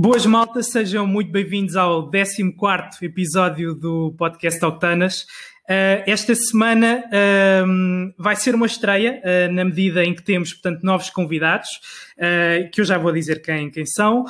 [0.00, 2.54] Boas maltas, sejam muito bem-vindos ao 14
[3.02, 5.22] episódio do podcast Octanas.
[5.64, 10.84] Uh, esta semana uh, vai ser uma estreia, uh, na medida em que temos, portanto,
[10.84, 11.68] novos convidados,
[12.16, 14.24] uh, que eu já vou dizer quem, quem são.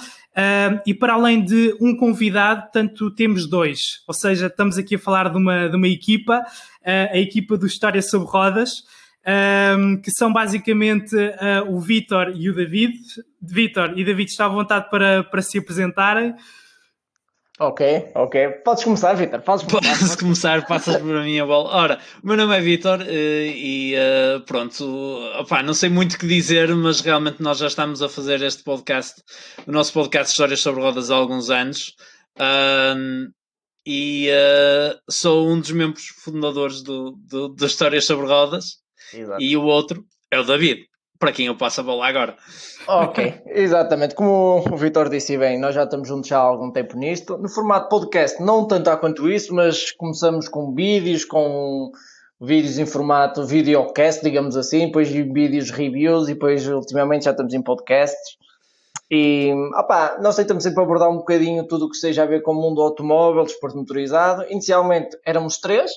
[0.87, 5.29] e para além de um convidado, tanto temos dois, ou seja, estamos aqui a falar
[5.29, 6.47] de uma, de uma equipa,
[6.83, 8.85] a equipa do História sobre Rodas,
[9.29, 12.99] um, que são basicamente uh, o Vitor e o David.
[13.41, 16.35] Vitor e David, está à vontade para, para se apresentarem.
[17.61, 18.49] Ok, ok.
[18.65, 19.41] Podes começar, Vitor.
[19.41, 19.99] Podes começar.
[19.99, 21.69] Podes começar, passas por mim a bola.
[21.71, 24.85] Ora, o meu nome é Vitor uh, e uh, pronto,
[25.41, 28.63] opá, não sei muito o que dizer, mas realmente nós já estamos a fazer este
[28.63, 29.21] podcast,
[29.67, 31.95] o nosso podcast Histórias sobre Rodas há alguns anos.
[32.39, 33.29] Uh,
[33.85, 34.29] e
[35.09, 38.88] sou um dos membros fundadores do, do, do Histórias sobre Rodas.
[39.15, 39.43] Exato.
[39.43, 40.87] E o outro é o David,
[41.19, 42.37] para quem eu passo a bola agora.
[42.87, 44.15] Ok, exatamente.
[44.15, 47.37] Como o Vitor disse bem, nós já estamos juntos há algum tempo nisto.
[47.39, 51.91] No formato podcast, não tanto há quanto isso, mas começamos com vídeos, com
[52.41, 57.63] vídeos em formato videocast, digamos assim, depois vídeos reviews e depois ultimamente já estamos em
[57.63, 58.37] podcasts.
[59.11, 62.53] E opa, nós tentamos sempre abordar um bocadinho tudo o que seja a ver com
[62.53, 64.45] o mundo automóvel, desporto motorizado.
[64.51, 65.91] Inicialmente éramos três,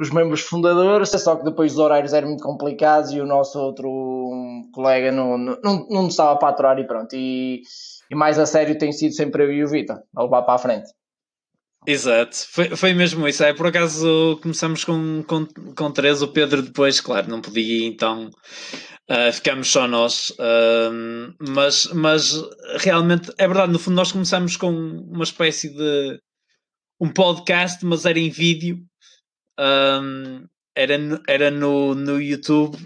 [0.00, 3.90] os membros fundadores, só que depois os horários eram muito complicados e o nosso outro
[4.72, 7.14] colega não, não, não estava para aturar e pronto.
[7.14, 7.60] E,
[8.10, 10.58] e mais a sério tem sido sempre eu e o Vitor a levar para a
[10.58, 10.88] frente.
[11.86, 13.44] Exato, foi, foi mesmo isso.
[13.44, 18.30] É, por acaso começamos com, com, com três, o Pedro depois, claro, não podia, então
[19.10, 20.30] uh, ficamos só nós.
[20.30, 22.42] Uh, mas, mas
[22.78, 26.18] realmente é verdade, no fundo nós começamos com uma espécie de
[26.98, 28.78] um podcast, mas era em vídeo
[29.60, 30.94] um, era,
[31.28, 32.76] era no, no YouTube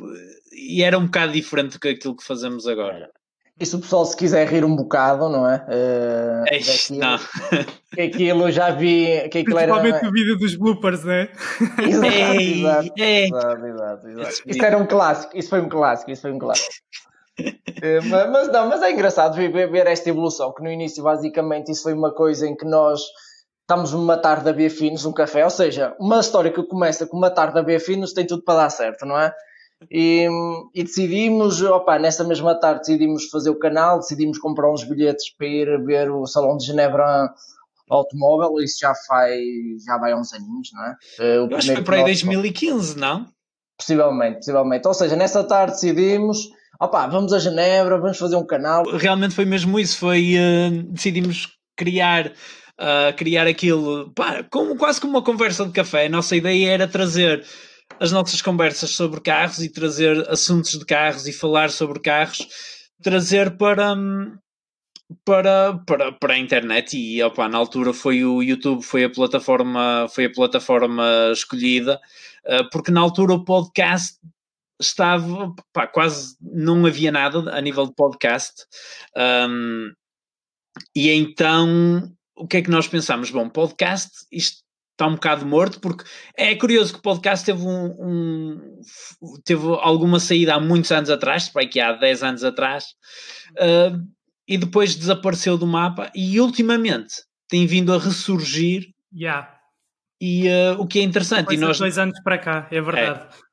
[0.53, 3.11] e era um bocado diferente do que aquilo que fazemos agora.
[3.61, 5.65] E se o pessoal se quiser rir um bocado, não é?
[5.69, 7.19] Uh, é daquilo, não.
[7.95, 9.07] Que aquilo já vi.
[9.29, 10.09] Que aquilo Principalmente era...
[10.09, 11.31] o vídeo dos bloopers, não é?
[11.87, 13.25] Exato, Ei, exato, é.
[13.27, 14.43] exato, exato, exato.
[14.45, 16.75] Isso era um clássico, isso foi um clássico, isso foi um clássico.
[17.39, 21.71] uh, mas, mas, não, mas é engraçado ver, ver esta evolução, que no início basicamente
[21.71, 23.01] isso foi uma coisa em que nós
[23.65, 27.17] estamos uma tarde a beber finos, um café, ou seja, uma história que começa com
[27.17, 29.33] uma tarde a beber finos tem tudo para dar certo, não é?
[29.91, 30.29] E,
[30.75, 35.47] e, decidimos, opa, nessa mesma tarde decidimos fazer o canal, decidimos comprar uns bilhetes para
[35.47, 37.29] ir ver o Salão de Genebra
[37.91, 39.41] Automóvel, isso já faz,
[39.85, 40.97] já vai há uns aninhos, não é?
[41.19, 43.27] Eh, o Eu acho que foi para aí 2015, não?
[43.77, 44.89] Possivelmente, possivelmente.
[44.89, 46.39] Ou seja, nessa tarde decidimos,
[46.81, 48.85] opa, vamos a Genebra, vamos fazer um canal.
[48.85, 52.33] Realmente foi mesmo isso, foi, uh, decidimos criar
[53.17, 56.07] criar aquilo pá, como, quase como uma conversa de café.
[56.07, 57.45] A nossa ideia era trazer
[58.01, 62.47] as nossas conversas sobre carros e trazer assuntos de carros e falar sobre carros,
[63.03, 63.95] trazer para,
[65.25, 70.07] para, para, para a internet e opa, na altura foi o YouTube foi a plataforma
[70.09, 72.01] foi a plataforma escolhida
[72.47, 74.19] uh, porque na altura o podcast
[74.81, 75.55] estava
[75.93, 78.65] quase não havia nada a nível de podcast
[79.49, 79.93] um,
[80.97, 83.31] e então o que é que nós pensamos?
[83.31, 86.05] Bom, podcast, isto está um bocado morto, porque
[86.37, 88.81] é curioso que o podcast teve um, um
[89.45, 92.87] teve alguma saída há muitos anos atrás, para que há 10 anos atrás,
[93.59, 94.01] uh,
[94.47, 97.15] e depois desapareceu do mapa e ultimamente
[97.49, 98.87] tem vindo a ressurgir.
[99.13, 99.53] Yeah.
[100.21, 101.55] E uh, o que é interessante.
[101.55, 103.21] e nós, dois anos para cá, é verdade.
[103.21, 103.45] É,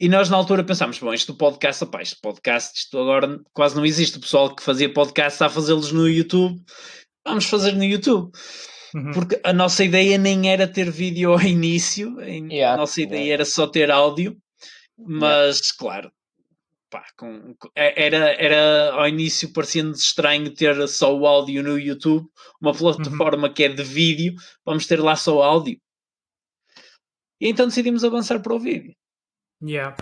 [0.00, 3.76] e nós na altura pensámos, bom, isto do podcast, opa, isto podcast, isto agora quase
[3.76, 4.16] não existe.
[4.16, 6.60] O pessoal que fazia podcast está a fazê-los no YouTube
[7.28, 8.30] vamos fazer no YouTube.
[8.94, 9.12] Uhum.
[9.12, 13.34] Porque a nossa ideia nem era ter vídeo ao início, yeah, a nossa ideia yeah.
[13.34, 14.36] era só ter áudio,
[14.96, 15.76] mas yeah.
[15.78, 16.12] claro,
[16.90, 22.26] pá, com, é, era, era ao início parecia-nos estranho ter só o áudio no YouTube,
[22.60, 23.54] uma plataforma uhum.
[23.54, 24.34] que é de vídeo,
[24.64, 25.78] vamos ter lá só o áudio.
[27.40, 28.94] E então decidimos avançar para o vídeo.
[29.60, 29.96] Yeah.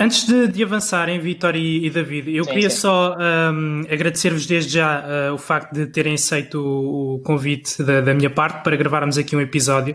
[0.00, 2.76] Antes de, de avançarem, Vitor e, e, David, eu sim, queria sim.
[2.78, 3.14] só
[3.52, 8.14] um, agradecer-vos desde já uh, o facto de terem aceito o, o convite da, da,
[8.14, 9.94] minha parte para gravarmos aqui um episódio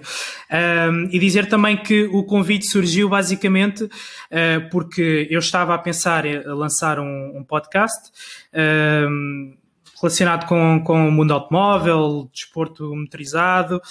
[0.92, 6.28] um, e dizer também que o convite surgiu basicamente uh, porque eu estava a pensar
[6.28, 8.12] em lançar um, um podcast.
[8.54, 9.56] Um,
[10.02, 13.82] relacionado com, com o mundo automóvel, desporto motorizado.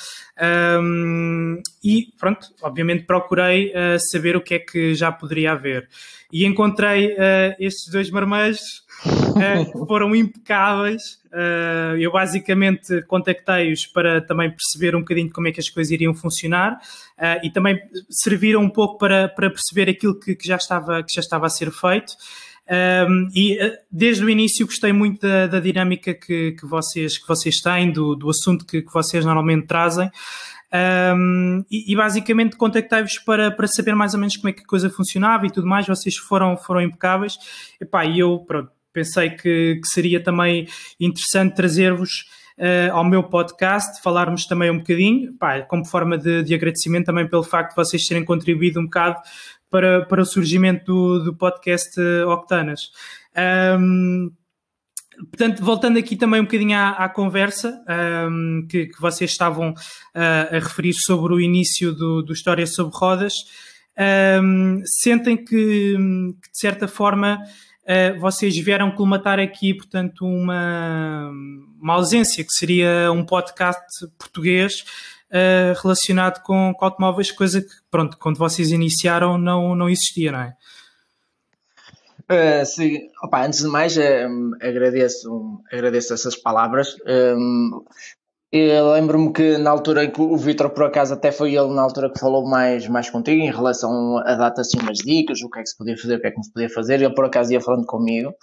[0.80, 5.88] Um, e pronto, obviamente procurei uh, saber o que é que já poderia haver.
[6.32, 11.18] E encontrei uh, estes dois marmanjos uh, que foram impecáveis.
[12.00, 16.80] Eu basicamente contactei-os para também perceber um bocadinho como é que as coisas iriam funcionar
[17.42, 17.78] e também
[18.08, 21.50] serviram um pouco para, para perceber aquilo que, que, já estava, que já estava a
[21.50, 22.14] ser feito
[22.70, 27.26] Um, e uh, desde o início gostei muito da, da dinâmica que, que, vocês, que
[27.26, 30.10] vocês têm, do, do assunto que, que vocês normalmente trazem.
[30.70, 34.66] Um, e, e, basicamente contactei-vos para, para saber mais ou menos como é que a
[34.66, 35.86] coisa funcionava e tudo mais.
[35.86, 37.38] Vocês foram, foram impecáveis.
[37.80, 40.68] Epá, e eu pronto, pensei que, que seria também
[41.00, 42.26] interessante trazer-vos
[42.58, 47.26] uh, ao meu podcast, falarmos também um bocadinho, pá, como forma de, de, agradecimento também
[47.26, 49.20] pelo facto de vocês terem contribuído um bocado
[49.70, 52.90] para, para o surgimento do, do podcast Octanas.
[53.78, 54.30] Um,
[55.30, 57.82] portanto, voltando aqui também um bocadinho à, à conversa
[58.28, 62.96] um, que, que, vocês estavam uh, a referir sobre o início do, do História sobre
[62.96, 63.34] Rodas,
[64.42, 67.38] um, sentem que, que, de certa forma,
[67.82, 71.30] uh, vocês vieram colmatar aqui, portanto, uma,
[71.80, 73.82] uma ausência, que seria um podcast
[74.18, 74.84] português
[75.30, 80.40] uh, relacionado com, com, automóveis, coisa que, pronto, quando vocês iniciaram não, não existia, não
[80.40, 80.54] é?
[82.30, 86.94] Uh, sim, Opa, antes de mais um, agradeço, agradeço essas palavras.
[87.06, 87.84] Um,
[88.52, 92.10] lembro-me que na altura em que o Vitor, por acaso, até foi ele na altura
[92.10, 95.62] que falou mais, mais contigo em relação a dar assim umas dicas, o que é
[95.62, 97.52] que se podia fazer, o que é que não se podia fazer, ele por acaso
[97.52, 98.34] ia falando comigo.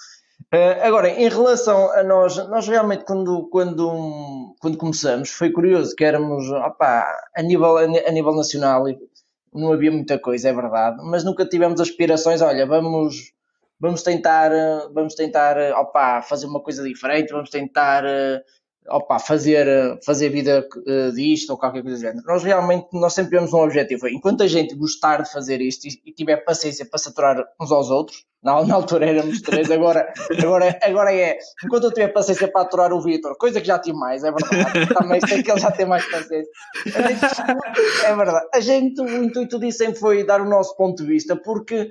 [0.53, 6.03] Uh, agora, em relação a nós, nós realmente quando, quando, quando começamos, foi curioso que
[6.03, 7.05] éramos, opa,
[7.35, 8.83] a nível, a nível nacional,
[9.53, 13.33] não havia muita coisa, é verdade, mas nunca tivemos aspirações, olha, vamos
[13.79, 18.41] vamos tentar, eh, vamos tentar eh, opa, fazer uma coisa diferente, vamos tentar eh,
[18.89, 19.67] opa, fazer,
[20.05, 20.67] fazer vida
[21.13, 22.25] disto ou qualquer coisa do género.
[22.25, 24.07] Nós realmente nós sempre temos um objetivo.
[24.07, 27.89] Enquanto a gente gostar de fazer isto e, e tiver paciência para saturar uns aos
[27.89, 31.39] outros, na, na altura éramos três, agora, agora, agora é.
[31.63, 34.93] Enquanto eu tiver paciência para aturar o Vitor, coisa que já tive mais, é verdade.
[34.93, 36.51] Também sei que ele já tem mais paciência.
[36.85, 38.47] Gente, é verdade.
[38.53, 41.89] A gente, o intuito disso sempre foi dar o nosso ponto de vista, porque eh,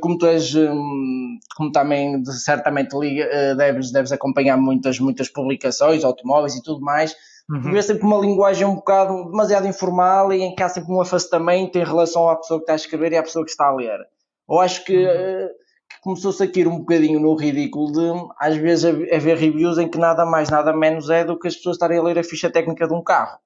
[0.00, 6.54] como tu és, hum, como também certamente eh, deves, deves acompanhar muitas, muitas publicações, automóveis
[6.54, 7.16] e tudo mais,
[7.50, 7.76] uhum.
[7.76, 11.76] é sempre uma linguagem um bocado demasiado informal e em que há sempre um afastamento
[11.76, 13.98] em relação à pessoa que está a escrever e à pessoa que está a ler.
[14.48, 15.10] Eu acho que, uhum.
[15.10, 15.48] Eh,
[15.90, 19.98] que começou-se a cair um bocadinho no ridículo de, às vezes, haver reviews em que
[19.98, 22.86] nada mais, nada menos é do que as pessoas estarem a ler a ficha técnica
[22.86, 23.38] de um carro.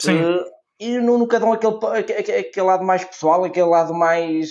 [0.00, 0.22] Sim.
[0.22, 0.44] Uh,
[0.80, 4.48] e nunca dão aquele, aquele lado mais pessoal, aquele lado mais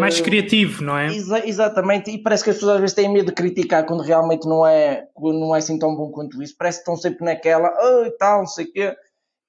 [0.00, 1.06] mais uh, criativo, não é?
[1.08, 4.46] Exa exatamente, e parece que as pessoas às vezes têm medo de criticar quando realmente
[4.46, 6.54] não é, não é assim tão bom quanto isso.
[6.58, 8.96] Parece que estão sempre naquela, oh, e tal, não sei o quê.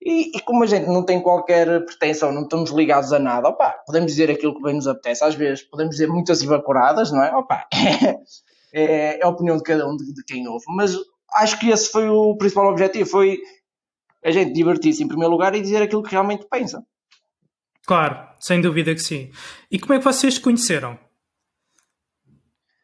[0.01, 3.71] E, e, como a gente não tem qualquer pretensão, não estamos ligados a nada, opa,
[3.87, 5.23] podemos dizer aquilo que bem nos apetece.
[5.23, 7.35] Às vezes podemos dizer muitas evaporadas, não é?
[7.35, 7.65] Opa,
[8.71, 10.65] é, é a opinião de cada um, de, de quem ouve.
[10.69, 10.95] Mas
[11.33, 13.39] acho que esse foi o principal objetivo, foi
[14.23, 16.83] a gente divertir-se em primeiro lugar e dizer aquilo que realmente pensa.
[17.85, 19.31] Claro, sem dúvida que sim.
[19.71, 20.97] E como é que vocês conheceram?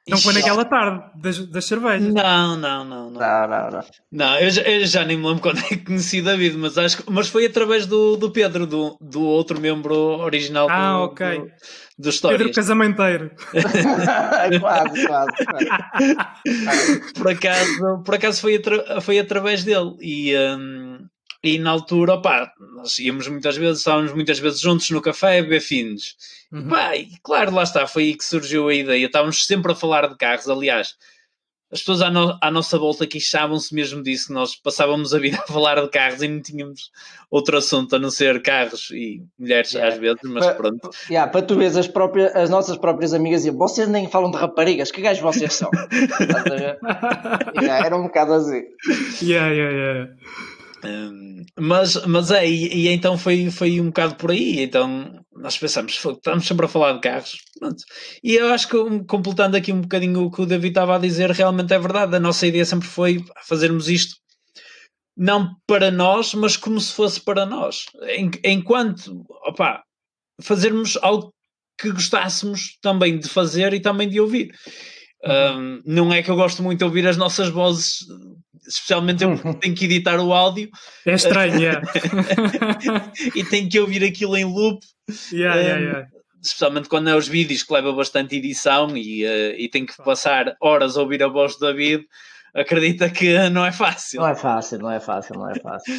[0.07, 2.12] Não foi naquela tarde das, das cervejas?
[2.12, 3.12] Não, não, não.
[3.12, 3.71] Não, não, não.
[3.71, 3.81] Não,
[4.12, 7.03] não eu, já, eu, já, nem me lembro quando é que conheci David, mas, acho
[7.09, 11.39] mas foi através do, do Pedro, do, do outro membro original ah, do, ok.
[11.39, 11.51] do,
[12.00, 12.39] do Histórias.
[12.39, 13.31] Pedro Casamenteiro.
[14.59, 17.13] quase, quase, quase.
[17.13, 19.95] por acaso, por acaso foi, atra, foi através dele.
[20.01, 20.91] E, um,
[21.44, 25.42] e na altura, opá, nós íamos muitas vezes, estávamos muitas vezes juntos no café a
[25.42, 26.16] beber fins.
[26.52, 26.68] Uhum.
[26.70, 29.06] Pá, e claro, lá está, foi aí que surgiu a ideia.
[29.06, 30.96] Estávamos sempre a falar de carros, aliás.
[31.72, 35.38] As pessoas à, no, à nossa volta queixavam-se mesmo disso, que nós passávamos a vida
[35.38, 36.92] a falar de carros e não tínhamos
[37.30, 39.94] outro assunto a não ser carros e mulheres yeah.
[39.94, 40.89] às vezes, mas pa, pronto.
[41.10, 44.38] Yeah, para tu veres as, próprias, as nossas próprias amigas diziam, vocês nem falam de
[44.38, 45.72] raparigas, que gajos vocês são?
[47.62, 48.63] yeah, era um bocado assim.
[49.22, 50.13] Yeah, yeah, yeah.
[50.84, 54.62] Um, mas, mas é, e, e, então foi, foi um bocado por aí.
[54.62, 57.38] Então nós pensamos, estamos sempre a falar de carros.
[57.60, 57.84] Pronto.
[58.24, 61.32] E eu acho que, completando aqui um bocadinho o que o David estava a dizer,
[61.32, 62.16] realmente é verdade.
[62.16, 64.16] A nossa ideia sempre foi fazermos isto
[65.16, 67.86] não para nós, mas como se fosse para nós.
[68.44, 69.84] Enquanto, opa,
[70.42, 71.34] fazermos algo
[71.80, 74.52] que gostássemos também de fazer e também de ouvir.
[75.24, 75.60] Uhum.
[75.60, 78.00] Um, não é que eu gosto muito de ouvir as nossas vozes
[78.68, 79.53] especialmente eu uhum.
[79.60, 80.70] tenho que editar o áudio.
[81.06, 81.82] É estranho, é.
[83.36, 84.86] e tenho que ouvir aquilo em loop.
[85.32, 86.10] Yeah, um, yeah, yeah.
[86.41, 90.56] Especialmente quando é os vídeos que leva bastante edição e, uh, e tenho que passar
[90.60, 92.06] horas a ouvir a voz do David.
[92.53, 94.22] Acredita que não é fácil.
[94.22, 95.94] Não é fácil, não é fácil, não é fácil.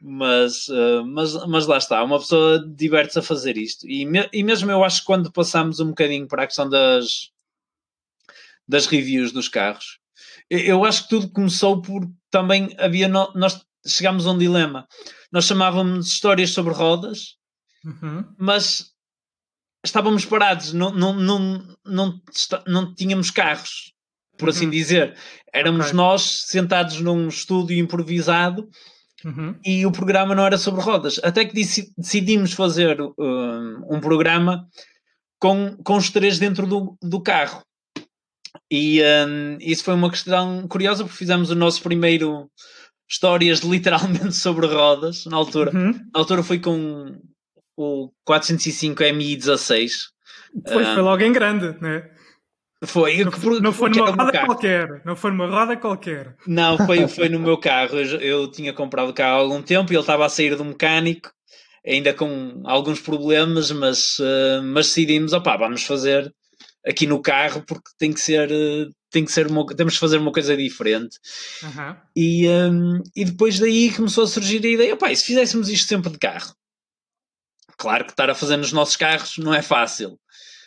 [0.00, 3.88] mas, uh, mas, mas lá está, uma pessoa diverte-se a fazer isto.
[3.88, 7.30] E, me, e mesmo eu acho que quando passamos um bocadinho para a questão das,
[8.66, 9.99] das reviews dos carros,
[10.50, 13.08] eu acho que tudo começou por também havia.
[13.08, 14.86] No, nós chegámos a um dilema.
[15.32, 17.36] Nós chamávamos histórias sobre rodas,
[17.84, 18.24] uhum.
[18.38, 18.90] mas
[19.84, 22.20] estávamos parados, não, não, não, não,
[22.66, 23.92] não tínhamos carros,
[24.36, 24.70] por assim uhum.
[24.70, 25.16] dizer.
[25.52, 25.96] Éramos okay.
[25.96, 28.68] nós sentados num estúdio improvisado
[29.24, 29.58] uhum.
[29.64, 31.20] e o programa não era sobre rodas.
[31.22, 31.54] Até que
[31.96, 34.66] decidimos fazer um, um programa
[35.38, 37.62] com, com os três dentro do, do carro.
[38.70, 42.48] E um, isso foi uma questão curiosa porque fizemos o nosso primeiro
[43.08, 45.72] histórias literalmente sobre rodas na altura.
[45.74, 45.92] Uhum.
[45.92, 47.16] Na altura foi com
[47.76, 49.90] o 405 MI16.
[50.68, 52.08] Foi, foi logo em grande, né?
[52.84, 53.24] Foi.
[53.24, 55.02] Não, por, não foi numa roda qualquer.
[55.04, 56.36] Não foi numa roda qualquer.
[56.46, 57.98] Não, foi, foi no meu carro.
[57.98, 60.64] Eu, eu tinha comprado o carro há algum tempo e ele estava a sair do
[60.64, 61.30] mecânico,
[61.86, 66.32] ainda com alguns problemas, mas, uh, mas decidimos, opá, vamos fazer
[66.86, 68.48] aqui no carro porque tem que ser.
[69.10, 71.18] Tem que ser uma, temos que fazer uma coisa diferente.
[71.64, 71.96] Uhum.
[72.14, 75.88] E, um, e depois daí começou a surgir a ideia: opá, e se fizéssemos isto
[75.88, 76.54] sempre de carro?
[77.76, 80.16] Claro que estar a fazer nos nossos carros não é fácil.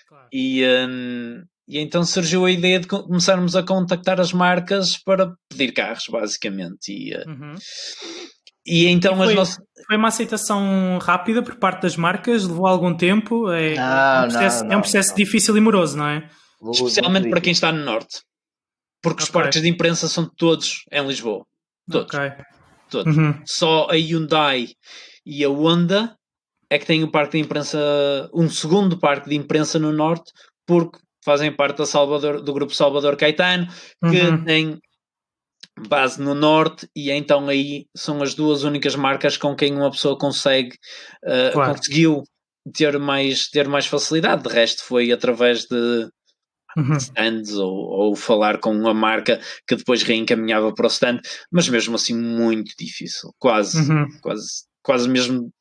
[0.09, 0.27] Claro.
[0.33, 5.71] E, um, e então surgiu a ideia de começarmos a contactar as marcas para pedir
[5.71, 6.91] carros, basicamente.
[6.91, 7.55] E, uh, uhum.
[8.65, 9.65] E então e foi, as nossas.
[9.85, 12.47] Foi uma aceitação rápida por parte das marcas?
[12.47, 13.51] Levou algum tempo?
[13.51, 16.29] É, não, é um processo, não, não, é um processo difícil e moroso, não é?
[16.71, 18.21] Especialmente para quem está no Norte.
[19.01, 19.25] Porque okay.
[19.25, 21.45] os parques de imprensa são todos em Lisboa.
[21.91, 22.13] Todos.
[22.13, 22.31] Okay.
[22.89, 23.17] Todos.
[23.17, 23.41] Uhum.
[23.45, 24.67] Só a Hyundai
[25.25, 26.15] e a Honda
[26.69, 27.77] é que tem o parque de imprensa,
[28.33, 30.31] um segundo parque de imprensa no norte,
[30.65, 33.67] porque fazem parte da Salvador, do grupo Salvador Caetano,
[34.09, 34.43] que uhum.
[34.43, 34.79] tem
[35.77, 40.17] base no norte, e então aí são as duas únicas marcas com quem uma pessoa
[40.17, 40.75] consegue,
[41.23, 41.75] uh, claro.
[41.75, 42.23] conseguiu
[42.73, 44.43] ter mais, ter mais facilidade.
[44.43, 46.09] De resto, foi através de
[46.77, 46.97] uhum.
[46.97, 51.19] stands ou, ou falar com uma marca que depois reencaminhava para o stand,
[51.51, 54.07] mas mesmo assim muito difícil, quase, uhum.
[54.21, 55.51] quase, quase mesmo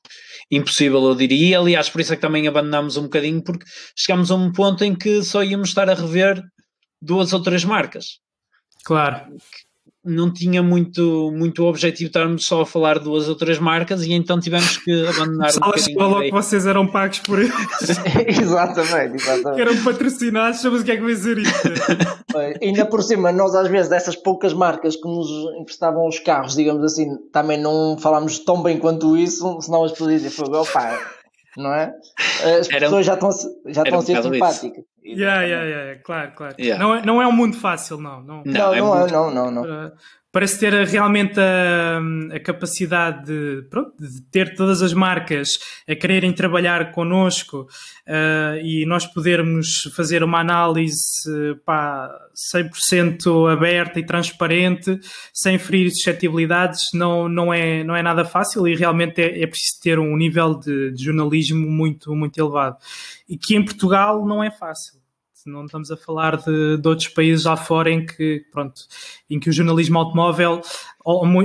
[0.51, 1.59] impossível, eu diria.
[1.59, 3.65] Aliás, por isso é que também abandonámos um bocadinho, porque
[3.97, 6.43] chegámos a um ponto em que só íamos estar a rever
[7.01, 8.21] duas ou três marcas.
[8.85, 9.37] Claro.
[10.05, 14.41] Não tinha muito, muito objetivo estarmos só a falar duas ou três marcas e então
[14.41, 15.99] tivemos que abandonar um bocadinho.
[15.99, 17.53] falou que vocês eram pagos por eles.
[18.27, 19.55] exatamente, exatamente.
[19.55, 21.53] Que eram patrocinados, sabes o que é que vai dizer isso?
[22.61, 25.29] ainda por cima, nós às vezes dessas poucas marcas que nos
[25.61, 30.21] emprestavam os carros, digamos assim, também não falámos tão bem quanto isso, senão as pessoas
[30.21, 30.99] dizem, opa,
[31.57, 31.93] não é?
[32.59, 33.31] As pessoas um, já estão,
[33.67, 34.85] já estão a ser simpáticas.
[35.05, 36.55] Yeah, yeah, yeah, claro, claro.
[36.59, 36.83] Yeah.
[36.83, 38.23] Não, é, não é um mundo fácil, não.
[38.23, 39.93] Não, não, não, é, não, é, não, não, não
[40.33, 42.01] parece ter realmente a,
[42.35, 47.69] a capacidade de, pronto, de, ter todas as marcas a quererem trabalhar connosco
[48.09, 50.99] uh, e nós podermos fazer uma análise
[51.67, 52.11] pá,
[52.55, 54.99] 100% aberta e transparente,
[55.35, 59.81] sem ferir suscetibilidades, não, não, é, não é nada fácil e realmente é, é preciso
[59.83, 62.79] ter um nível de, de jornalismo muito, muito elevado.
[63.29, 65.02] E que em Portugal não é fácil
[65.47, 68.81] não estamos a falar de, de, outros países lá fora em que, pronto,
[69.29, 70.61] em que o jornalismo automóvel,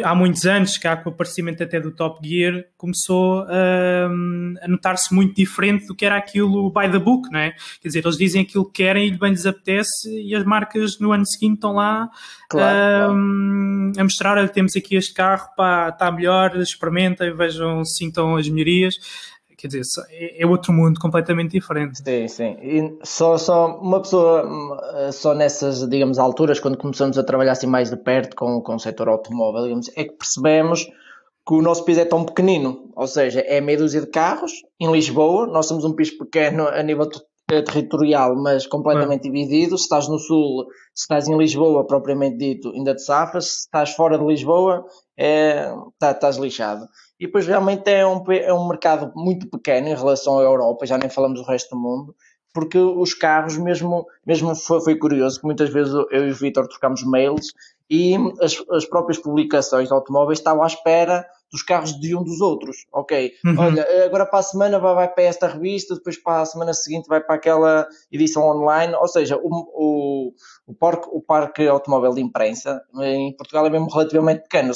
[0.03, 4.05] há muitos anos, cá com o aparecimento até do Top Gear, começou a,
[4.61, 7.51] a notar-se muito diferente do que era aquilo by the book, não é?
[7.81, 11.11] Quer dizer, eles dizem aquilo que querem e bem lhes apetece e as marcas no
[11.11, 12.09] ano seguinte estão lá
[12.49, 14.01] claro, um, claro.
[14.01, 18.95] a mostrar, olha, temos aqui este carro, pá, está melhor, experimentem, vejam, sintam as melhorias
[19.57, 21.97] quer dizer, é, é outro mundo completamente diferente.
[22.03, 22.57] Sim, sim.
[22.61, 27.89] E só, só uma pessoa, só nessas, digamos, alturas, quando começamos a trabalhar assim mais
[27.89, 30.85] de perto com, com o setor automóvel, digamos, é que percebemos
[31.47, 34.91] que o nosso piso é tão pequenino, ou seja, é meia dúzia de carros em
[34.91, 37.09] Lisboa, nós somos um piso pequeno a nível
[37.47, 39.77] territorial, mas completamente dividido.
[39.77, 43.45] Se estás no sul, se estás em Lisboa, propriamente dito, ainda te safas.
[43.45, 44.85] Se estás fora de Lisboa,
[45.17, 46.85] é, tá, estás lixado.
[47.19, 50.97] E depois realmente é um, é um mercado muito pequeno em relação à Europa, já
[50.97, 52.15] nem falamos do resto do mundo,
[52.53, 56.67] porque os carros, mesmo, mesmo foi, foi curioso, que muitas vezes eu e o Vitor
[56.67, 57.53] trocamos mails
[57.89, 62.41] e as, as próprias publicações de automóveis estavam à espera dos carros de um dos
[62.41, 62.85] outros.
[62.91, 63.55] Ok, uhum.
[63.57, 67.07] olha, agora para a semana vai, vai, para esta revista, depois para a semana seguinte
[67.07, 68.93] vai para aquela edição online.
[68.95, 70.33] Ou seja, o, o,
[70.67, 74.73] o, parque, o parque automóvel de imprensa em Portugal é mesmo relativamente pequeno.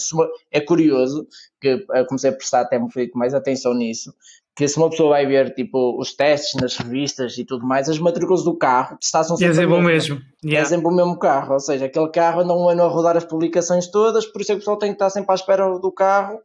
[0.49, 1.27] É curioso,
[1.59, 4.13] que eu comecei a prestar até muito mais atenção nisso,
[4.55, 7.99] que se uma pessoa vai ver tipo os testes nas revistas e tudo mais, as
[7.99, 10.21] matrículas do carro são sempre, é sempre o mesmo.
[10.43, 10.65] Yeah.
[10.65, 13.25] É sempre o mesmo carro, ou seja, aquele carro anda um ano a rodar as
[13.25, 15.91] publicações todas, por isso é que o pessoal tem que estar sempre à espera do
[15.91, 16.39] carro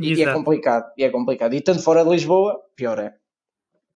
[0.00, 1.54] e, e é complicado, e é complicado.
[1.54, 3.19] E tanto fora de Lisboa, pior é.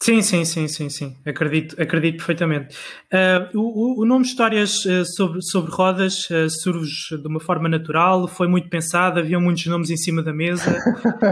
[0.02, 1.16] Sim, sim, sim, sim, sim.
[1.24, 2.76] Acredito, acredito perfeitamente.
[3.12, 8.28] Uh, o, o, nome Histórias uh, sobre, sobre Rodas uh, surge de uma forma natural,
[8.28, 10.78] foi muito pensado, havia muitos nomes em cima da mesa.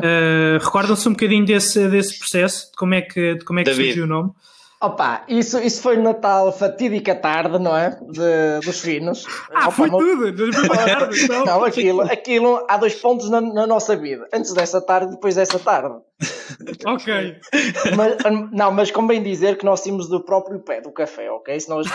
[0.61, 4.04] Recordam-se um bocadinho desse, desse processo, de como é que, de como é que surgiu
[4.04, 4.31] o nome?
[4.83, 7.90] Opa, isso, isso foi no Natal fatídica tarde, não é?
[8.11, 9.25] De, dos finos.
[9.54, 10.26] Ah, Opa, foi não- tudo!
[11.23, 11.45] então.
[11.45, 14.26] Não, aquilo, aquilo há dois pontos na, na nossa vida.
[14.35, 15.95] Antes dessa tarde e depois dessa tarde.
[16.86, 17.36] Ok.
[17.96, 18.16] Mas,
[18.52, 21.54] não, mas convém dizer que nós tínhamos do próprio pé do café, ok?
[21.54, 21.86] As pessoas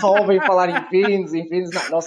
[0.00, 1.70] só, ouvem falar em fins, em fins.
[1.70, 2.04] Não, nós.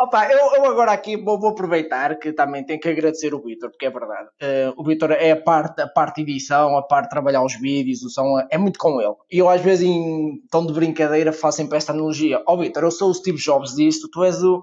[0.00, 3.70] Opa, eu, eu agora aqui vou, vou aproveitar que também tenho que agradecer o Vitor,
[3.70, 4.28] porque é verdade.
[4.40, 8.02] Eh, o Vitor é a parte, a parte edição, a parte de trabalhar os vídeos,
[8.02, 9.14] o som, é muito com ele.
[9.30, 12.42] E eu às vezes em tom de brincadeira faço sempre esta analogia.
[12.46, 14.62] Ó Vitor, eu sou o Steve Jobs disto, tu és o,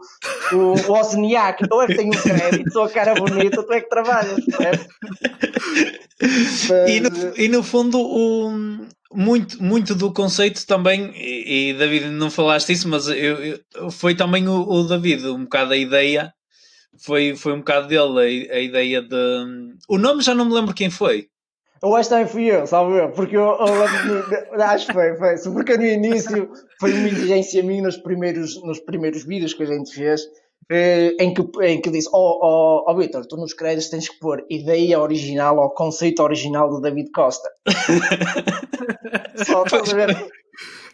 [0.51, 3.89] o, o Wozniak, eu é que tenho o crédito, a cara bonita, tu é que
[3.89, 4.87] trabalhas, percebes?
[6.87, 8.51] E no, e no fundo, o,
[9.13, 14.15] muito, muito do conceito também, e, e David, não falaste isso, mas eu, eu- foi
[14.15, 16.33] também o, o David, um bocado a ideia,
[17.03, 19.15] foi, foi um bocado dele, a, a ideia de.
[19.89, 21.27] O nome já não me lembro quem foi.
[21.83, 25.35] Eu acho que também fui eu, salvo eu, porque eu, eu acho que foi, foi.
[25.53, 29.93] Porque no início foi uma exigência minha nos primeiros, nos primeiros vídeos que a gente
[29.93, 30.21] fez,
[30.69, 34.45] em que, em que disse: Ó oh, oh, Vitor, tu nos créditos tens que pôr
[34.49, 37.49] ideia original ou conceito original do David Costa.
[39.45, 40.27] Só estás a ver?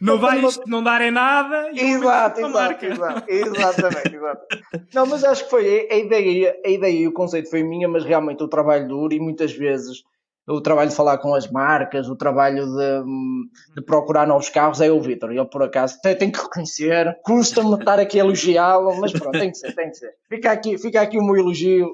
[0.02, 4.48] Não vais não dar em nada e Exato, exato, exato, exatamente, exato.
[4.94, 8.04] Não, mas acho que foi a ideia, a ideia e o conceito foi minha, mas
[8.04, 10.04] realmente o trabalho duro e muitas vezes
[10.52, 14.92] o trabalho de falar com as marcas, o trabalho de, de procurar novos carros é
[14.92, 15.32] o Vitor.
[15.32, 19.52] Ele por acaso tem, tem que reconhecer, custa-me estar aqui a elogiá-lo, mas pronto, tem
[19.52, 20.14] que ser, tem que ser.
[20.30, 21.90] Fica aqui, fica aqui o meu elogio,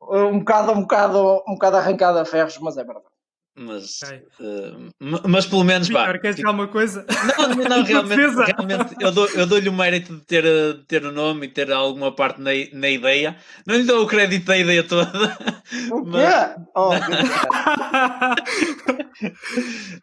[0.00, 3.11] um bocado, um bocado, um bocado arrancado a ferros, mas é verdade.
[3.54, 4.22] Mas, Ok.
[4.40, 6.06] eh, ma- mas pelo menos, vá.
[6.06, 7.04] Vitor, queres dizer alguma coisa?
[7.38, 8.16] Não, não, não, realmente,
[8.46, 11.50] realmente eu, dou, eu dou-lhe o mérito de ter, eh, de ter o nome e
[11.50, 13.36] ter alguma parte na, na ideia.
[13.66, 15.36] Não lhe dou o crédito da ideia toda.
[15.90, 16.10] O quê?
[16.10, 16.90] Mas- Oh.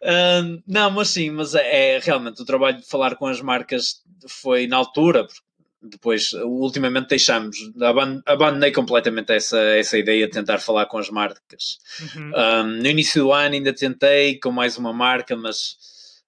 [0.04, 4.02] Ah, não, mas sim, mas é, é realmente o trabalho de falar com as marcas
[4.28, 5.42] foi na altura, porque
[5.82, 11.78] depois, ultimamente deixamos, aban- abandonei completamente essa, essa ideia de tentar falar com as marcas.
[12.16, 12.32] Uhum.
[12.36, 15.78] Um, no início do ano ainda tentei com mais uma marca, mas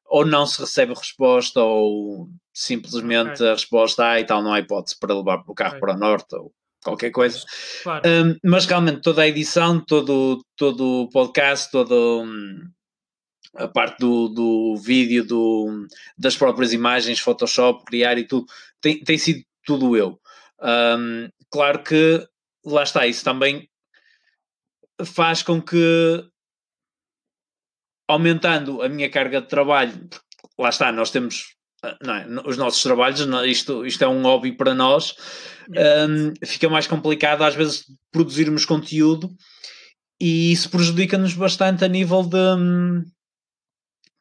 [0.05, 3.47] ou não se recebe resposta ou simplesmente Ok.
[3.47, 5.79] a resposta ah, e tal, não há hipótese para levar o carro Ok.
[5.79, 7.43] para o norte ou qualquer coisa.
[7.83, 8.03] Claro.
[8.07, 12.61] Um, mas realmente toda a edição, todo, todo o podcast, toda hum,
[13.55, 18.45] a parte do, do vídeo, do, das próprias imagens, Photoshop, criar e tudo,
[18.81, 20.19] tem, tem sido tudo eu.
[20.61, 22.25] Um, claro que
[22.65, 23.67] lá está, isso também
[25.03, 26.23] faz com que
[28.07, 30.09] aumentando a minha carga de trabalho,
[30.59, 34.51] lá está, nós temos ah, não é, os nossos trabalhos, isto, isto é um hobby
[34.51, 35.15] para nós,
[35.69, 39.33] um, fica mais complicado às vezes produzirmos conteúdo
[40.21, 42.37] e isso prejudica-nos bastante a nível de.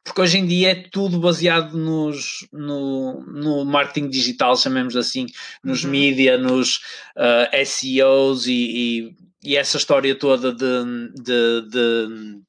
[0.03, 5.27] Porque hoje em dia é tudo baseado nos, no, no marketing digital, chamemos assim,
[5.63, 5.91] nos Uhum.
[5.91, 6.79] mídia, nos
[7.15, 12.41] ah, SEOs e, e, e essa história toda de, de, de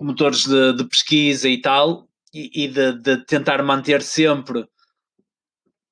[0.00, 4.64] motores de, de pesquisa e tal, e, e de, tentar manter sempre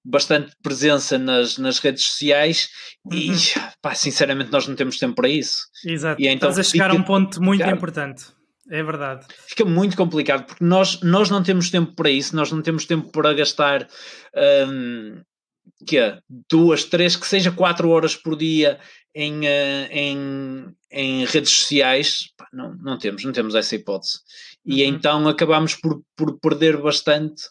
[0.05, 2.69] bastante presença nas, nas redes sociais
[3.13, 3.37] e Uhum.
[3.83, 5.65] pá, sinceramente nós não temos tempo para isso.
[5.85, 6.21] Exato.
[6.23, 7.77] e então Estás a chegar a um ponto muito Claro.
[7.77, 8.25] importante.
[8.71, 9.27] É verdade.
[9.47, 13.11] Fica muito complicado porque nós, nós não temos tempo para isso, nós não temos tempo
[13.13, 13.87] para gastar
[14.69, 15.23] hum,
[15.87, 16.19] que é,
[16.51, 18.79] duas, três, que seja quatro horas por dia
[19.15, 24.19] em, eh, em, em redes sociais, Pá, não, não temos, não temos essa hipótese.
[24.65, 24.89] E Uhum.
[24.89, 27.43] então acabamos por, por perder bastante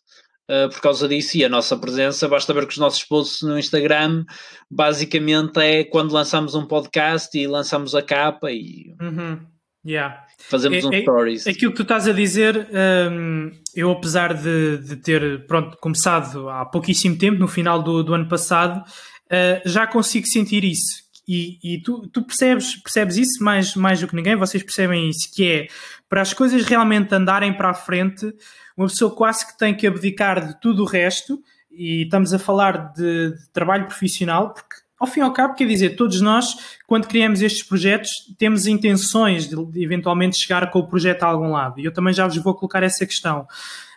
[0.50, 3.58] eh, por causa disso e a nossa presença, basta ver que os nossos posts no
[3.58, 4.26] Instagram
[4.70, 9.55] basicamente é quando lançamos um podcast e lançamos a capa e Uhum.
[9.86, 10.26] Yeah.
[10.50, 11.48] fazemos É- um é- stories.
[11.48, 12.68] Aquilo que tu estás a dizer,
[13.12, 18.14] hum, eu apesar de, de ter pronto, começado há pouquíssimo tempo, no final do, do
[18.14, 21.06] ano passado, uh, já consigo sentir isso.
[21.28, 25.30] E, e tu, tu percebes, percebes isso mais, mais do que ninguém, vocês percebem isso,
[25.34, 25.68] que é
[26.08, 28.32] para as coisas realmente andarem para a frente,
[28.78, 32.94] uma pessoa quase que tem que abdicar de tudo o resto, e estamos a falar
[32.94, 36.56] de, de trabalho profissional, porque ao fim e ao cabo, quer dizer, todos nós,
[36.88, 41.80] quando criamos estes projetos, temos intenções de, eventualmente chegar com o projeto a algum lado.
[41.80, 43.46] E eu também já vos vou colocar essa questão.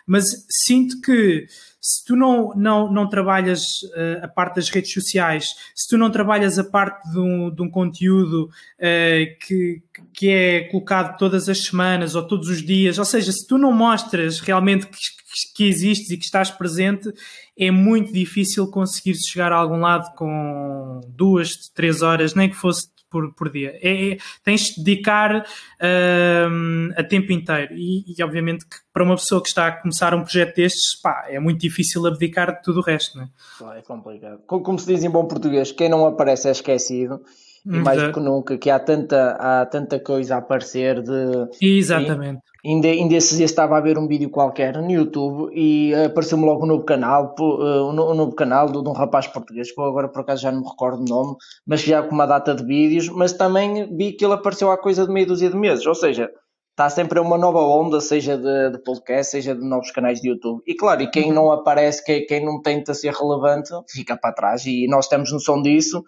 [0.05, 1.47] Mas sinto que
[1.81, 3.61] se tu não, não, não trabalhas
[3.95, 7.61] uh, a parte das redes sociais, se tu não trabalhas a parte de um, de
[7.61, 9.81] um conteúdo uh, que,
[10.13, 13.71] que é colocado todas as semanas ou todos os dias, ou seja, se tu não
[13.71, 14.97] mostras realmente que,
[15.55, 17.11] que existes e que estás presente,
[17.57, 22.87] é muito difícil conseguir chegar a algum lado com duas, três horas, nem que fosse
[23.09, 23.77] por, por dia.
[23.81, 27.73] É, é, tens de dedicar uh, a tempo inteiro.
[27.73, 31.25] E, e, obviamente que para uma pessoa que está a começar um projeto destes, pá,
[31.27, 33.79] é muito difícil abdicar de tudo o resto, não é?
[33.79, 34.39] É complicado.
[34.45, 37.21] Como se diz em bom português, quem não aparece é esquecido.
[37.65, 41.49] E mais do que nunca, que há tanta, há tanta coisa a aparecer de.
[41.61, 42.41] Exatamente.
[42.65, 46.65] Ainda, ainda esses dias estava a ver um vídeo qualquer no YouTube e apareceu-me logo
[46.65, 50.51] um novo canal, um novo canal de, um rapaz português, que agora por acaso já
[50.51, 54.11] não me recordo o nome, mas já com uma data de vídeos, mas também vi
[54.11, 56.29] que ele apareceu há coisa de meia dúzia de meses, ou seja,
[56.71, 60.61] está sempre uma nova onda, seja de, de podcast, seja de novos canais de YouTube.
[60.65, 61.33] E claro, e quem uhum.
[61.33, 65.61] não aparece, quem, quem não tenta ser relevante, fica para trás, e nós temos noção
[65.61, 66.03] disso.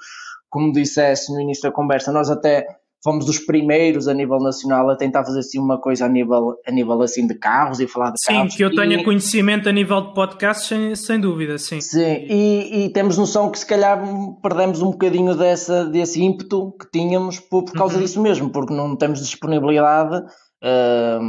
[0.49, 2.67] Como disseste no início da conversa, nós até
[3.03, 6.71] fomos dos primeiros a nível nacional a tentar fazer assim uma coisa a nível, a
[6.71, 8.51] nível assim de carros e falar de sim, carros.
[8.51, 9.03] Sim, que eu tenha e...
[9.03, 11.81] conhecimento a nível de podcast, sem, sem dúvida, sim.
[11.81, 14.01] Sim, e, e, temos noção que se calhar
[14.41, 18.01] perdemos um bocadinho dessa, desse ímpeto que tínhamos por, por causa uhum.
[18.01, 20.23] disso mesmo, porque não temos disponibilidade.
[20.63, 21.19] Uh,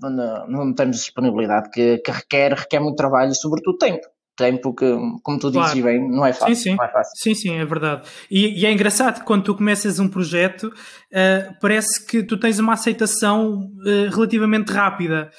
[0.00, 4.86] não, não temos disponibilidade que, que requer, requer muito trabalho e sobretudo tempo tempo que,
[5.22, 5.82] como tu dizes claro.
[5.82, 6.56] bem, não é fácil.
[6.56, 6.72] Sim, sim.
[6.72, 7.12] É fácil.
[7.16, 8.08] sim, sim, é verdade.
[8.30, 12.58] E, e, é engraçado que quando tu começas um projeto, uh, parece que tu tens
[12.58, 15.30] uma aceitação uh, relativamente rápida.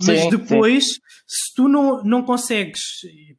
[0.00, 1.00] Mas sim, depois, sim.
[1.26, 2.80] se tu não, não consegues,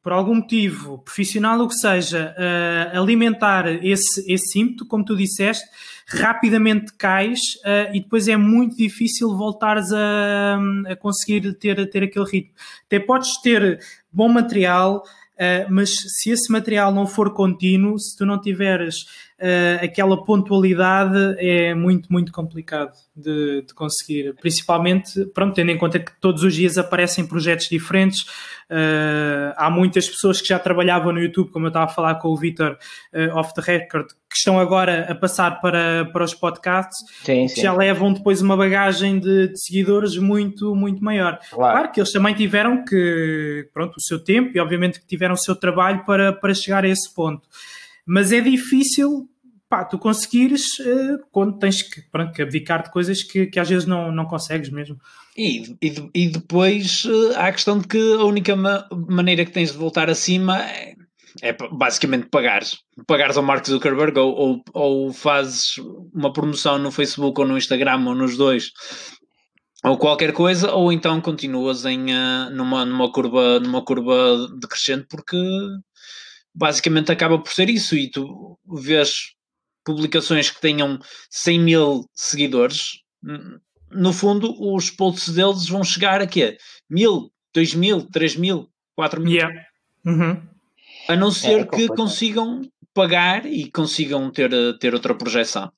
[0.01, 5.65] por algum motivo, profissional ou que seja, uh, alimentar esse, esse ímpeto, como tu disseste,
[6.07, 10.57] rapidamente cais uh, e depois é muito difícil voltares a,
[10.89, 12.53] a conseguir ter, ter aquele ritmo.
[12.85, 13.79] Até podes ter
[14.17, 15.03] bom material,
[15.35, 19.05] uh, mas se esse material não for contínuo, se tu não tiveres
[19.39, 24.35] uh, aquela pontualidade, é muito, muito complicado de, de, conseguir.
[24.39, 28.21] Principalmente, pronto, tendo em conta que todos os dias aparecem projetos diferentes.
[28.69, 32.29] Uh, há muitas pessoas que já trabalhavam no YouTube, como eu estava a falar com
[32.29, 32.77] o Vitor
[33.33, 37.61] off the record, que estão agora a passar para, para os podcasts, sim, sim.
[37.61, 41.39] já levam depois uma bagagem de, de, seguidores muito, muito maior.
[41.49, 41.73] Claro.
[41.73, 41.91] claro.
[41.91, 45.55] que eles também tiveram que, pronto, o seu tempo e obviamente que tiveram o seu
[45.55, 47.47] trabalho para, para chegar a esse ponto.
[48.07, 49.29] Mas é difícil,
[49.69, 53.69] pá, tu conseguires uh, quando tens que, pronto, que abdicar de coisas que, que às
[53.69, 54.97] vezes não, não consegues mesmo.
[55.37, 59.51] E, e, e depois uh, há a questão de que a única ma maneira que
[59.51, 60.95] tens de voltar acima é
[61.41, 62.79] é basicamente pagares.
[63.05, 65.75] Pagares ao Mark Zuckerberg ou, ou, ou, fazes
[66.13, 68.71] uma promoção no Facebook ou no Instagram ou nos dois
[69.83, 75.37] ou qualquer coisa, ou então continuas em, uh, numa, numa, curva, numa curva decrescente porque
[76.57, 79.33] basicamente acaba por ser isso e tu vês
[79.85, 83.03] publicações que tenham 100 mil seguidores
[83.91, 86.57] no fundo os posts deles vão chegar a quê?
[86.89, 89.65] Mil, dois mil, três mil, quatro mil yeah.
[90.05, 90.41] Uhum.
[91.07, 92.61] A não ser é, que consigam
[92.93, 95.71] pagar e consigam ter, ter outra projeção.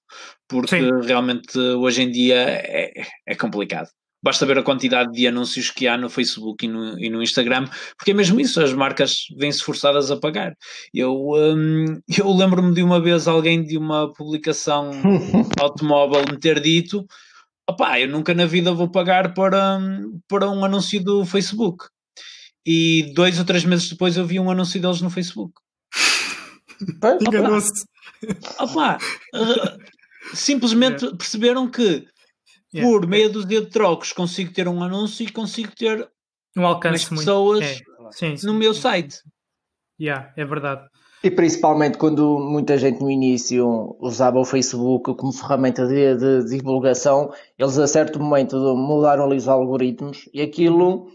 [0.47, 0.89] Porque Sim.
[1.05, 2.91] realmente hoje em dia é,
[3.27, 3.89] é complicado.
[4.21, 7.67] Basta ver a quantidade de anúncios que há no Facebook e no, e no Instagram,
[7.97, 10.53] porque é mesmo isso, as marcas vêm-se forçadas a pagar.
[10.93, 14.91] Eu, um, eu lembro-me de uma vez alguém de uma publicação
[15.59, 17.05] automóvel me ter dito:
[17.69, 19.79] opá, eu nunca na vida vou pagar para,
[20.27, 21.85] para um anúncio do Facebook
[22.65, 25.53] e dois ou três meses depois eu vi um anúncio deles no Facebook.
[27.21, 27.85] Enganou-se.
[28.59, 28.97] Opa,
[29.33, 31.17] uh, simplesmente yeah.
[31.17, 32.05] perceberam que
[32.73, 32.89] yeah.
[32.89, 36.09] por meia dúzia de trocos consigo ter um anúncio e consigo ter
[36.57, 37.75] um alcance pessoas é.
[38.11, 39.17] sim, sim, no meu site.
[39.99, 40.87] Yeah, é verdade.
[41.21, 47.33] E principalmente quando muita gente no início usava o Facebook como ferramenta de, de divulgação,
[47.57, 51.11] eles a certo momento mudaram ali os algoritmos e aquilo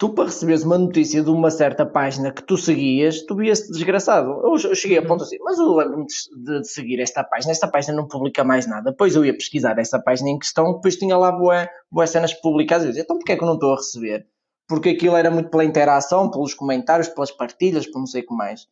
[0.00, 4.30] tu para receberes uma notícia de uma certa página que tu seguias, tu vias-te desgraçado.
[4.30, 7.68] Eu, eu, cheguei a ponto assim, mas eu lembro-me de, de, seguir esta página, esta
[7.68, 8.92] página não publica mais nada.
[8.92, 12.84] Depois eu ia pesquisar essa página em questão, depois tinha lá boas boas cenas publicadas.
[12.84, 14.26] Eu dizia, então porquê é que eu não estou a receber?
[14.66, 18.34] Porque aquilo era muito pela interação, pelos comentários, pelas partilhas, por não sei o que
[18.34, 18.66] mais.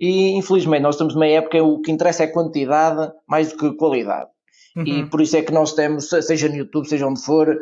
[0.00, 4.31] E infelizmente nós estamos numa época o que interessa é quantidade mais do que qualidade.
[4.76, 4.84] Uhum.
[4.84, 7.58] E por isso é que nós temos, seja no YouTube, seja onde for,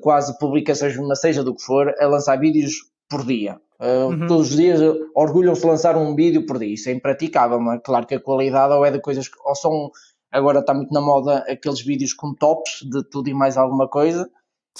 [0.00, 2.74] quase publicações, seja do que for, a lançar vídeos
[3.08, 3.60] por dia.
[3.80, 4.26] Uh, uhum.
[4.26, 4.80] Todos os dias
[5.14, 6.72] orgulham-se de lançar um vídeo por dia.
[6.72, 7.82] Isso é impraticável, mas é?
[7.82, 9.90] claro que a qualidade ou é de coisas que ou são.
[10.30, 14.28] Agora está muito na moda aqueles vídeos com tops de tudo e mais alguma coisa.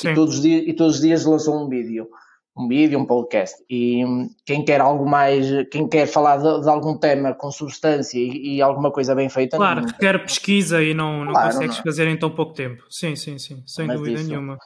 [0.02, 2.08] E todos, os dias, e todos os dias lançam um vídeo
[2.56, 3.56] um vídeo, um podcast.
[3.68, 8.18] E hum, quem quer algo mais, quem quer falar de, de algum tema com substância
[8.18, 9.56] e, e, alguma coisa bem feita.
[9.56, 11.84] Claro, não, requer pesquisa e não, não claro, consegues não.
[11.84, 12.84] fazer em tão pouco tempo.
[12.88, 14.56] Sim, sim, sim, sem Mas dúvida nenhuma.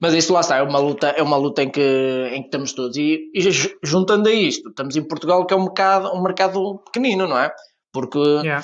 [0.00, 1.80] Mas isso lá está, é uma luta, é uma luta em que,
[2.32, 2.96] em que estamos todos.
[2.96, 3.40] E, e
[3.82, 7.50] juntando a isto, estamos em Portugal, que é um mercado, um mercado pequenino, não é?
[7.92, 8.62] Porque yeah.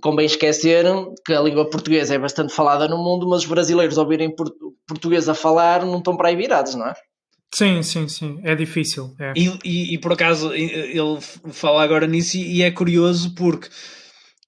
[0.00, 0.84] convém esquecer
[1.26, 4.32] que a língua portuguesa é bastante falada no mundo, mas os brasileiros ouvirem
[4.86, 6.94] português a falar não estão para aí virados, não é?
[7.54, 9.14] Sim, sim, sim, é difícil.
[9.18, 9.32] É.
[9.36, 13.68] E, e, e, por acaso ele fala agora nisso e é curioso porque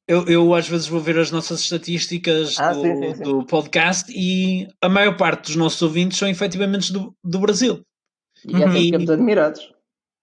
[0.09, 3.23] eu, eu às vezes vou ver as nossas estatísticas ah, do, sim, sim, sim.
[3.23, 7.83] do, podcast e a maior parte dos nossos ouvintes são efetivamente do, do Brasil.
[8.47, 9.73] E é e ficamos admirados.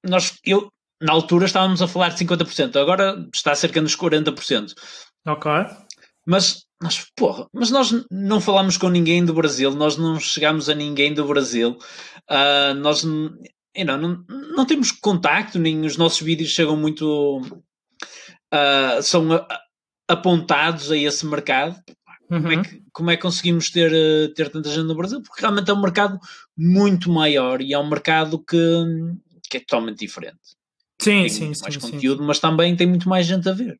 [0.03, 0.67] Nós, eu,
[1.01, 4.73] na altura estávamos a falar de 50%, agora está cerca dos 40%.
[5.27, 5.51] Ok.
[6.25, 10.75] Mas nós, porra, mas nós não falamos com ninguém do Brasil, nós não chegamos a
[10.75, 11.77] ninguém do Brasil,
[12.31, 14.23] uh, nós you know, não,
[14.55, 17.41] não temos contacto, nem os nossos vídeos chegam muito.
[18.53, 19.27] Uh, são
[20.07, 21.75] apontados a esse mercado.
[22.29, 22.41] Uhum.
[22.41, 25.21] Como, é que, como é que conseguimos ter, eh, ter tanta gente no Brasil?
[25.21, 26.17] Porque realmente é um mercado
[26.57, 28.57] muito maior e é um mercado que,
[29.49, 30.39] que é totalmente diferente.
[31.01, 31.63] Sim, tem sim, muito sim.
[31.63, 32.27] mais sim, conteúdo, sim.
[32.27, 33.77] mas também tem muito mais gente a ver.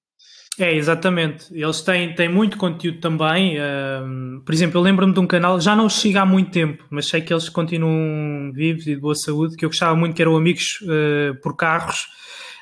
[0.60, 1.46] É, exatamente.
[1.52, 3.58] Eles têm, têm muito conteúdo também.
[3.60, 7.08] Um, por exemplo, eu lembro-me de um canal, já não chega há muito tempo, mas
[7.08, 10.30] sei que eles continuam vivos e de boa saúde, que eu gostava muito, que era
[10.30, 12.08] o Amigos uh, por Carros,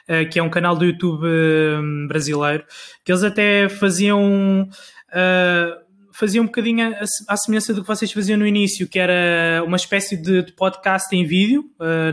[0.08, 2.64] uh, que é um canal do YouTube uh, brasileiro,
[3.04, 4.70] que eles até faziam.
[6.20, 6.94] Fazia um bocadinho
[7.30, 11.16] à semelhança do que vocês faziam no início, que era uma espécie de, de podcast
[11.16, 11.64] em vídeo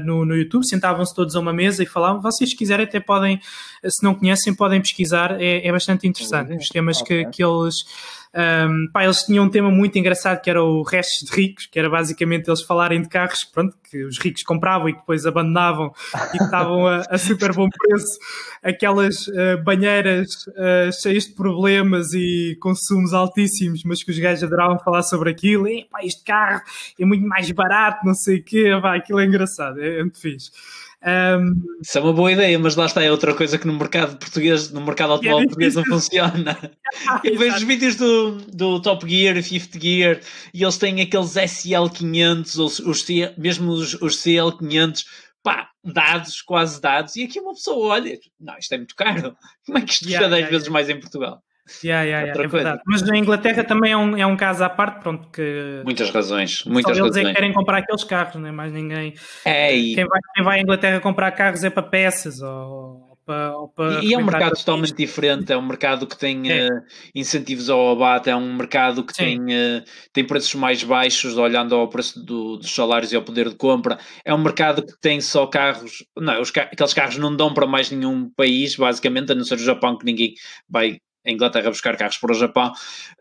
[0.04, 0.64] no, no YouTube.
[0.64, 2.22] Sentavam-se todos a uma mesa e falavam.
[2.22, 3.40] Vocês, se quiserem, até podem,
[3.84, 5.40] se não conhecem, podem pesquisar.
[5.40, 6.54] É, é bastante interessante.
[6.54, 7.84] Os temas que, que eles
[8.36, 11.78] um, pá, eles tinham um tema muito engraçado que era o Restos de Ricos, que
[11.78, 15.90] era basicamente eles falarem de carros pronto, que os ricos compravam e depois abandonavam
[16.34, 18.18] e que estavam a, a, super bom preço,
[18.62, 24.78] aquelas uh, banheiras uh, cheias de problemas e consumos altíssimos, mas que os gajos adoravam
[24.80, 25.66] falar sobre aquilo.
[25.66, 26.60] E, pá, este carro
[27.00, 30.20] é muito mais barato, não sei o quê, pá, aquilo é engraçado, é, é muito
[30.20, 30.50] fixe.
[31.06, 34.18] Um, Isso é uma boa ideia, mas lá está, é outra coisa que no mercado
[34.18, 36.58] português, no mercado automóvel é português não funciona.
[37.22, 40.20] Eu vejo os vídeos do, do Top Gear, Fifth Gear,
[40.52, 43.06] e eles têm aqueles SL500, os, os,
[43.38, 45.04] mesmo os, os CL500,
[45.44, 49.78] pá, dados, quase dados, e aqui uma pessoa olha, não, isto é muito caro, como
[49.78, 50.72] é que isto custa yeah, 10 yeah, vezes yeah.
[50.72, 51.40] mais em Portugal?
[51.82, 52.80] Yeah, yeah, yeah, é verdade.
[52.86, 55.82] Mas na Inglaterra também é um, é um caso à parte, pronto, que...
[55.84, 57.26] Muitas razões, muitas só eles razões.
[57.26, 59.14] é que querem comprar aqueles carros, não é mais ninguém...
[59.44, 59.94] É, e...
[59.94, 63.56] quem, vai, quem vai à Inglaterra comprar carros é para peças ou para...
[63.56, 64.96] Ou para e é um mercado totalmente isto.
[64.96, 66.68] diferente, é um mercado que tem é.
[66.68, 71.74] uh, incentivos ao abate, é um mercado que tem, uh, tem preços mais baixos, olhando
[71.74, 75.20] ao preço do, dos salários e ao poder de compra, é um mercado que tem
[75.20, 79.44] só carros, não, os, aqueles carros não dão para mais nenhum país, basicamente, a não
[79.44, 80.34] ser o Japão, que ninguém
[80.68, 82.72] vai a Inglaterra buscar carros para o Japão.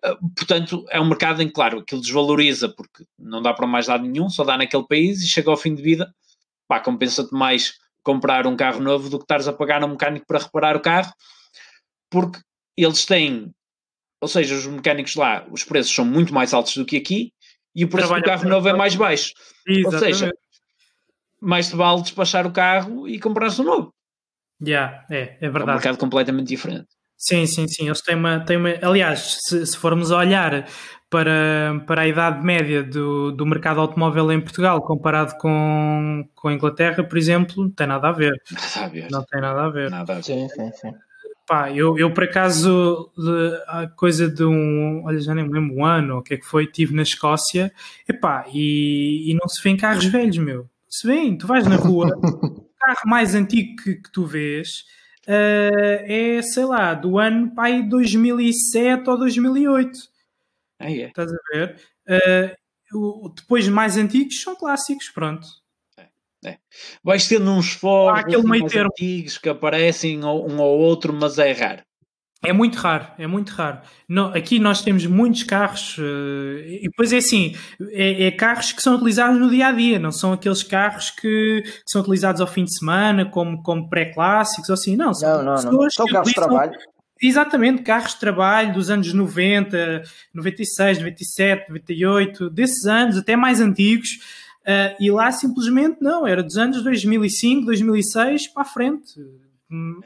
[0.04, 3.88] Ah, portanto, é um mercado em que, claro, aquilo desvaloriza porque não dá para mais
[3.88, 6.14] lado nenhum, só dá naquele país e chega ao fim de vida,
[6.68, 10.28] pá, compensa-te mais comprar um carro novo do que estares a pagar a um mecânico
[10.28, 11.12] para reparar o carro,
[12.10, 12.40] porque
[12.78, 13.52] eles têm,
[14.22, 17.34] ou seja, os mecânicos lá, os preços são muito mais altos do que aqui
[17.74, 19.34] e o preço Trabalha do carro novo é mais baixo.
[19.68, 20.06] Exatamente.
[20.06, 20.32] Ou seja,
[21.42, 23.94] mais te vale despachar o carro e comprar-se um novo.
[24.62, 25.64] Yeah, é, é verdade.
[25.70, 26.88] É um mercado completamente diferente.
[27.18, 27.86] Sim, sim, sim.
[27.86, 28.40] Eles têm uma.
[28.40, 30.68] Têm uma aliás, se, se formos a olhar
[31.10, 36.54] para, para a idade média do, do mercado automóvel em Portugal comparado com, com a
[36.54, 38.42] Inglaterra, por exemplo, não tem nada a ver.
[38.52, 39.12] Nada a ver.
[39.12, 39.90] Não tem nada a ver.
[39.90, 40.24] Nada a ver.
[40.24, 40.94] Sim, sim, sim.
[41.48, 43.12] Pá, eu, eu por acaso,
[43.68, 46.46] a coisa de um, olha, já nem me lembro, um ano, o que é que
[46.46, 47.72] foi, estive na Escócia,
[48.10, 50.68] epá, e, e não se vê em carros velhos, meu.
[50.90, 54.86] Se vêem, tu vais na rua, o carro mais antigo que, que tu vês
[55.28, 60.00] é, sei lá, do ano pai 2007 ou 2008.
[60.80, 61.08] Ah, é.
[61.08, 61.80] Estás a ver?
[62.08, 65.48] Uh, depois mais antigos são clássicos, pronto.
[65.98, 66.08] É.
[66.46, 66.58] é.
[67.04, 71.84] Vais tendo uns fóruns assim, antigos que aparecem um ou outro, mas é raro.
[72.46, 73.80] É muito raro, é muito raro.
[74.34, 77.56] aqui nós temos muitos carros, uh, e depois é assim:
[77.92, 81.62] é, é, carros que são utilizados no dia a dia, não são aqueles carros que,
[81.64, 85.14] que são utilizados ao fim de semana, como, como pré-clássicos ou assim, não.
[85.14, 85.90] São, não, não, não.
[85.90, 86.74] São carros de trabalho.
[87.22, 90.04] Exatamente, carros de trabalho dos anos 90,
[90.34, 94.10] 96, 97, 98, desses anos, até mais antigos.
[94.62, 99.14] Uh, e lá simplesmente não, era dos anos 2005, 2006 para a frente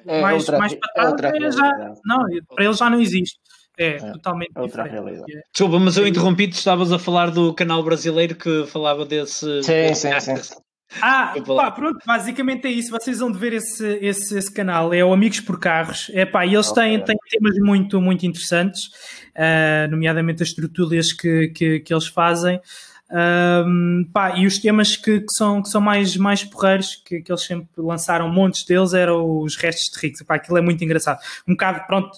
[0.08, 3.40] é mais, outra, mais para trás, é já, não, para ele já não existe.
[3.78, 5.04] É, é totalmente outra diferente.
[5.06, 5.38] realidade.
[5.38, 5.42] É.
[5.54, 9.64] Desculpa, mas eu interrompi-te, estavas a falar do canal brasileiro que falava desse.
[9.64, 10.56] Sim, sim, sim.
[11.02, 12.92] Ah, pá, pronto, basicamente é isso.
[12.92, 16.12] Vocês vão de ver esse, esse, esse canal, é o Amigos por Carros.
[16.14, 16.84] É pá, e eles okay.
[16.84, 18.88] têm, têm temas muito, muito interessantes,
[19.36, 22.60] uh, nomeadamente as tertúlias que, que, que eles fazem.
[23.12, 27.32] Um, pá, e os temas que, que, são, que são mais, mais porreiros, que, que
[27.32, 30.22] eles sempre lançaram montes deles, eram os restos de ricos.
[30.22, 31.20] Pá, aquilo é muito engraçado.
[31.48, 32.18] Um bocado, pronto,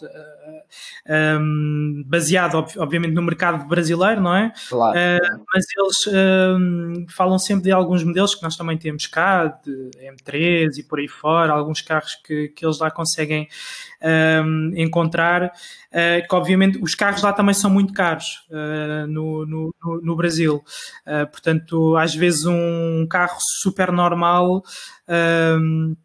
[1.39, 4.53] um, baseado, obviamente, no mercado brasileiro, não é?
[4.69, 4.97] Claro.
[4.97, 6.17] Uh, mas eles
[6.57, 10.99] um, falam sempre de alguns modelos que nós também temos cá, de M3 e por
[10.99, 13.47] aí fora, alguns carros que, que eles lá conseguem
[14.45, 19.75] um, encontrar, uh, que obviamente os carros lá também são muito caros uh, no, no,
[20.01, 20.63] no, Brasil.
[21.31, 24.63] portanto, às vezes um carro super normal.
[25.07, 25.95] Um,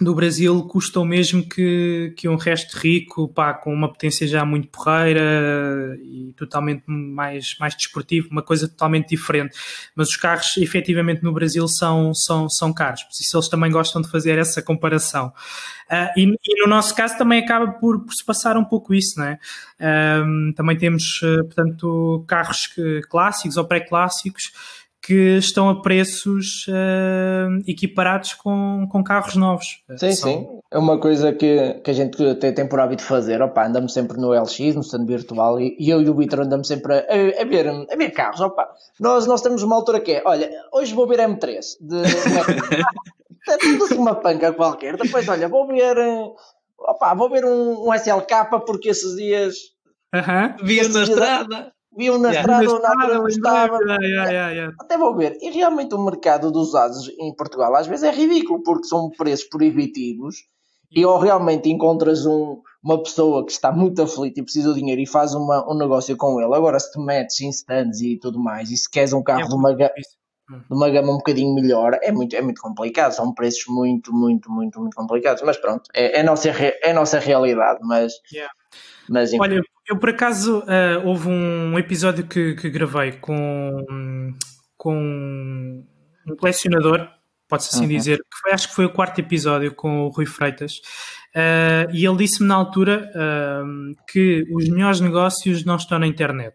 [0.00, 4.44] do Brasil custa o mesmo que, que um resto rico, pá, com uma potência já
[4.44, 9.56] muito porreira e totalmente mais, mais desportivo, uma coisa totalmente diferente.
[9.96, 14.00] Mas os carros, efetivamente, no Brasil são, são, são caros, por isso eles também gostam
[14.00, 15.32] de fazer essa comparação.
[15.90, 19.18] Uh, e, e, no nosso caso também acaba por, por se passar um pouco isso,
[19.18, 19.38] né?
[19.80, 24.52] Um, também temos, uh, portanto, carros que, clássicos ou pré-clássicos
[25.08, 29.82] que estão a preços uh, equiparados com, com carros novos.
[29.96, 30.30] Sim, São...
[30.30, 30.46] sim.
[30.70, 33.40] É uma coisa que, que a gente até tem por hábito fazer.
[33.40, 36.68] Opa, andamos sempre no LX, no stand virtual, e, e eu e o Vitor andamos
[36.68, 38.42] sempre a, a, a, ver, a ver carros.
[38.42, 38.68] Opa,
[39.00, 42.02] nós, nós temos uma altura que é, olha, hoje vou ver M3 de,
[43.96, 44.98] uma panca qualquer.
[44.98, 45.96] Depois, olha, vou ver,
[46.78, 49.54] opa, vou ver um, um SLK porque esses dias.
[50.14, 50.92] Aham, uh -huh.
[50.92, 52.64] na estrada viam na yeah.
[52.64, 53.78] estrada onde a não estava.
[54.00, 55.36] Yeah, yeah, Até vou ver.
[55.42, 59.48] E realmente o mercado dos usados em Portugal às vezes é ridículo, porque são preços
[59.48, 60.36] proibitivos
[60.90, 65.00] e ou realmente encontras um, uma pessoa que está muito aflita e precisa de dinheiro
[65.00, 66.54] e faz uma, um negócio com ele.
[66.54, 69.48] Agora, se te metes em stands e tudo mais, e se queres um carro é
[69.48, 69.92] de, uma, de
[70.70, 73.12] uma gama um bocadinho melhor, é muito, é muito complicado.
[73.12, 75.42] São preços muito, muito, muito, muito complicados.
[75.42, 77.80] Mas pronto, é, é, nossa, é a nossa realidade.
[77.82, 78.50] Mas, yeah.
[79.08, 84.34] Mas Olha, eu, por acaso, uh, houve um episódio que, que gravei com,
[84.76, 84.94] com
[86.26, 87.08] um colecionador,
[87.48, 87.88] pode-se assim uhum.
[87.88, 90.74] dizer, que foi, acho que foi o quarto episódio com o Rui Freitas,
[91.34, 96.54] uh, e ele disse-me na altura uh, que os melhores negócios não estão na internet.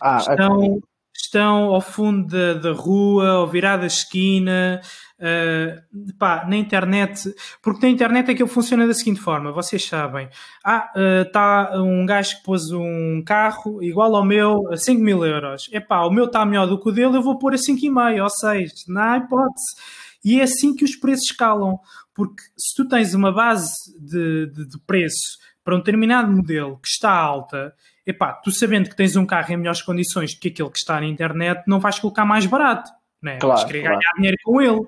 [0.00, 0.80] Ah, estão,
[1.14, 4.80] estão ao fundo da, da rua, ao virar da esquina,
[5.24, 10.28] Uh, pá, na internet, porque na internet aquilo funciona da seguinte forma: vocês sabem,
[10.62, 10.92] ah,
[11.24, 15.70] está uh, um gajo que pôs um carro igual ao meu a 5 mil euros,
[15.72, 18.28] epá, o meu está melhor do que o dele, eu vou pôr a 5,5 ou
[18.28, 19.76] 6, na hipótese.
[20.22, 21.78] E é assim que os preços escalam,
[22.14, 26.88] porque se tu tens uma base de, de, de preço para um determinado modelo que
[26.88, 27.72] está alta,
[28.06, 31.00] epá, tu sabendo que tens um carro em melhores condições do que aquele que está
[31.00, 32.90] na internet, não vais colocar mais barato
[33.24, 33.38] né?
[33.38, 33.98] Claro, vais querer claro.
[33.98, 34.80] ganhar dinheiro com ele.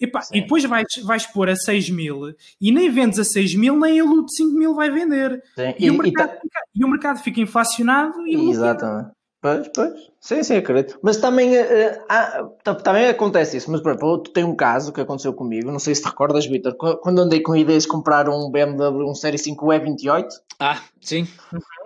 [0.00, 3.54] E, pá, e depois vais, vais pôr a 6 mil e nem vendes a 6
[3.54, 5.42] mil, nem ele o de 5 mil vai vender.
[5.78, 6.40] E, e, o mercado, tá...
[6.40, 9.10] fica, e o mercado fica inflacionado e Exatamente.
[9.42, 9.94] Pois, pois.
[10.20, 10.98] Sim, sim, acredito.
[11.02, 12.44] Mas também, uh, há,
[12.84, 13.70] também acontece isso.
[13.70, 15.70] Mas, por exemplo, tu tem um caso que aconteceu comigo.
[15.70, 16.74] Não sei se te recordas, Vitor.
[16.74, 20.26] Quando andei com ideias de comprar um BMW, um Série 5 E28.
[20.58, 21.26] Ah, sim.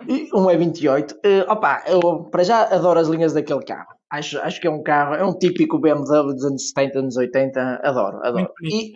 [0.05, 1.13] E um E28.
[1.13, 3.95] Uh, opa, eu para já adoro as linhas daquele carro.
[4.09, 7.81] Acho, acho que é um carro, é um típico BMW dos anos 70, anos 80,
[7.83, 8.49] adoro, adoro.
[8.61, 8.93] E,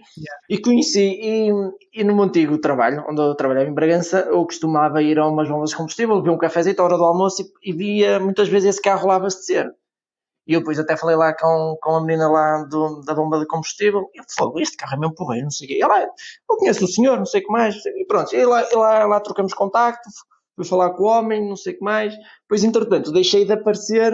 [0.47, 1.49] e conheci, e,
[1.93, 5.49] e no meu antigo trabalho, onde eu trabalhava em Bragança, eu costumava ir a umas
[5.49, 8.69] bombas de combustível, ver um cafezinho à hora do almoço e, e via muitas vezes
[8.69, 9.71] esse carro lá abastecer.
[10.47, 13.45] E eu depois até falei lá com, com a menina lá do, da bomba de
[13.45, 14.09] combustível.
[14.15, 15.79] Eu falei, este carro é mesmo porreiro, não sei o quê.
[15.81, 17.75] Ela, eu conheço o senhor, não sei o que mais.
[17.85, 20.09] E pronto, e lá, e lá, lá trocamos contacto
[20.59, 22.13] fui falar com o homem, não sei o que mais.
[22.41, 24.13] Depois, entretanto, deixei de aparecer.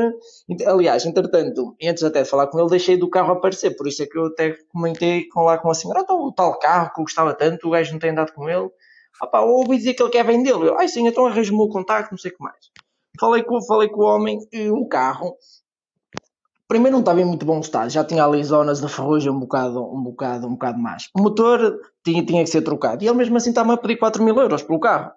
[0.67, 3.75] Aliás, entretanto, antes até de falar com ele, deixei do carro aparecer.
[3.75, 6.58] Por isso é que eu até comentei com lá com a senhora: então, o tal
[6.60, 8.69] carro que eu gostava tanto, o gajo não tem andado com ele.
[9.19, 10.65] Ah pá, ouvi dizer que ele quer vendê-lo.
[10.65, 12.75] Eu, ai sim, então arranjo-me o contacto, não sei o que mais.
[13.19, 15.36] Falei com, falei com o homem e o carro.
[16.67, 19.84] Primeiro não estava em muito bom estado, já tinha ali zonas de ferrugem um bocado,
[19.84, 21.10] um bocado, um bocado mais.
[21.15, 24.23] O motor tinha, tinha que ser trocado e ele mesmo assim estava a pedir 4
[24.23, 25.12] mil euros pelo carro.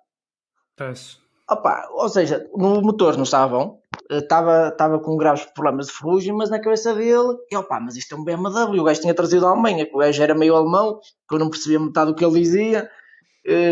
[0.76, 1.18] Peço.
[1.50, 3.80] Opa, ou seja, no motor não estava bom,
[4.11, 8.14] estava, estava com graves problemas de ferrugem, mas na cabeça dele, e opa, mas isto
[8.14, 11.00] é um BMW, o gajo tinha trazido da Alemanha, que o gajo era meio alemão,
[11.26, 12.90] que eu não percebia metade do que ele dizia,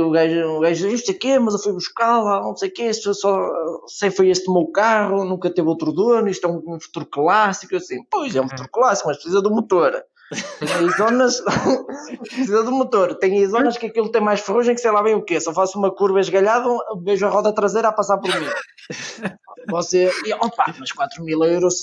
[0.00, 2.72] o gajo, o gajo dizia, isto aqui, mas eu fui buscar lá, não sei o
[2.72, 3.52] quê, só,
[3.86, 7.06] sei foi este o meu carro, nunca teve outro dono, isto é um, um futuro
[7.06, 10.02] clássico, assim, pois é um futuro clássico, mas precisa do motor.
[10.58, 11.40] Tem aí zonas.
[12.18, 13.14] precisa do motor.
[13.14, 15.40] Tem aí zonas que aquilo tem mais ferrugem que sei lá bem o quê.
[15.40, 16.68] Só faço uma curva esgalhada,
[17.02, 18.46] vejo a roda traseira a passar por mim.
[19.70, 20.10] Você.
[20.24, 21.74] E, opa, mas 4 mil euros,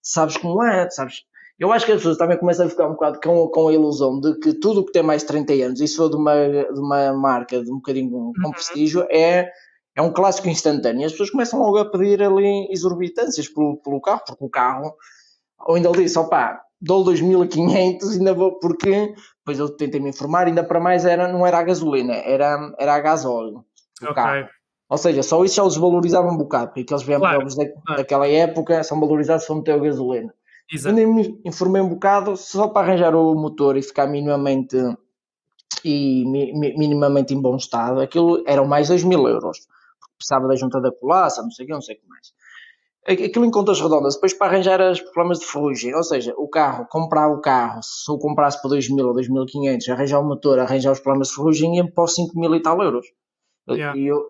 [0.00, 0.88] sabes como é?
[0.90, 1.24] Sabes?
[1.58, 4.20] Eu acho que as pessoas também começam a ficar um bocado com, com a ilusão
[4.20, 6.34] de que tudo o que tem mais de 30 anos, e se for de uma,
[6.34, 8.50] de uma marca de um bocadinho com uhum.
[8.50, 9.50] prestígio, é
[9.96, 11.06] é um clássico instantâneo.
[11.06, 14.94] As pessoas começam logo a pedir ali exorbitâncias pelo, pelo carro, porque o carro,
[15.66, 20.46] ou ainda ele disse, opá, dou 2500, ainda vou, porque, depois eu tentei me informar,
[20.46, 23.64] ainda para mais era, não era a gasolina, era, era a gasóleo.
[24.02, 24.14] Ok.
[24.14, 24.48] Carro.
[24.88, 28.28] Ou seja, só isso já os valorizava um bocado, porque aqueles VMWs claro, da, daquela
[28.28, 30.32] época são valorizados se for meter gasolina.
[30.72, 30.96] Exato.
[30.96, 34.76] Me informei um bocado só para arranjar o motor e ficar minimamente
[35.84, 39.68] e minimamente em bom estado, aquilo eram mais 2 mil euros.
[40.18, 42.32] Precisava da junta da colaça, não sei o que, não sei o que mais.
[43.06, 46.86] Aquilo em contas redondas, depois para arranjar as problemas de ferrugem, ou seja, o carro,
[46.90, 50.90] comprar o carro, se eu comprasse por 2 mil ou 2.500, arranjar o motor, arranjar
[50.90, 53.06] os problemas de ferrugem, ia para os 5 mil e tal euros.
[53.70, 53.96] Yeah.
[53.96, 54.28] E eu,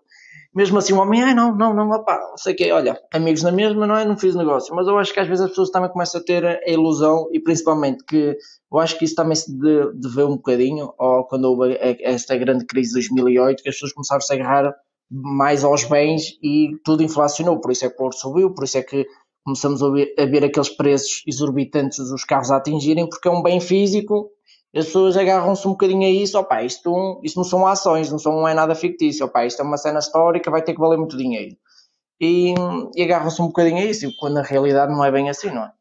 [0.57, 3.43] mesmo assim o homem, ah, não, não, não, opá, não sei o que, olha, amigos
[3.43, 4.03] na mesma, não é?
[4.03, 4.73] Não fiz negócio.
[4.73, 7.39] Mas eu acho que às vezes as pessoas também começam a ter a ilusão e
[7.39, 8.35] principalmente que
[8.71, 12.89] eu acho que isso também se deve um bocadinho, ou quando houve esta grande crise
[12.89, 14.73] de 2008, que as pessoas começaram a se agarrar
[15.11, 17.61] mais aos bens e tudo inflacionou.
[17.61, 19.05] Por isso é que o ouro subiu, por isso é que
[19.45, 23.43] começamos a ver, a ver aqueles preços exorbitantes dos carros a atingirem, porque é um
[23.43, 24.31] bem físico
[24.77, 28.33] as pessoas agarram-se um bocadinho a isso, opá, isto, isto não são ações, não, são,
[28.33, 31.17] não é nada fictício, opá, isto é uma cena histórica, vai ter que valer muito
[31.17, 31.55] dinheiro.
[32.21, 32.53] E,
[32.95, 35.71] e agarram-se um bocadinho a isso, quando na realidade não é bem assim, não é?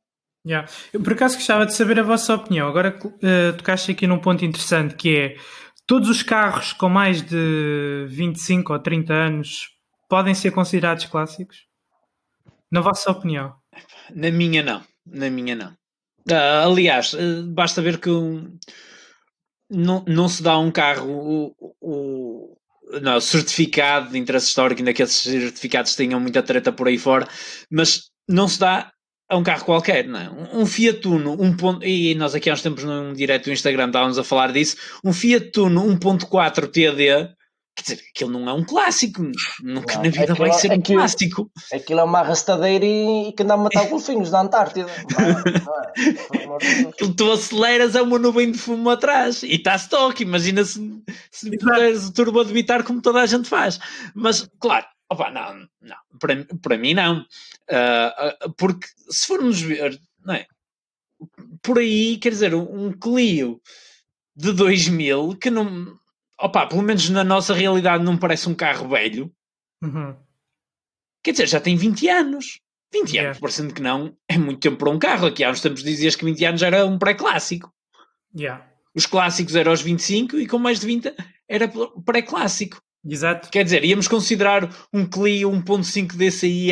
[0.47, 0.69] Yeah.
[0.93, 2.69] Eu por acaso gostava de saber a vossa opinião.
[2.69, 5.37] Agora uh, tocaste aqui num ponto interessante que é
[5.87, 9.71] todos os carros com mais de 25 ou 30 anos
[10.09, 11.67] podem ser considerados clássicos?
[12.71, 13.55] Na vossa opinião?
[14.15, 14.83] Na minha não.
[15.05, 15.77] Na minha não.
[16.29, 18.59] Uh, aliás, uh, basta ver que um,
[19.71, 22.57] não, não se dá um carro o, o
[23.01, 27.29] não, certificado de interesse histórico, ainda que esses certificados tenham muita treta por aí fora,
[27.71, 28.93] mas não se dá
[29.29, 30.31] a um carro qualquer, não é?
[30.53, 33.87] Um Fiat Uno, um ponto, e nós aqui há uns tempos num direto do Instagram
[33.87, 37.35] estávamos a falar disso, um Fiat Uno 1.4 TD
[37.77, 39.23] Quer dizer, aquilo não é um clássico.
[39.63, 40.03] Nunca claro.
[40.03, 41.51] na vida aquilo, vai ser um aquilo, clássico.
[41.73, 44.91] Aquilo é uma arrastadeira e, e que anda a matar golfinhos da Antártida.
[45.13, 46.89] Não, é?
[46.89, 50.23] aquilo tu aceleras, é uma nuvem de fumo atrás e está stock.
[50.23, 50.81] Imagina se,
[51.31, 53.79] se puderes o turbo debitar como toda a gente faz.
[54.15, 57.21] Mas, claro, opa, não, não para, para mim não.
[57.71, 60.47] Uh, uh, porque se formos ver, não é?
[61.63, 63.61] Por aí, quer dizer, um Clio
[64.35, 65.99] de 2000 que não
[66.41, 69.33] opa, pelo menos na nossa realidade não parece um carro velho.
[69.83, 70.15] Uhum.
[71.23, 72.61] Quer dizer, já tem 20 anos.
[72.93, 73.29] 20 yeah.
[73.29, 75.27] anos, parecendo que não, é muito tempo para um carro.
[75.27, 77.73] Aqui há uns tempos dizias que 20 anos era um pré-clássico.
[78.35, 78.65] Yeah.
[78.95, 81.15] Os clássicos eram aos 25 e com mais de 20
[81.49, 81.71] era
[82.05, 82.81] pré-clássico.
[83.05, 83.51] Exato.
[83.51, 86.71] Quer dizer, íamos considerar um Clio 1.5 DCI,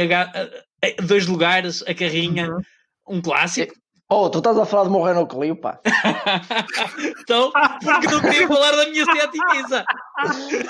[1.06, 3.16] dois lugares, a carrinha, uhum.
[3.18, 3.74] um clássico.
[4.10, 5.80] Oh, tu estás a falar de morrer no Clio, pá.
[7.20, 7.50] então,
[7.82, 9.84] porque não queria falar da minha ciatiquiza.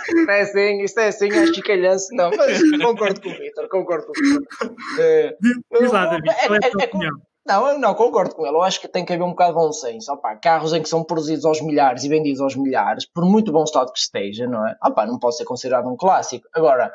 [0.08, 2.14] Isto é assim, isto é assim, acho que calhanço.
[2.14, 4.74] Não, mas concordo com o Vitor, concordo com o Vitor.
[5.00, 5.36] É,
[5.72, 6.30] Exatamente.
[6.30, 7.10] É, é, é,
[7.46, 8.56] não, eu não concordo com ele.
[8.56, 10.12] Eu acho que tem que haver um bocado de bom senso.
[10.12, 13.64] Opa, carros em que são produzidos aos milhares e vendidos aos milhares, por muito bom
[13.64, 14.76] estado que esteja, não é?
[14.82, 16.48] Opa, não pode ser considerado um clássico.
[16.54, 16.90] Agora,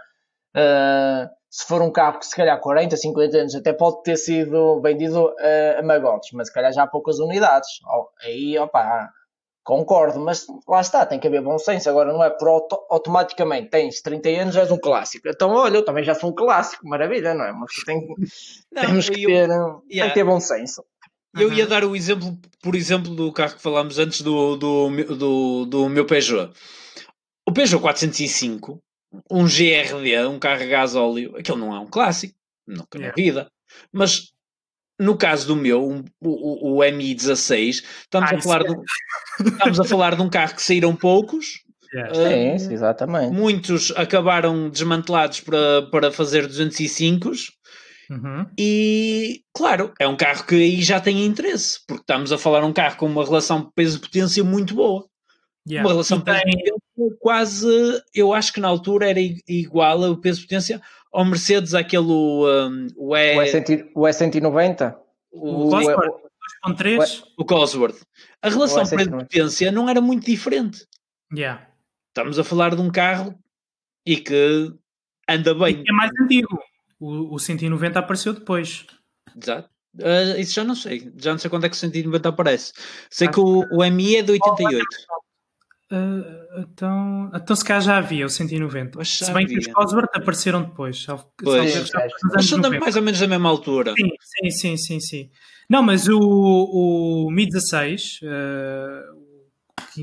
[0.56, 4.80] uh, se for um carro que se calhar 40, 50 anos até pode ter sido
[4.82, 7.70] vendido a, a magotes, mas se calhar já há poucas unidades.
[8.24, 9.10] Aí, opa,
[9.64, 11.90] concordo, mas lá está, tem que haver bom senso.
[11.90, 15.28] Agora não é por auto, automaticamente tens 30 anos, és um clássico.
[15.28, 17.52] Então, olha, eu também já sou um clássico, maravilha, não é?
[17.52, 18.08] Mas tem,
[18.72, 19.82] não, temos que, eu, ter, yeah.
[19.90, 20.84] tem que ter bom senso.
[21.36, 25.66] Eu ia dar o exemplo, por exemplo, do carro que falámos antes do, do, do,
[25.66, 26.52] do meu Peugeot.
[27.48, 28.82] O Peugeot 405
[29.30, 32.36] um GRD, um carro a gás óleo, aquele não é um clássico,
[32.68, 33.08] nunca yeah.
[33.08, 33.52] na vida.
[33.92, 34.32] Mas
[35.00, 38.76] no caso do meu, um, o, o, MI16, estamos, ah, a falar de,
[39.48, 41.64] estamos a falar de um carro que saíram poucos.
[41.94, 42.12] Yeah.
[42.12, 43.34] Uh, sim, exatamente.
[43.34, 47.32] Muitos acabaram desmantelados para, para fazer 205
[48.12, 48.46] uhum.
[48.60, 52.68] e claro, é um carro que aí já tem interesse, porque estamos a falar de
[52.68, 55.08] um carro com uma relação peso-potência muito boa.
[55.70, 55.88] Yeah.
[55.88, 56.36] Uma relação tem...
[57.20, 57.68] quase,
[58.14, 63.92] eu acho que na altura era igual ao peso-potência ao Mercedes, aquele um, o, e...
[63.96, 65.00] o, e 190
[65.32, 66.30] O, o Cosworth
[66.66, 67.24] 2.3?
[67.38, 68.02] O Cosworth.
[68.42, 70.86] A relação peso-potência não era muito diferente.
[71.34, 71.68] Yeah.
[72.10, 73.38] Estamos a falar de um carro
[74.06, 74.74] e que
[75.28, 75.84] anda bem.
[75.86, 76.60] E é mais antigo.
[77.00, 78.86] O, o 190 apareceu depois.
[79.42, 79.70] Exato.
[79.96, 81.12] Uh, isso já não sei.
[81.18, 82.74] Já não sei quando é que o 190 aparece.
[83.10, 84.86] Sei que o, o MI é de 88.
[85.92, 89.04] Uh, então, então se calhar já havia o 190.
[89.04, 89.60] Se bem havia.
[89.60, 91.06] que os Cosworth apareceram depois.
[91.44, 91.92] Pois,
[92.34, 93.94] mas são mais ou menos da mesma altura.
[93.98, 95.00] Sim, sim, sim, sim.
[95.00, 95.30] sim.
[95.70, 99.20] Não, mas o, o Mi 16, uh,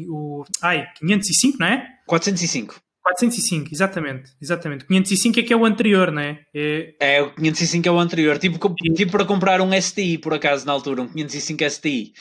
[0.08, 1.86] o, ai, 505, não é?
[2.06, 2.80] 405.
[3.06, 4.84] 405, exatamente, exatamente.
[4.84, 6.40] 505 é que é o anterior, não é?
[6.52, 8.58] É, é o 505 é o anterior, tipo,
[8.96, 12.12] tipo para comprar um STI por acaso na altura, um 505 STI.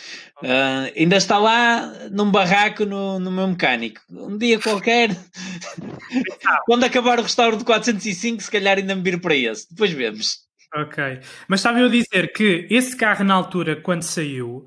[0.43, 3.99] Uh, ainda está lá num barraco no, no meu mecânico.
[4.11, 5.09] Um dia qualquer,
[6.67, 9.67] quando acabar o restauro de 405, se calhar ainda me vir para esse.
[9.67, 10.45] Depois vemos.
[10.75, 14.65] Ok, mas estava eu a dizer que esse carro na altura, quando saiu,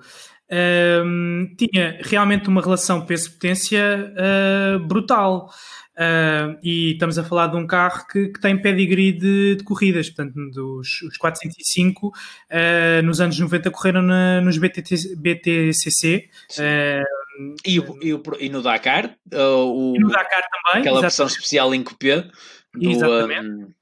[0.51, 5.51] um, tinha realmente uma relação peso-potência uh, brutal.
[5.99, 10.09] Uh, e estamos a falar de um carro que, que tem pedigree de, de, corridas,
[10.09, 12.13] portanto, dos os 405 uh,
[12.51, 16.31] ah, nos anos 90 correram na, nos BTT, BTCC.
[16.57, 21.27] Uh, e, o, e, o, e, no Dakar, o, e no Dakar também, aquela versão
[21.27, 22.31] especial em coupé.
[22.73, 23.49] Do, exatamente.
[23.49, 23.75] Um,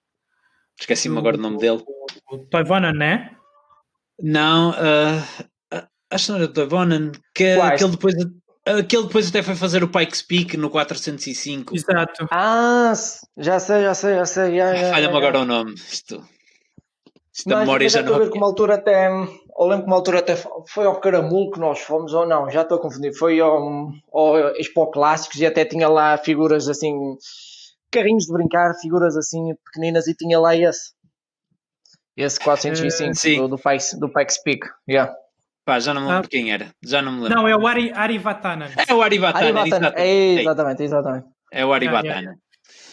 [0.80, 1.82] Esqueci-me agora o nome dele.
[1.86, 3.36] O, o Toivonen, né?
[4.22, 4.72] não é?
[4.72, 8.14] Não, acho que não era o Toivonen, que, que ele depois
[8.66, 11.72] Aquele depois até foi fazer o Pikes Peak no 405.
[11.72, 12.26] Exato.
[12.32, 12.92] Ah,
[13.36, 14.58] já sei, já sei, já sei.
[14.90, 15.74] Falha-me agora o nome.
[15.74, 16.20] Isto,
[17.32, 18.18] isto da memória já não.
[18.18, 20.34] Ver altura até, eu lembro que uma altura até
[20.68, 23.16] foi ao Caramulo que nós fomos, ou não, já estou a confundir.
[23.16, 26.92] Foi ao, ao Expo Clássicos e até tinha lá figuras assim,
[27.92, 30.92] carrinhos de brincar, figuras assim pequeninas e tinha lá esse.
[32.16, 34.66] Esse 405 uh, do, do, Pikes, do Pikes Peak.
[34.88, 35.14] Yeah.
[35.66, 36.28] Pá, já não me lembro ah.
[36.30, 36.68] quem era.
[36.80, 37.36] Já não me lembro.
[37.36, 38.68] Não, é o Ari, Ari Vatanen.
[38.88, 39.92] É o Ari Vatanen, Ari Vatanen.
[39.96, 41.26] É, exatamente, exatamente.
[41.52, 42.36] É o Ari Vatanen.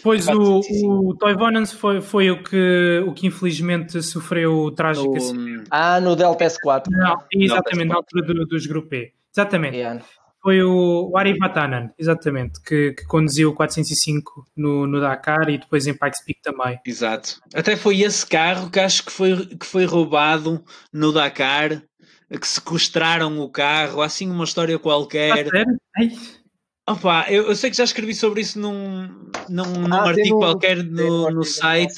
[0.02, 6.02] Pois o, o Toivonen foi, foi o, que, o que infelizmente sofreu trágico no, Ah,
[6.02, 6.88] no Delta S4.
[6.90, 9.14] Não, exatamente, na altura do, dos Grupo E.
[9.32, 9.78] Exatamente.
[9.78, 10.04] Yeah.
[10.42, 15.58] Foi o, o Ari Vatanen, exatamente, que, que conduziu o 405 no, no Dakar e
[15.58, 16.78] depois em Pikes Peak também.
[16.86, 17.40] Exato.
[17.56, 20.62] Até foi esse carro que acho que foi, que foi roubado
[20.92, 21.82] no Dakar
[22.40, 25.48] que sequestraram o carro, assim uma história qualquer.
[26.86, 29.08] Ah, Opa, eu, eu, sei que já escrevi sobre isso num,
[29.48, 31.94] num, num ah, artigo qualquer no, no site.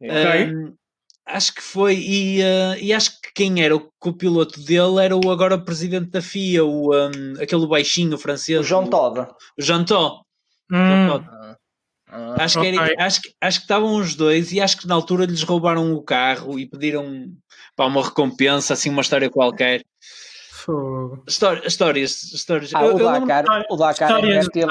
[0.00, 0.74] Um,
[1.26, 5.30] acho que foi, e, uh, e acho que quem era o copiloto dele era o
[5.30, 8.60] agora presidente da FIA, o, um, aquele baixinho francês.
[8.60, 9.30] O Jean Todt.
[9.58, 10.22] O Jean Todt.
[10.70, 11.08] Hum.
[11.08, 11.34] Jean.
[12.16, 15.26] Ah, acho, que era, acho, acho que estavam os dois e acho que na altura
[15.26, 17.26] lhes roubaram o carro e pediram
[17.76, 19.82] para uma recompensa, assim, uma história qualquer.
[21.28, 22.74] Histórias, histórias, histórias.
[22.74, 24.68] Ah, eu, o, Dakar, o Dakar é fértil.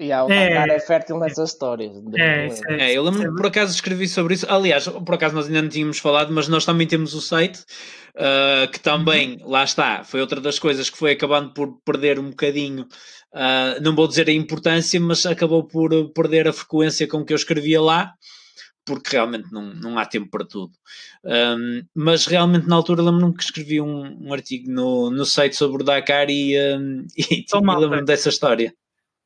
[0.00, 1.92] Yeah, o é, Dakar é fértil nessas histórias.
[2.16, 4.46] É, é, é, eu lembro por acaso escrevi sobre isso.
[4.48, 7.60] Aliás, por acaso nós ainda não tínhamos falado, mas nós também temos o site
[8.16, 9.50] uh, que também, uhum.
[9.50, 12.86] lá está, foi outra das coisas que foi acabando por perder um bocadinho
[13.32, 17.36] Uh, não vou dizer a importância, mas acabou por perder a frequência com que eu
[17.36, 18.12] escrevia lá,
[18.84, 20.72] porque realmente não, não há tempo para tudo.
[21.24, 25.82] Um, mas realmente na altura lembro-me que escrevi um, um, artigo no, no site sobre
[25.82, 28.74] o Dakar e, um, e então, lembro-me dessa história.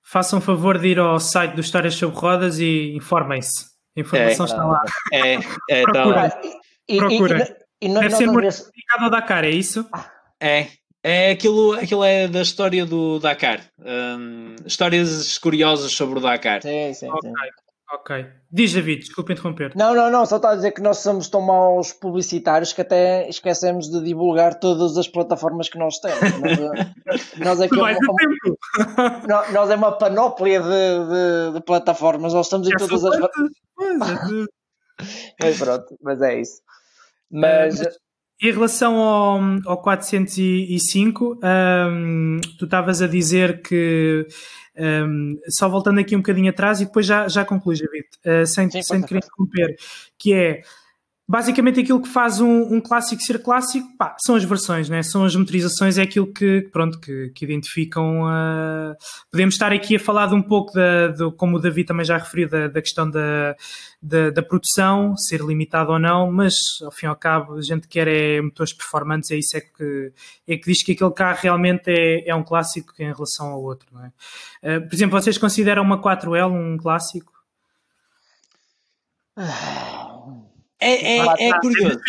[0.02, 3.66] Façam favor de ir ao site do Histórias sobre Rodas e informem-se.
[3.96, 4.82] A informação é, está lá.
[5.12, 5.34] É,
[5.70, 6.40] é, está lá.
[6.86, 7.44] Procurem.
[7.80, 9.86] Deve ser muito dedicado ao Dakar, é isso?
[10.40, 10.68] É,
[11.02, 13.60] é aquilo, aquilo é da história do Dakar.
[13.78, 16.62] Um, histórias curiosas sobre o Dakar.
[16.62, 17.30] Sim, sim, okay.
[17.30, 17.65] sim.
[17.92, 18.26] Ok.
[18.50, 19.72] Diz David, desculpa interromper.
[19.76, 23.28] Não, não, não, só está a dizer que nós somos tão maus publicitários que até
[23.28, 26.20] esquecemos de divulgar todas as plataformas que nós temos.
[26.20, 29.22] Nós, nós, é, uma, uma,
[29.52, 33.18] nós é uma panóplia de, de, de plataformas, nós estamos em é todas as.
[35.40, 36.60] mas pronto, mas é isso.
[37.30, 37.80] Mas,
[38.42, 44.26] em relação ao, ao 405, um, tu estavas a dizer que,
[44.78, 48.70] um, só voltando aqui um bocadinho atrás e depois já, já concluís, David, uh, sem,
[48.70, 49.76] Sim, sem querer interromper,
[50.18, 50.62] que é
[51.28, 55.02] basicamente aquilo que faz um, um clássico ser clássico pá, são as versões, né?
[55.02, 58.22] são as motorizações, é aquilo que, pronto, que, que identificam.
[58.22, 58.94] Uh...
[59.30, 62.48] Podemos estar aqui a falar de um pouco, de, como o David também já referiu,
[62.48, 63.56] da, da questão da,
[64.00, 66.54] da, da, produção, ser limitado ou não, mas
[66.84, 70.12] ao fim e ao cabo a gente quer é motores performantes, é isso é que,
[70.46, 73.88] é que diz que aquele carro realmente é, é um clássico em relação ao outro.
[73.92, 74.78] Não é?
[74.78, 77.32] Uh, por exemplo, vocês consideram uma 4L um clássico?
[80.80, 82.00] É, é, é curioso.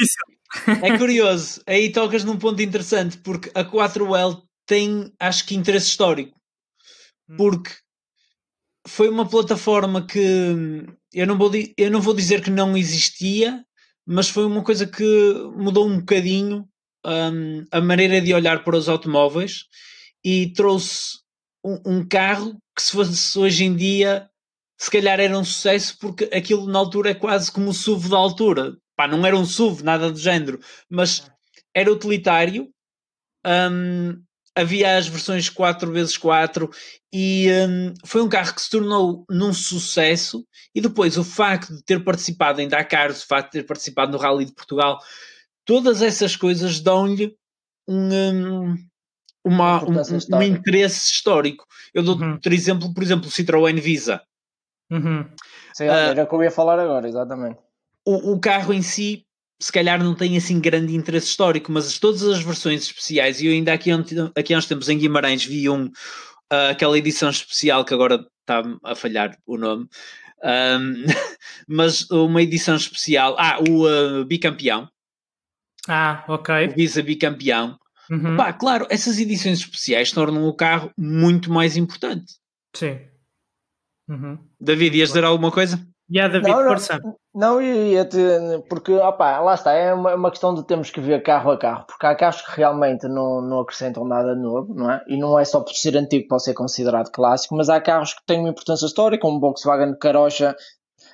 [0.83, 1.61] É curioso.
[1.67, 6.39] Aí tocas num ponto interessante, porque a 4L tem, acho que, interesse histórico.
[7.29, 7.37] Hum.
[7.37, 7.71] Porque
[8.87, 13.63] foi uma plataforma que eu não vou, eu não vou dizer que não existia,
[14.05, 15.03] mas foi uma coisa que
[15.55, 16.67] mudou um bocadinho
[17.05, 19.65] um, a maneira de olhar para os automóveis
[20.23, 21.19] e trouxe
[21.63, 24.29] um, um carro que, se fosse hoje em dia,
[24.77, 28.17] se calhar era um sucesso porque aquilo na altura é quase como o SUV da
[28.17, 28.77] altura.
[28.95, 30.59] Pá, não era um SUV, nada do género,
[30.89, 31.29] mas
[31.73, 32.69] era utilitário.
[33.45, 34.21] Um,
[34.55, 36.67] havia as versões 4x4
[37.13, 41.83] e um, foi um carro que se tornou num sucesso e depois o facto de
[41.83, 44.99] ter participado em Dakar, o facto de ter participado no Rally de Portugal,
[45.63, 47.35] todas essas coisas dão-lhe
[47.87, 48.75] um, um,
[49.45, 49.93] uma, um,
[50.33, 51.65] um, interesse histórico.
[51.93, 52.39] Eu dou uhum.
[52.39, 54.21] por exemplo, por exemplo, o Citroën Visa.
[54.91, 55.25] Uhum.
[55.73, 57.59] Sim, era o que eu ia falar agora, exatamente.
[58.05, 59.27] O, o carro em si
[59.59, 63.53] se calhar não tem assim grande interesse histórico, mas todas as versões especiais, e eu
[63.53, 63.89] ainda aqui,
[64.35, 68.63] aqui há uns tempos em Guimarães vi um, uh, aquela edição especial que agora está
[68.83, 69.87] a falhar o nome,
[70.43, 71.03] um,
[71.67, 74.87] mas uma edição especial, ah, o uh, bicampeão.
[75.89, 76.67] Ah, ok.
[76.67, 77.79] O Visa bicampeão.
[78.11, 78.37] Uhum.
[78.37, 82.35] Pá, claro, essas edições especiais tornam o carro muito mais importante.
[82.75, 82.99] Sim.
[84.07, 84.46] Uhum.
[84.59, 85.79] David, ias dizer alguma coisa?
[86.09, 86.99] Yeah, David, não, força.
[87.35, 88.17] Não, ia te,
[88.69, 91.85] porque opa, lá está, é uma, uma, questão de termos que ver carro a carro,
[91.85, 95.03] porque há carros que realmente não, não acrescentam nada novo, não é?
[95.07, 98.13] E não é só por ser antigo que pode ser considerado clássico, mas há carros
[98.13, 100.55] que têm uma importância histórica, como o Volkswagen Carocha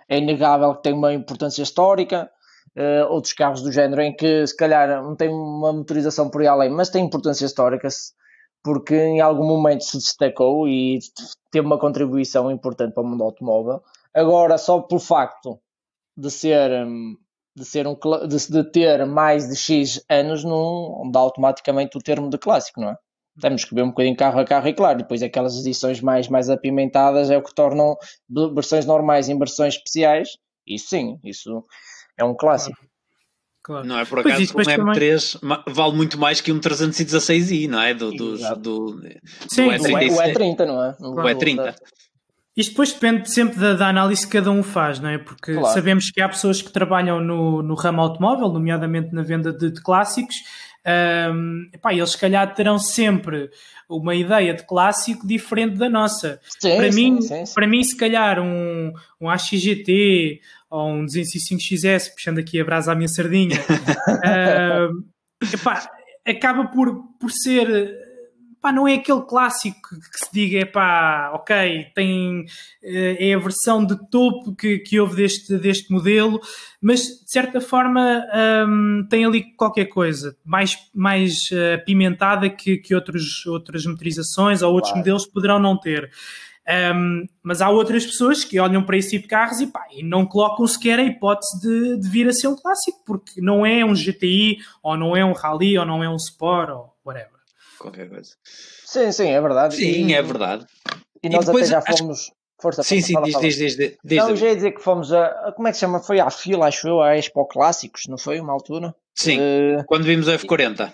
[0.07, 2.29] é inegável que tem uma importância histórica,
[2.77, 6.47] uh, outros carros do género em que se calhar não tem uma motorização por aí
[6.47, 7.87] além, mas tem importância histórica,
[8.63, 10.99] porque em algum momento se destacou e
[11.51, 13.81] teve uma contribuição importante para o mundo automóvel
[14.13, 15.59] Agora, só pelo facto
[16.15, 17.17] de ser, hum,
[17.55, 17.97] de, ser um,
[18.27, 22.89] de, de ter mais de X anos, não dá automaticamente o termo de clássico, não
[22.89, 22.97] é?
[23.41, 26.51] Temos que ver um bocadinho carro a carro e claro, depois aquelas edições mais, mais
[26.51, 27.97] apimentadas é o que tornam
[28.53, 30.37] versões normais em versões especiais.
[30.67, 31.65] Isso sim, isso
[32.15, 32.77] é um clássico.
[33.63, 33.87] Claro.
[33.87, 35.57] Não é por acaso que um M3 também...
[35.67, 37.93] vale muito mais que um 316i, não é?
[37.93, 39.01] Do, do, do, do,
[39.47, 40.11] Sim, do E30.
[40.11, 40.95] O E30, não é?
[40.99, 41.75] O E30.
[42.55, 45.17] Isto depois depende sempre da, da, análise que cada um faz, não é?
[45.17, 45.73] Porque claro.
[45.73, 49.81] sabemos que há pessoas que trabalham no, no ramo automóvel, nomeadamente na venda de, de
[49.81, 50.35] clássicos,
[51.33, 53.49] um, epá, eles se calhar terão sempre
[53.89, 56.39] uma ideia de clássico diferente da nossa.
[56.59, 60.41] Sim, para, sim, mim, sim, para mim, se calhar, um, um AXGT
[60.73, 63.55] ou um 205XS, puxando aqui a brasa à minha sardinha,
[64.89, 65.03] um,
[65.53, 65.87] epá,
[66.25, 67.95] acaba por, por ser
[68.59, 72.45] pá, não é aquele clássico que se diga, é pá, ok, tem,
[72.81, 76.39] eh, é a versão de topo que, que houve deste, deste modelo,
[76.81, 78.25] mas de certa forma
[78.67, 84.71] um, tem ali qualquer coisa mais, mais uh, apimentada que, que outros, outras motorizações ou
[84.71, 84.99] outros claro.
[84.99, 86.09] modelos poderão não ter.
[86.95, 90.01] Um, mas há outras pessoas que olham para esse tipo de carros e, pá, e
[90.01, 93.83] não colocam sequer a hipótese de, de vir a ser um clássico, porque não é
[93.83, 97.33] um GTI, ou não é um Rally, ou não é um Sport, ou whatever
[97.83, 98.31] qualquer coisa.
[98.43, 99.75] Sim, sim, é verdade.
[99.75, 100.65] Sim, e, é verdade.
[101.21, 102.19] E, nós depois, até já fomos.
[102.21, 102.31] Acho...
[102.61, 103.45] Força, sim, sim, fala, diz, fala.
[103.45, 105.51] diz, diz, diz, Não, já ia dizer que fomos a.
[105.53, 105.99] Como é que se chama?
[105.99, 108.39] Foi à fila, acho eu, à Expo Clássicos, não foi?
[108.39, 108.95] Uma altura?
[109.13, 109.83] Sim, uh...
[109.85, 110.93] quando vimos a F40.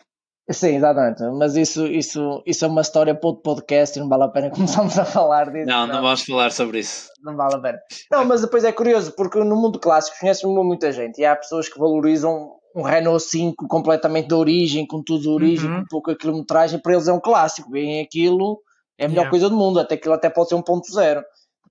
[0.51, 1.21] Sim, exatamente.
[1.37, 4.49] Mas isso, isso, isso é uma história para outro podcast e não vale a pena
[4.51, 5.67] começarmos a falar disso.
[5.67, 7.09] Não, não, não vamos falar sobre isso.
[7.23, 7.79] Não vale a pena.
[8.11, 11.69] Não, mas depois é curioso, porque no mundo clássico conhece-me muita gente e há pessoas
[11.69, 15.79] que valorizam um Renault 5 completamente de origem, com tudo de origem, uhum.
[15.81, 17.69] com pouca quilometragem, para eles é um clássico.
[17.69, 18.59] Bem, aquilo
[18.97, 19.29] é a melhor yeah.
[19.29, 21.23] coisa do mundo, até aquilo até pode ser um ponto zero.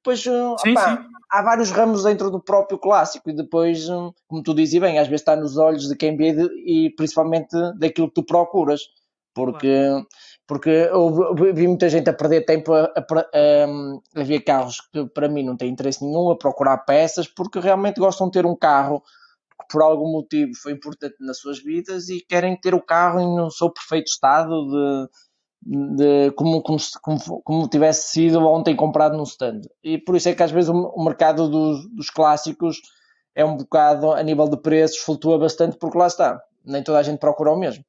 [0.08, 0.98] Depois, uh, sim, sim.
[1.30, 5.06] há vários ramos dentro do próprio clássico e depois, uh, como tu dizes bem, às
[5.06, 6.32] vezes está nos olhos de quem vê
[6.64, 8.80] e principalmente daquilo que tu procuras.
[9.34, 10.06] Porque, claro.
[10.48, 15.06] porque eu vi muita gente a perder tempo a, a, a, a ver carros que
[15.10, 18.56] para mim não têm interesse nenhum, a procurar peças, porque realmente gostam de ter um
[18.56, 19.02] carro
[19.70, 23.50] por algum motivo foi importante nas suas vidas e querem ter o carro em um
[23.50, 25.08] seu perfeito estado de,
[25.68, 29.60] de como, como, como, como, tivesse sido ontem comprado no stand.
[29.84, 32.78] E por isso é que às vezes o, o mercado dos, dos clássicos
[33.34, 36.40] é um bocado, a nível de preços, flutua bastante porque lá está.
[36.64, 37.84] Nem toda a gente procura o mesmo.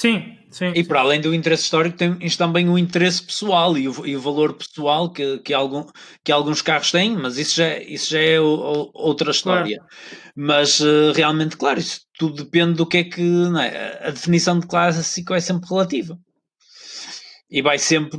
[0.00, 0.72] Sim, sim.
[0.74, 4.20] E para além do interesse histórico, temos também o interesse pessoal e o, e o
[4.20, 5.84] valor pessoal que, que, algum,
[6.24, 9.76] que alguns carros têm, mas isso já, isso já é o, o, outra história.
[9.76, 9.92] Claro.
[10.34, 13.22] Mas uh, realmente, claro, isso tudo depende do que é que.
[13.62, 14.08] É?
[14.08, 16.18] A definição de clássico é sempre relativa.
[17.50, 18.18] E vai sempre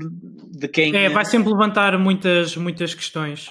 [0.51, 0.95] de quem.
[0.95, 3.47] É, vai sempre levantar muitas, muitas questões.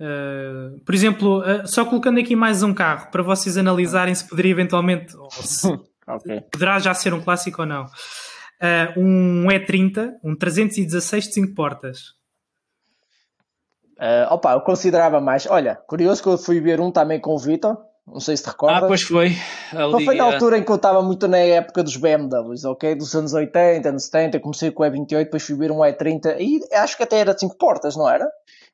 [0.00, 4.50] Uh, por exemplo, uh, só colocando aqui mais um carro para vocês analisarem se poderia
[4.50, 5.12] eventualmente.
[5.30, 5.68] Se,
[6.06, 6.40] Okay.
[6.52, 7.84] Poderá já ser um clássico ou não.
[7.84, 11.98] Uh, um E30, um 316 de 5 portas.
[13.98, 15.46] Uh, opa, eu considerava mais.
[15.46, 17.76] Olha, curioso que eu fui ver um também com o Vitor.
[18.06, 18.82] Não sei se te recordas.
[18.82, 19.36] Ah, pois foi.
[19.72, 22.94] Ali, foi na altura em que eu estava muito na época dos BMWs, ok?
[22.94, 24.40] Dos anos 80, anos 70.
[24.40, 27.40] Comecei com o E28, depois fui ver um E30 e acho que até era de
[27.40, 28.28] 5 portas, não era?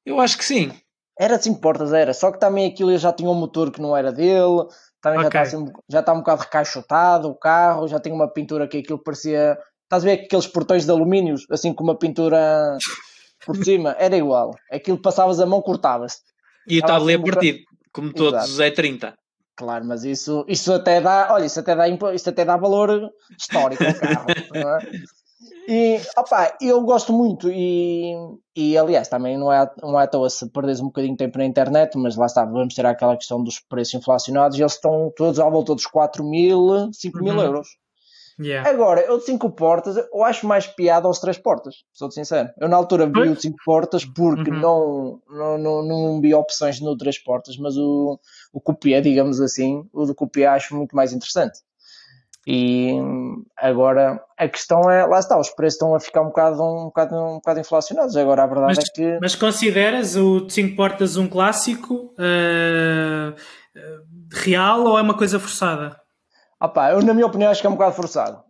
[0.05, 0.72] Eu acho que sim.
[1.18, 2.14] Era de 5 portas, era.
[2.14, 4.66] Só que também aquilo já tinha um motor que não era dele
[5.01, 5.31] também okay.
[5.31, 8.79] já, está assim, já está um bocado recaixotado o carro, já tem uma pintura que
[8.79, 12.76] aquilo parecia estás a ver aqueles portões de alumínio, assim com uma pintura
[13.45, 14.55] por cima, era igual.
[14.70, 16.18] Aquilo passavas a mão, cortava-se.
[16.66, 17.59] E o tabuleiro assim, partido,
[17.99, 19.13] como todos os E30.
[19.57, 23.83] Claro, mas isso, isso até dá, olha, isso até dá, isso até dá valor histórico
[23.83, 24.91] ao carro, não é?
[25.69, 28.15] E, opa, eu gosto muito e,
[28.57, 31.39] e aliás, também não é, não é à toa se perdes um bocadinho de tempo
[31.39, 35.13] na internet, mas lá está, vamos ter aquela questão dos preços inflacionados e eles estão
[35.17, 37.43] todos à volta dos 4 mil, 5 mil uhum.
[37.43, 37.69] euros.
[38.41, 38.68] Yeah.
[38.70, 42.49] Agora, eu de 5 portas, eu acho mais piada aos 3 portas, sou sincero.
[42.61, 44.61] Eu na altura vi o de 5 portas porque uhum.
[44.61, 48.18] não, não, não, não vi opções no 3 portas, mas o,
[48.53, 51.59] o copié, digamos assim, o do copié acho muito mais interessante.
[52.51, 52.93] E
[53.59, 57.14] agora a questão é, lá está, os preços estão a ficar um bocado, um bocado,
[57.14, 58.16] um bocado inflacionados.
[58.16, 59.18] Agora a verdade mas, é que.
[59.20, 63.34] Mas consideras o 5 portas um clássico uh,
[64.32, 65.95] real ou é uma coisa forçada?
[66.61, 68.43] Opa, eu, na minha opinião, acho que é um bocado forçado.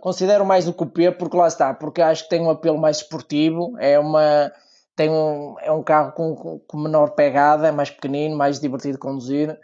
[0.00, 3.74] considero mais o cupê porque lá está, porque acho que tem um apelo mais esportivo,
[3.78, 4.52] é uma.
[4.94, 9.00] Tem um, é um carro com, com menor pegada, é mais pequenino, mais divertido de
[9.00, 9.58] conduzir.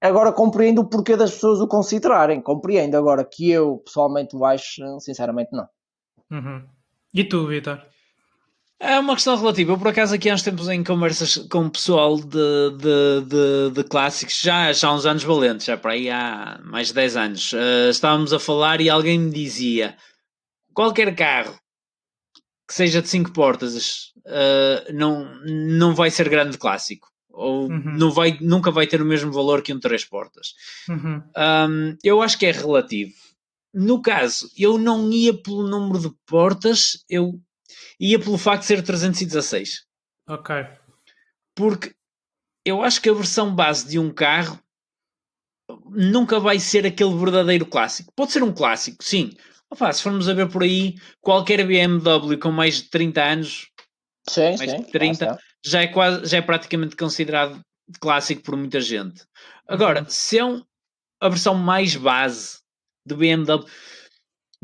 [0.00, 2.96] Agora compreendo o porquê das pessoas o considerarem, compreendo.
[2.96, 5.68] Agora que eu pessoalmente o acho, sinceramente, não.
[6.32, 6.66] Uhum.
[7.14, 7.80] E tu, Vitor?
[8.84, 9.72] É uma questão relativa.
[9.72, 13.70] Eu, por acaso, aqui há uns tempos em conversas com o pessoal de, de, de,
[13.74, 17.16] de clássicos, já, já há uns anos valentes, já para aí há mais de 10
[17.16, 19.96] anos, uh, estávamos a falar e alguém me dizia:
[20.74, 21.56] qualquer carro
[22.66, 27.06] que seja de 5 portas uh, não, não vai ser grande clássico.
[27.30, 27.96] Ou uhum.
[27.96, 30.54] não vai, nunca vai ter o mesmo valor que um 3 portas.
[30.88, 31.22] Uhum.
[31.36, 33.12] Um, eu acho que é relativo.
[33.72, 37.40] No caso, eu não ia pelo número de portas, eu
[38.02, 39.84] ia pelo facto de ser 316.
[40.28, 40.54] Ok.
[41.54, 41.94] Porque
[42.64, 44.58] eu acho que a versão base de um carro
[45.86, 48.12] nunca vai ser aquele verdadeiro clássico.
[48.14, 49.30] Pode ser um clássico, sim.
[49.70, 53.70] Opa, se formos a ver por aí, qualquer BMW com mais de 30 anos,
[54.28, 57.60] sim, mais sim, de 30, já é, quase, já é praticamente considerado
[58.00, 59.24] clássico por muita gente.
[59.66, 60.08] Agora, uhum.
[60.08, 60.62] se é um,
[61.20, 62.58] a versão mais base
[63.06, 63.64] do BMW,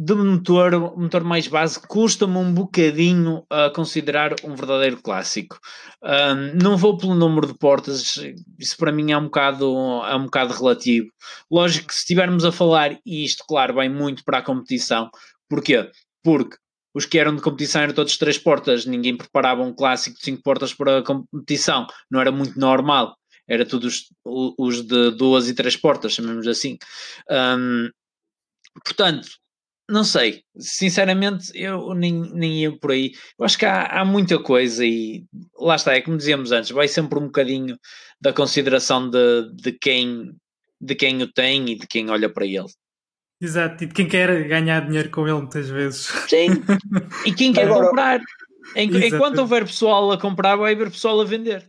[0.01, 5.59] de motor, motor mais base, custa-me um bocadinho a considerar um verdadeiro clássico.
[6.01, 8.15] Um, não vou pelo número de portas,
[8.57, 9.67] isso para mim é um bocado,
[10.05, 11.09] é um bocado relativo.
[11.51, 15.11] Lógico que se estivermos a falar, e isto, claro, vai muito para a competição,
[15.49, 15.91] porquê?
[16.23, 16.57] Porque
[16.95, 20.43] os que eram de competição eram todos três portas, ninguém preparava um clássico de cinco
[20.45, 23.17] portas para a competição, não era muito normal,
[23.49, 26.79] era todos os, os de duas e três portas, chamemos assim.
[27.29, 27.91] Um,
[28.85, 29.29] portanto,
[29.89, 33.13] não sei, sinceramente eu nem, nem ia por aí.
[33.39, 35.25] Eu acho que há, há muita coisa e
[35.59, 37.79] lá está, é como dizíamos antes, vai sempre um bocadinho
[38.21, 40.35] da consideração de, de, quem,
[40.81, 42.69] de quem o tem e de quem olha para ele.
[43.41, 46.07] Exato, e de quem quer ganhar dinheiro com ele muitas vezes.
[46.29, 46.49] Sim,
[47.25, 47.87] e quem quer Agora...
[47.87, 48.21] comprar.
[48.77, 51.67] Enquanto houver pessoal a comprar, vai haver pessoal a vender.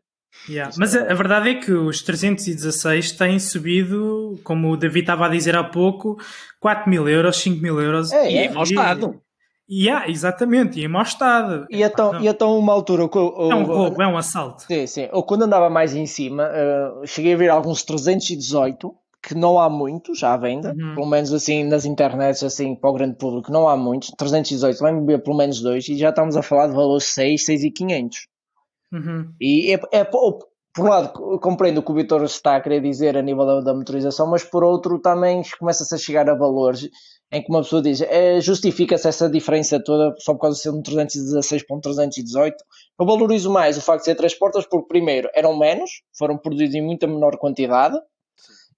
[0.48, 0.74] Yeah.
[0.78, 5.30] Mas a, a, verdade é que os 316 têm subido, como o David estava a
[5.30, 6.18] dizer há pouco,
[6.60, 8.12] 4 mil euros, 5 mil euros.
[8.12, 9.22] É, e é, em mau estado.
[9.68, 11.68] E, yeah, exatamente, e em mau estado.
[11.70, 13.06] E então, e então uma altura.
[13.06, 14.64] O, é um roubo, é um assalto.
[14.64, 15.08] Sim, sim.
[15.12, 19.70] Ou quando andava mais em cima, uh, cheguei a ver alguns 318 que não há
[19.70, 20.96] muitos à venda, uhum.
[20.96, 24.12] pelo menos assim nas internets, assim para o grande público, não há muitos.
[24.18, 27.64] 318, vai-me ver pelo menos dois, e já estamos a falar de valores 6, 6
[27.64, 28.28] e 500.
[28.92, 29.32] Uhum.
[29.40, 33.18] E é, é, por um lado, compreendo o que o Vitor está a querer dizer
[33.18, 36.90] a nível da, da motorização, mas por outro também começa-se a chegar a valores
[37.32, 40.70] em que uma pessoa diz é, justifica-se essa diferença toda só por causa de ser
[40.72, 42.56] um 316 para um 318.
[43.00, 46.76] Eu valorizo mais o facto de ser três portas porque, primeiro, eram menos, foram produzidos
[46.76, 48.00] em muita menor quantidade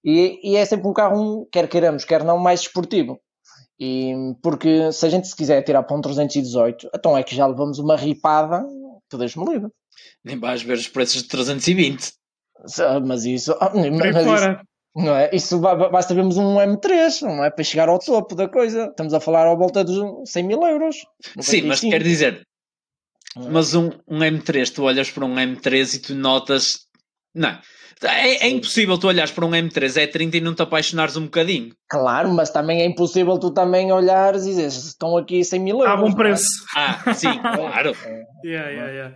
[0.03, 3.19] e, e, é sempre um carro, quer queiramos, quer não, mais esportivo.
[3.79, 7.47] E, porque se a gente se quiser tirar para um 318, então é que já
[7.47, 8.65] levamos uma ripada
[9.11, 9.69] que Deus-me livre.
[10.23, 12.13] Nem vais ver os preços de 320.
[13.05, 13.53] Mas isso.
[13.59, 15.29] Ah, mas isso não é?
[15.33, 17.49] Isso basta vermos um M3, não é?
[17.49, 18.87] Para chegar ao topo da coisa.
[18.87, 20.97] Estamos a falar à volta dos 100 mil euros.
[21.39, 22.45] Sim, mas quer dizer.
[23.37, 23.49] É?
[23.49, 26.87] Mas um, um M3, tu olhas para um M3 e tu notas.
[27.33, 27.57] Não.
[28.03, 31.71] É, é, impossível tu olhares para um M3 E30 e não te apaixonares um bocadinho.
[31.87, 35.93] Claro, mas também é impossível tu também olhares e dizeres estão aqui 100 mil euros.
[35.93, 36.47] Há bom preço.
[36.75, 37.95] Ah, sim, claro.
[38.43, 39.15] yeah, yeah, yeah.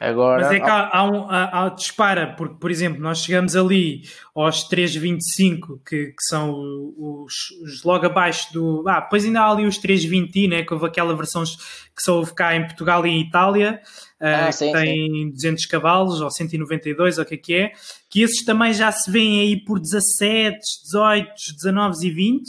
[0.00, 3.56] Agora, Mas é que há, há, um, há, há, dispara, porque, por exemplo, nós chegamos
[3.56, 4.02] ali
[4.34, 6.54] aos 325, que, que são
[6.96, 7.34] os,
[7.64, 8.84] os, logo abaixo do.
[8.86, 12.32] Ah, depois ainda há ali os 320, né, que houve aquela versão que só houve
[12.32, 13.80] cá em Portugal e em Itália,
[14.20, 15.30] ah, uh, sim, que tem sim.
[15.30, 17.72] 200 cavalos ou 192, ou o que é que é,
[18.10, 22.44] que esses também já se vêem aí por 17, 18, 19 e 20.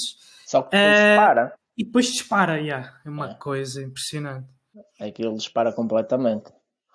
[0.47, 1.53] Só que depois uh, para.
[1.77, 2.93] E depois dispara, yeah.
[3.05, 3.33] é uma é.
[3.35, 4.47] coisa impressionante.
[4.99, 6.51] Aquilo dispara completamente.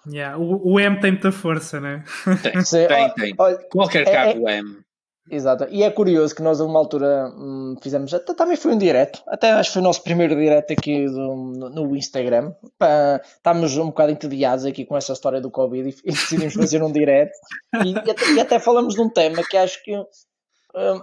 [0.07, 0.37] Yeah.
[0.37, 2.05] O, o M tem muita força, né?
[2.43, 2.53] Tem,
[2.87, 3.35] tem, tem.
[3.39, 4.84] Olha, Qualquer é, carro é, M.
[5.31, 8.79] Exato, e é curioso que nós a uma altura hum, fizemos, até, também foi um
[8.79, 12.53] direto, até acho que foi o nosso primeiro direto aqui do, no, no Instagram.
[12.79, 16.83] Pá, estávamos um bocado entediados aqui com essa história do Covid e, e decidimos fazer
[16.83, 17.33] um direto.
[17.83, 21.03] E, e, até, e, até, falamos de um tema que acho que hum,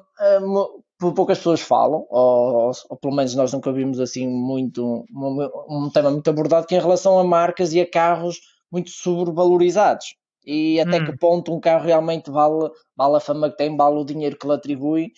[0.99, 5.49] hum, poucas pessoas falam, ou, ou, ou, pelo menos nós nunca vimos assim muito um,
[5.67, 8.39] um tema muito abordado, que é em relação a marcas e a carros
[8.71, 11.05] muito sobrevalorizados e até hum.
[11.05, 14.47] que ponto um carro realmente vale, vale a fama que tem, vale o dinheiro que
[14.47, 15.11] lhe atribui.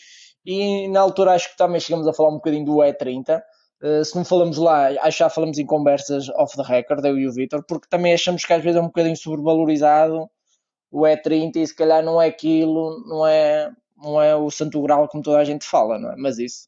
[0.45, 3.39] E na altura acho que também chegamos a falar um bocadinho do E30.
[3.39, 3.41] Uh,
[3.81, 7.17] eh, se não falamos lá, acho que já falamos em conversas off the record, eu
[7.17, 10.29] e o Vitor, porque também achamos que às vezes é um bocadinho sobrevalorizado
[10.91, 15.07] o E30 e se calhar não é aquilo, não é, não é o santo grau
[15.07, 16.15] como toda a gente fala, não é?
[16.17, 16.67] Mas isso.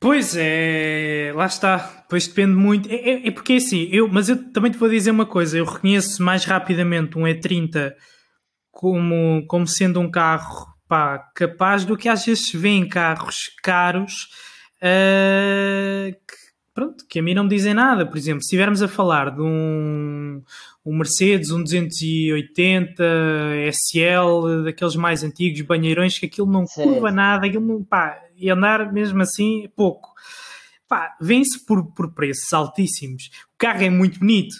[0.00, 2.04] Pois é, lá está.
[2.08, 2.88] Pois depende muito.
[2.90, 5.58] É, é, é, porque é assim, eu, mas eu também te vou dizer uma coisa:
[5.58, 7.92] eu reconheço mais rapidamente um E30
[8.70, 13.50] como, como sendo um carro pá, capaz do que às vezes se vê em carros
[13.62, 14.28] caros
[14.82, 16.36] uh, que,
[16.74, 18.06] pronto, que a mim não me dizem nada.
[18.06, 20.42] Por exemplo, se estivermos a falar de um,
[20.84, 23.02] um Mercedes, um 280
[23.70, 26.84] SL, daqueles mais antigos, banheirões, que aquilo não Sim.
[26.84, 30.12] curva nada, aquilo não, pá, e andar mesmo assim pouco.
[30.88, 33.30] Pá, vem-se por, por preços altíssimos.
[33.54, 34.56] O carro é muito bonito,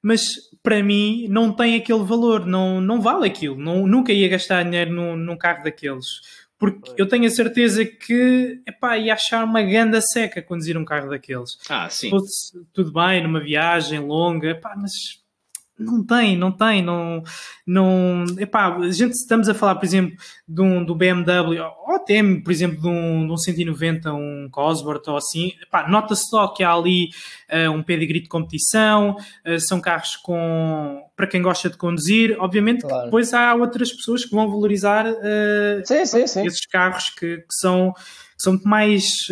[0.00, 0.22] mas
[0.62, 3.58] para mim não tem aquele valor, não, não vale aquilo.
[3.58, 6.06] Não, nunca ia gastar dinheiro num, num carro daqueles.
[6.56, 11.10] Porque eu tenho a certeza que epá, ia achar uma ganda seca conduzir um carro
[11.10, 11.58] daqueles.
[11.68, 12.06] Ah, sim.
[12.06, 14.92] Se fosse tudo bem numa viagem longa, epá, mas
[15.78, 17.22] não tem, não tem, não,
[17.66, 20.16] não, epá, a gente estamos a falar, por exemplo,
[20.46, 25.08] de um, do BMW, ou até, por exemplo, de um, de um 190, um Cosworth
[25.08, 25.52] ou assim,
[25.88, 27.08] nota-se só que há ali
[27.50, 29.16] uh, um pedigree de competição,
[29.46, 32.98] uh, são carros com, para quem gosta de conduzir, obviamente claro.
[32.98, 36.46] que depois há outras pessoas que vão valorizar uh, sim, sim, sim.
[36.46, 39.26] esses carros que, que são, que são muito mais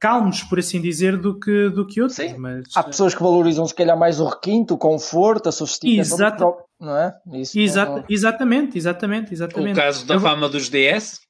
[0.00, 2.16] calmos, por assim dizer, do que, do que outros.
[2.16, 2.36] Sim.
[2.38, 6.18] Mas, Há pessoas que valorizam, se calhar, mais o requinto, o conforto, a sofisticação.
[6.18, 6.54] Exato.
[6.78, 7.14] Não é?
[7.32, 8.04] Isso Exato, não...
[8.08, 9.72] Exatamente, exatamente, exatamente.
[9.72, 10.20] O caso da Eu...
[10.20, 11.20] fama dos DS?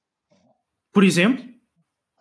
[0.93, 1.45] Por exemplo.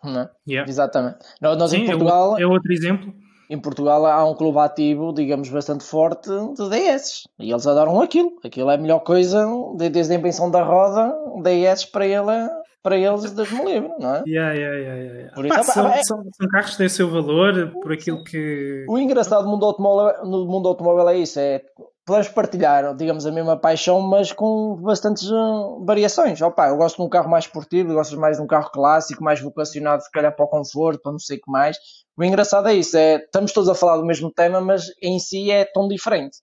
[0.04, 0.30] Não é?
[0.48, 0.70] yeah.
[0.70, 1.18] Exatamente.
[1.40, 2.38] Nós Sim, em Portugal...
[2.38, 3.12] É outro exemplo.
[3.48, 7.22] Em Portugal há um clube ativo, digamos, bastante forte de DS.
[7.38, 8.32] E eles adoram aquilo.
[8.44, 12.48] Aquilo é a melhor coisa, desde a invenção da roda, DS para ele é
[12.86, 14.22] para eles Deus me livre, não é?
[14.28, 15.34] Yeah, yeah, yeah.
[15.34, 16.04] Por isso, Pá, são, é...
[16.04, 18.86] são, são, carros que têm seu valor por aquilo que.
[18.88, 21.62] O engraçado do mundo automóvel, no mundo automóvel é isso: é
[22.06, 26.40] podemos partilhar, digamos, a mesma paixão, mas com bastantes uh, variações.
[26.40, 29.40] Opa, eu gosto de um carro mais esportivo, gostas mais de um carro clássico, mais
[29.40, 31.76] vocacionado, se calhar, para o conforto, para não sei o que mais.
[32.16, 35.50] O engraçado é isso: é, estamos todos a falar do mesmo tema, mas em si
[35.50, 36.38] é tão diferente.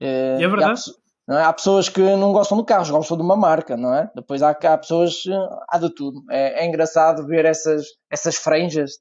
[0.00, 0.80] É, é verdade.
[1.28, 1.42] É?
[1.42, 4.10] Há pessoas que não gostam de carros, gostam de uma marca, não é?
[4.14, 5.22] Depois há, há pessoas,
[5.68, 6.22] há de tudo.
[6.30, 8.92] É, é engraçado ver essas, essas franjas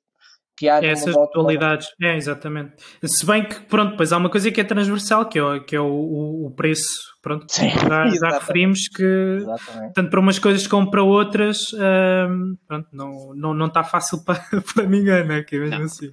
[0.55, 1.87] que há essas dualidades.
[2.01, 2.73] É, exatamente.
[3.03, 5.79] Se bem que, pronto, depois há uma coisa que é transversal, que é, que é
[5.79, 7.13] o, o preço.
[7.21, 9.93] Pronto, Sim, já, já referimos que exatamente.
[9.93, 14.43] tanto para umas coisas como para outras, hum, pronto, não, não, não está fácil para,
[14.73, 15.41] para ninguém, né?
[15.41, 16.11] Que é mesmo não, assim.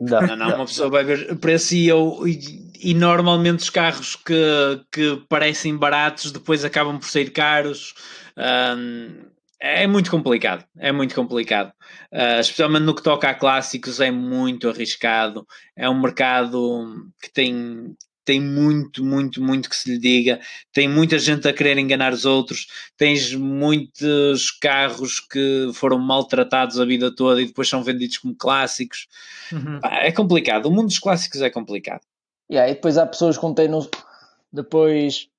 [0.00, 4.16] Não, não, não, uma pessoa vai ver preço e, eu, e, e normalmente os carros
[4.16, 7.94] que, que parecem baratos depois acabam por ser caros.
[8.36, 9.29] Um,
[9.60, 11.72] é muito complicado, é muito complicado.
[12.12, 15.46] Uh, especialmente no que toca a clássicos, é muito arriscado.
[15.76, 16.86] É um mercado
[17.22, 17.94] que tem,
[18.24, 20.40] tem muito, muito, muito que se lhe diga.
[20.72, 22.68] Tem muita gente a querer enganar os outros.
[22.96, 29.08] Tens muitos carros que foram maltratados a vida toda e depois são vendidos como clássicos.
[29.52, 29.78] Uhum.
[29.84, 30.66] É complicado.
[30.66, 32.02] O mundo dos clássicos é complicado.
[32.50, 33.88] Yeah, e depois há pessoas que não têm no...
[34.52, 35.29] depois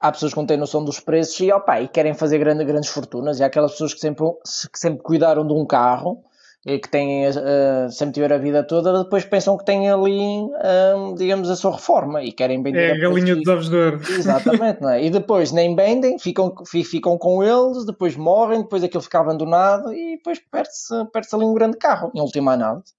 [0.00, 2.88] há pessoas que não têm noção dos preços e, opa, e querem fazer grande, grandes
[2.88, 3.38] fortunas.
[3.38, 4.24] E há aquelas pessoas que sempre,
[4.72, 6.24] que sempre cuidaram de um carro
[6.66, 11.14] e que têm, uh, sempre tiveram a vida toda, depois pensam que têm ali, uh,
[11.16, 12.90] digamos, a sua reforma e querem vender.
[12.90, 14.00] É a galinha dos ovos de ouro.
[14.08, 15.02] Exatamente, não é?
[15.02, 20.16] E depois nem vendem, ficam, ficam com eles, depois morrem, depois aquilo fica abandonado e
[20.16, 22.92] depois perde-se perde ali um grande carro, em última análise.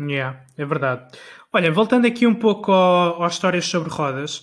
[0.00, 1.16] Yeah, é verdade.
[1.52, 4.42] Olha, voltando aqui um pouco ao, às histórias sobre rodas,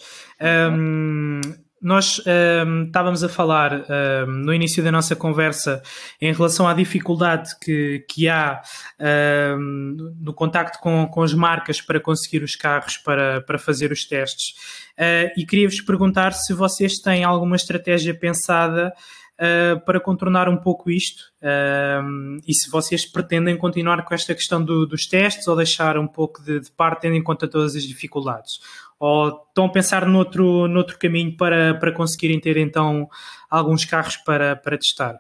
[0.71, 1.41] um,
[1.81, 5.81] nós um, ehm, estávamos a falar um, ehm, no início da nossa conversa
[6.21, 8.61] em relação à dificuldade que, que há
[8.99, 13.91] um, ehm, no contacto com, com as marcas para conseguir os carros para, para fazer
[13.91, 14.55] os testes.
[14.97, 18.93] Uh, e queria-vos perguntar se vocês têm alguma estratégia pensada
[19.39, 24.63] uh, para contornar um pouco isto uh, e se vocês pretendem continuar com esta questão
[24.63, 27.83] do, dos testes ou deixar um pouco de, de parte tendo em conta todas as
[27.83, 28.59] dificuldades
[29.01, 33.09] ou estão a pensar noutro, noutro caminho para, para conseguirem ter então
[33.49, 35.19] alguns carros para, para testar?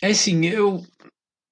[0.00, 0.82] É assim, eu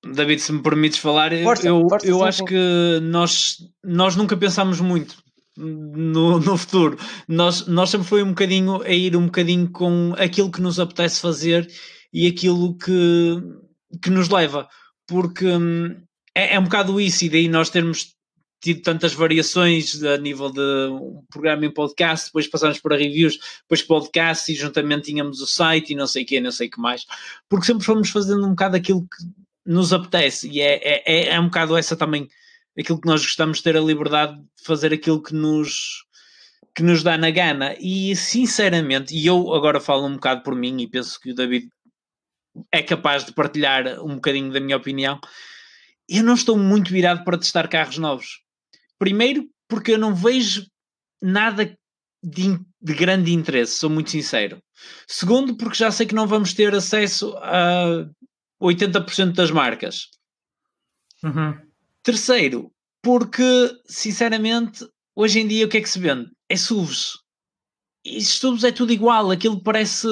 [0.02, 2.56] David, se me permites falar, força, eu, força, eu acho que
[3.02, 5.22] nós, nós nunca pensámos muito
[5.58, 6.96] no, no futuro.
[7.28, 11.20] Nós, nós sempre foi um bocadinho a ir um bocadinho com aquilo que nos apetece
[11.20, 11.68] fazer
[12.10, 13.42] e aquilo que,
[14.02, 14.66] que nos leva.
[15.06, 16.00] Porque hum,
[16.34, 18.16] é, é um bocado isso, e daí nós termos
[18.60, 23.82] tido tantas variações a nível de um programa em podcast, depois passamos para reviews, depois
[23.82, 26.80] podcast e juntamente tínhamos o site e não sei o que, não sei o que
[26.80, 27.06] mais,
[27.48, 29.24] porque sempre fomos fazendo um bocado aquilo que
[29.64, 32.28] nos apetece e é, é, é, é um bocado essa também
[32.78, 36.06] aquilo que nós gostamos de ter a liberdade de fazer aquilo que nos
[36.74, 37.74] que nos dá na gana.
[37.80, 41.68] E sinceramente, e eu agora falo um bocado por mim e penso que o David
[42.70, 45.20] é capaz de partilhar um bocadinho da minha opinião
[46.08, 48.40] eu não estou muito virado para testar carros novos
[48.98, 50.66] primeiro porque eu não vejo
[51.22, 51.76] nada
[52.22, 54.60] de, de, grande interesse, sou muito sincero.
[55.06, 58.06] Segundo, porque já sei que não vamos ter acesso a
[58.60, 60.08] 80% das marcas.
[61.22, 61.54] Uhum.
[62.02, 62.72] Terceiro,
[63.02, 66.30] porque, sinceramente, hoje em dia o que é que se vende?
[66.48, 67.18] É SUVs.
[68.04, 70.08] E SUVs é tudo igual, aquilo parece,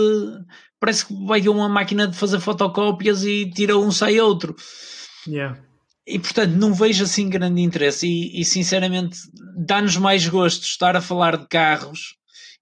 [0.79, 4.55] parece que vai uma máquina de fazer fotocópias e tira um, sai outro.
[5.27, 5.66] Yeah.
[6.07, 9.19] E portanto não vejo assim grande interesse e, e sinceramente
[9.57, 12.17] dá-nos mais gosto estar a falar de carros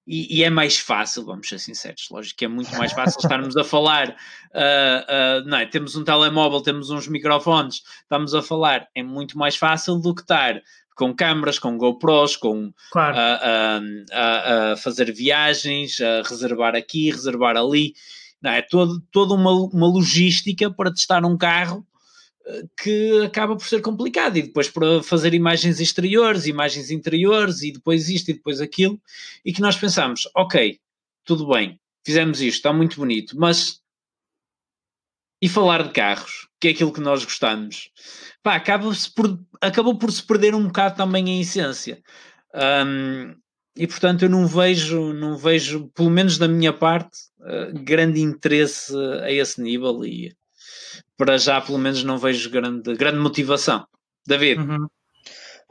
[0.06, 3.56] e, e, é mais fácil, vamos ser sinceros, lógico que é muito mais fácil estarmos
[3.56, 4.12] a falar, uh,
[5.44, 5.66] uh, não é?
[5.66, 10.20] temos um telemóvel, temos uns microfones, estamos a falar, é muito mais fácil do que
[10.20, 10.60] estar
[10.94, 13.16] com câmaras, com GoPros, com claro.
[13.18, 17.94] a fazer viagens, a reservar aqui, reservar ali,
[18.40, 18.62] não é?
[18.62, 21.84] Todo, toda uma, uma logística para testar um carro
[22.80, 24.36] que acaba por ser complicado.
[24.36, 29.00] E depois para fazer imagens exteriores, imagens interiores e depois isto e depois aquilo.
[29.44, 30.78] E que nós pensamos, ok,
[31.24, 33.80] tudo bem, fizemos isto, está muito bonito, mas
[35.40, 37.90] e falar de carros, que é aquilo que nós gostamos,
[38.42, 42.02] pá, acaba por, acabou por se perder um bocado também a essência.
[42.54, 43.34] Um,
[43.76, 48.94] e portanto eu não vejo, não vejo, pelo menos da minha parte, uh, grande interesse
[49.22, 50.34] a esse nível e
[51.16, 53.84] para já, pelo menos, não vejo grande, grande motivação.
[54.26, 54.60] David.
[54.60, 54.86] Uhum.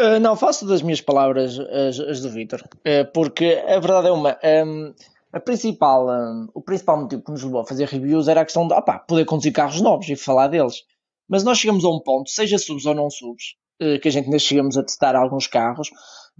[0.01, 4.11] Uh, não, faço das minhas palavras as, as do Vitor, uh, porque a verdade é
[4.11, 4.37] uma.
[4.43, 4.93] Um,
[5.31, 8.67] a principal, um, o principal motivo que nos levou a fazer reviews era a questão
[8.67, 10.83] de opa, poder conduzir carros novos e falar deles.
[11.27, 14.25] Mas nós chegamos a um ponto, seja subs ou não subs, uh, que a gente
[14.25, 15.89] ainda chegamos a testar alguns carros.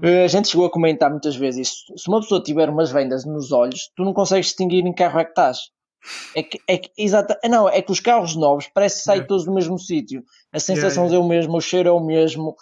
[0.01, 1.97] a gente chegou a comentar muitas vezes isso.
[1.97, 5.19] Se uma pessoa tiver umas vendas nos olhos, tu não consegues distinguir em que carro
[5.19, 5.59] é que estás.
[6.36, 9.26] É que, é que, exata, não, é que os carros novos parece que saem é.
[9.26, 10.24] todos do mesmo sítio.
[10.51, 11.16] A sensação yeah, yeah.
[11.16, 12.56] é o mesmo, o cheiro é o mesmo,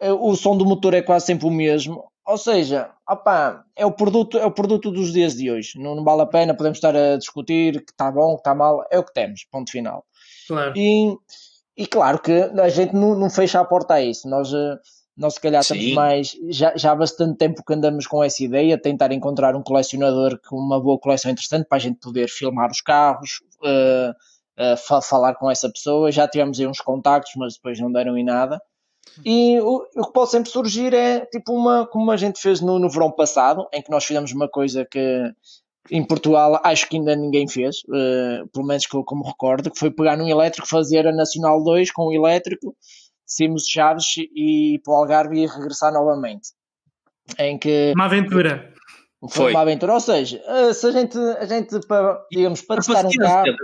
[0.00, 2.04] eh, o som do motor é quase sempre o mesmo.
[2.26, 5.78] Ou seja, opa, é o produto, é o produto dos dias de hoje.
[5.78, 8.84] Não, não vale a pena, podemos estar a discutir que está bom, que está mal,
[8.90, 10.04] é o que temos, ponto final.
[10.46, 10.74] Claro.
[10.76, 11.16] E,
[11.76, 14.28] e claro que a gente não, não fecha a porta a isso.
[14.28, 14.76] Nós eh,
[15.18, 16.36] nós, se calhar, estamos mais.
[16.48, 20.56] Já, já há bastante tempo que andamos com essa ideia, tentar encontrar um colecionador com
[20.56, 25.50] uma boa coleção interessante para a gente poder filmar os carros, uh, uh, falar com
[25.50, 26.12] essa pessoa.
[26.12, 28.62] Já tivemos aí uns contactos, mas depois não deram em nada.
[29.24, 32.78] E o, o que pode sempre surgir é tipo uma, como a gente fez no,
[32.78, 35.32] no verão passado, em que nós fizemos uma coisa que
[35.90, 39.78] em Portugal acho que ainda ninguém fez, uh, pelo menos que eu como recordo, que
[39.78, 42.76] foi pegar num elétrico, fazer a Nacional 2 com o elétrico
[43.28, 46.48] saímos de Chaves e ir para o Algarve e regressar novamente.
[47.38, 47.92] Em que.
[47.94, 48.72] Uma aventura.
[49.20, 52.76] Foi, foi uma aventura, ou seja, eh, se a gente, a gente para, digamos, para
[52.76, 53.54] testar um carro.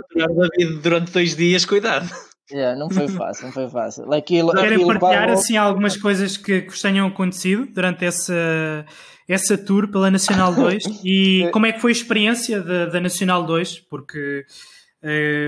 [0.83, 2.09] Durante dois dias, cuidado.
[2.51, 4.13] Yeah, não foi fácil, não foi fácil.
[4.13, 8.85] Aquilo, Querem aquilo partilhar assim algumas coisas que, que vos tenham acontecido durante essa,
[9.27, 13.43] essa tour pela Nacional 2 e como é que foi a experiência da, da Nacional
[13.43, 13.79] 2?
[13.89, 14.74] Porque Uh,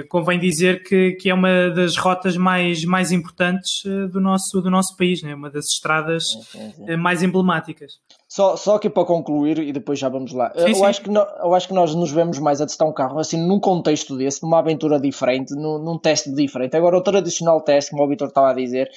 [0.10, 4.70] convém dizer que, que é uma das rotas mais, mais importantes uh, do, nosso, do
[4.70, 5.34] nosso país, né?
[5.34, 7.94] uma das estradas uh, mais emblemáticas.
[8.28, 10.52] Só, só aqui para concluir e depois já vamos lá.
[10.56, 10.86] Sim, eu, sim.
[10.86, 13.38] Acho que no, eu acho que nós nos vemos mais a testar um carro assim
[13.38, 16.76] num contexto desse, numa aventura diferente, num, num teste diferente.
[16.76, 18.92] Agora, o tradicional teste, como o Vitor estava a dizer,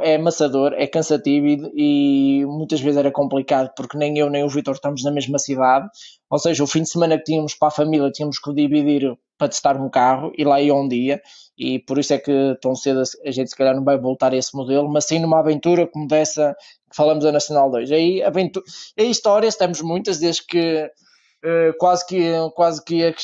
[0.00, 4.48] é, é é cansativo e, e, muitas vezes era complicado porque nem eu nem o
[4.48, 5.88] Vitor estamos na mesma cidade.
[6.30, 9.48] Ou seja, o fim de semana que tínhamos para a família tínhamos que dividir para
[9.48, 11.20] testar um carro e lá ia um dia
[11.58, 14.36] e por isso é que tão cedo a gente se calhar não vai voltar a
[14.36, 16.56] esse modelo, mas sim numa aventura como dessa
[16.88, 17.90] que falamos da Nacional 2.
[17.90, 18.64] Aí, aventura,
[18.98, 20.90] aí histórias temos muitas, desde que
[21.78, 23.14] quase, que, quase, que ia,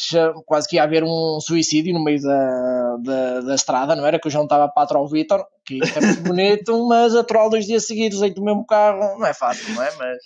[0.46, 4.18] quase que ia haver um suicídio no meio da, da, da estrada, não era?
[4.18, 7.66] Que eu já não estava para o Vitor, que é muito bonito, mas aturar dois
[7.66, 9.92] dias seguidos aí do mesmo carro não é fácil, não é?
[9.96, 10.18] Mas.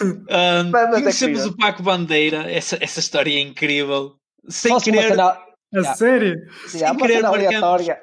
[0.00, 4.12] Um, mas é conhecemos é o Paco Bandeira, essa, essa história é incrível.
[4.48, 5.08] Sem Posso querer.
[5.08, 5.38] Cena...
[5.74, 6.36] A sério?
[6.68, 7.98] Sim, Sem querer, aleatória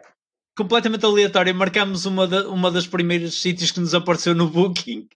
[0.56, 5.08] completamente aleatório, marcámos uma, da, uma das primeiros sítios que nos apareceu no Booking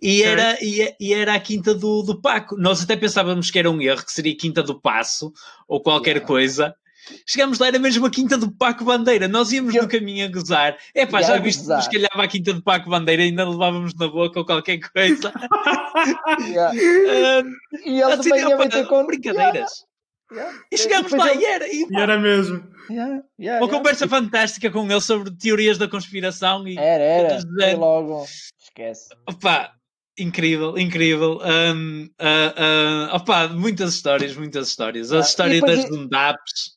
[0.00, 2.56] e era, e, e, era a Quinta do, do Paco.
[2.56, 5.32] Nós até pensávamos que era um erro, que seria Quinta do Passo
[5.66, 6.26] ou qualquer yeah.
[6.26, 6.74] coisa.
[7.26, 9.28] Chegámos lá, era mesmo a Quinta do Paco Bandeira.
[9.28, 9.82] Nós íamos eu...
[9.82, 10.76] no caminho a gozar.
[10.94, 14.08] É pá, já viste que nos calhava a Quinta do Paco Bandeira ainda levávamos na
[14.08, 15.32] boca ou qualquer coisa.
[16.46, 16.72] yeah.
[16.72, 17.48] uh,
[17.84, 18.30] e ele assim,
[18.70, 19.54] ter com brincadeiras.
[19.54, 19.88] Yeah.
[20.70, 21.40] E chegámos lá eu...
[21.40, 21.68] e era.
[21.68, 22.62] E, e era mesmo.
[22.90, 26.66] Yeah, yeah, Uma conversa fantástica com ele sobre teorias da conspiração.
[26.66, 27.38] E, era, era.
[27.70, 28.24] E logo.
[28.58, 29.08] Esquece.
[29.28, 29.72] Opa,
[30.18, 31.38] incrível, incrível.
[31.42, 35.12] Um, uh, uh, opa, muitas histórias, muitas histórias.
[35.12, 36.76] A ah, história das Dundaps.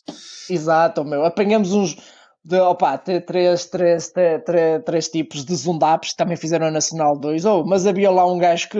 [0.50, 1.26] Exato, meu.
[1.26, 1.98] Apanhamos uns.
[2.44, 7.46] De, opa, três, três, três, três, três tipos de Zundaps também fizeram a Nacional 2.
[7.46, 8.80] Oh, mas havia lá um gajo que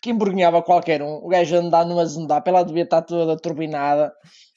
[0.00, 1.16] que embrunhava qualquer um.
[1.16, 4.12] O gajo andar numa zundap, ela devia estar toda turbinada.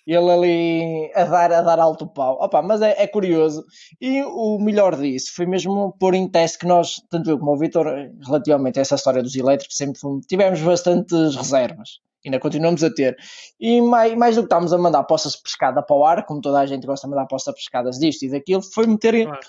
[0.05, 2.37] Ele ali a dar, a dar alto pau.
[2.41, 3.63] Opa, mas é, é curioso.
[4.01, 7.57] E o melhor disso foi mesmo pôr em teste que nós, tanto eu como o
[7.57, 7.85] Vitor,
[8.25, 11.99] relativamente a essa história dos elétricos, sempre tivemos bastantes reservas.
[12.25, 13.17] Ainda continuamos a ter.
[13.59, 16.59] E mais, mais do que estávamos a mandar poças pescada para o ar, como toda
[16.59, 19.39] a gente gosta de mandar poças pescadas disto e daquilo, foi meter claro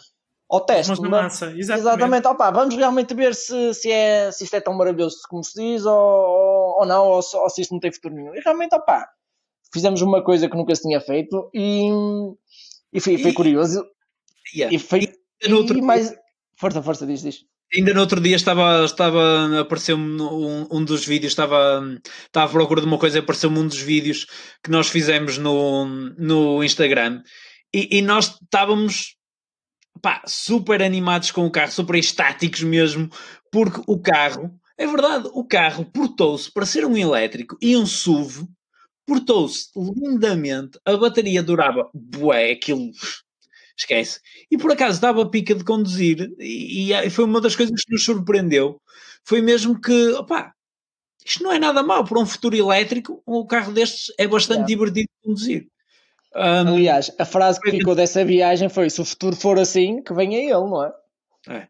[0.49, 0.91] ao teste.
[0.91, 1.81] Mas massa, exatamente.
[1.81, 2.29] exatamente.
[2.29, 5.85] Opa, vamos realmente ver se, se, é, se isto é tão maravilhoso como se diz
[5.85, 8.35] ou, ou não, ou, ou se isto não tem futuro nenhum.
[8.35, 9.09] E realmente, opa,
[9.73, 11.89] fizemos uma coisa que nunca se tinha feito e,
[12.93, 13.85] e foi, foi curioso.
[14.55, 14.75] Yeah.
[14.75, 15.01] E foi.
[15.01, 16.15] E, e mais.
[16.57, 17.45] Força, força, diz, diz.
[17.75, 21.83] Ainda no outro dia estava, estava apareceu-me um, um dos vídeos, estava,
[22.25, 24.27] estava à procura de uma coisa, apareceu-me um dos vídeos
[24.63, 27.23] que nós fizemos no, no Instagram.
[27.75, 29.17] E, e nós estávamos
[30.01, 33.11] pá, super animados com o carro, super estáticos mesmo,
[33.51, 38.47] porque o carro, é verdade, o carro portou-se para ser um elétrico e um SUV,
[39.05, 42.91] portou-se lindamente, a bateria durava, bué, aquilo,
[43.77, 44.21] esquece.
[44.51, 48.05] E por acaso dava pica de conduzir, e, e foi uma das coisas que nos
[48.05, 48.81] surpreendeu,
[49.25, 50.53] foi mesmo que, opá,
[51.25, 54.67] isto não é nada mal para um futuro elétrico, um carro destes é bastante é.
[54.67, 55.67] divertido de conduzir.
[56.37, 60.13] Um, Aliás, a frase que ficou dessa viagem foi: se o futuro for assim, que
[60.13, 60.93] venha ele, não é?
[61.49, 61.69] É.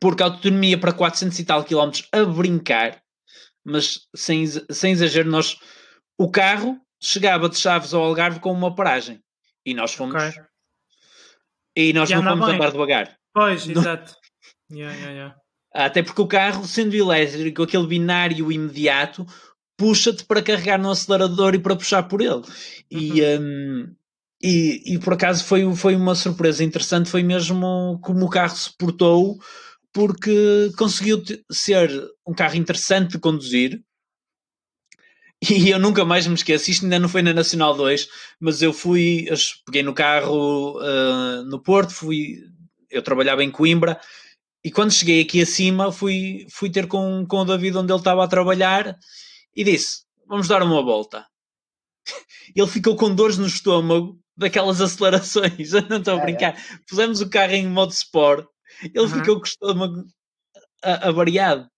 [0.00, 3.02] Porque a autonomia para 400 e tal quilómetros a brincar,
[3.64, 5.58] mas sem, sem exagero, nós,
[6.16, 9.20] o carro chegava de Chaves ao Algarve com uma paragem
[9.66, 10.14] e nós fomos.
[10.14, 10.42] Okay.
[11.76, 12.56] E nós não fomos bem.
[12.56, 13.16] andar devagar.
[13.32, 14.14] Pois, exato.
[14.70, 15.36] yeah, yeah.
[15.74, 19.26] Até porque o carro, sendo elétrico, aquele binário imediato,
[19.76, 22.42] puxa-te para carregar no acelerador e para puxar por ele.
[22.88, 23.40] E, uhum.
[23.40, 23.94] um,
[24.42, 28.70] e, e, por acaso foi, foi uma surpresa interessante, foi mesmo como o carro se
[28.76, 29.36] portou,
[29.92, 31.90] porque conseguiu ser
[32.26, 33.80] um carro interessante de conduzir.
[35.50, 38.08] E eu nunca mais me esqueço, isto ainda não foi na Nacional 2,
[38.40, 39.36] mas eu fui, eu
[39.66, 42.40] peguei no carro uh, no Porto, fui,
[42.90, 44.00] eu trabalhava em Coimbra,
[44.64, 48.24] e quando cheguei aqui acima fui, fui ter com, com o David onde ele estava
[48.24, 48.98] a trabalhar
[49.54, 51.26] e disse: Vamos dar uma volta.
[52.56, 55.72] Ele ficou com dores no estômago daquelas acelerações.
[55.74, 56.54] Eu não estou a brincar.
[56.54, 56.78] É.
[56.88, 58.46] Pusemos o carro em modo sport.
[58.82, 59.08] Ele uhum.
[59.08, 60.04] ficou com o estômago
[60.82, 61.68] avariado.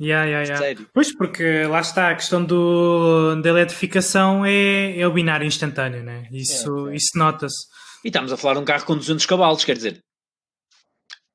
[0.00, 0.56] Yeah, yeah, yeah.
[0.56, 0.88] Sério.
[0.92, 6.28] Pois, porque lá está, a questão do, da eletrificação é, é o binário instantâneo, né?
[6.32, 7.66] Isso, é, isso nota-se.
[8.04, 10.00] E estamos a falar de um carro com 200 cavalos, quer dizer,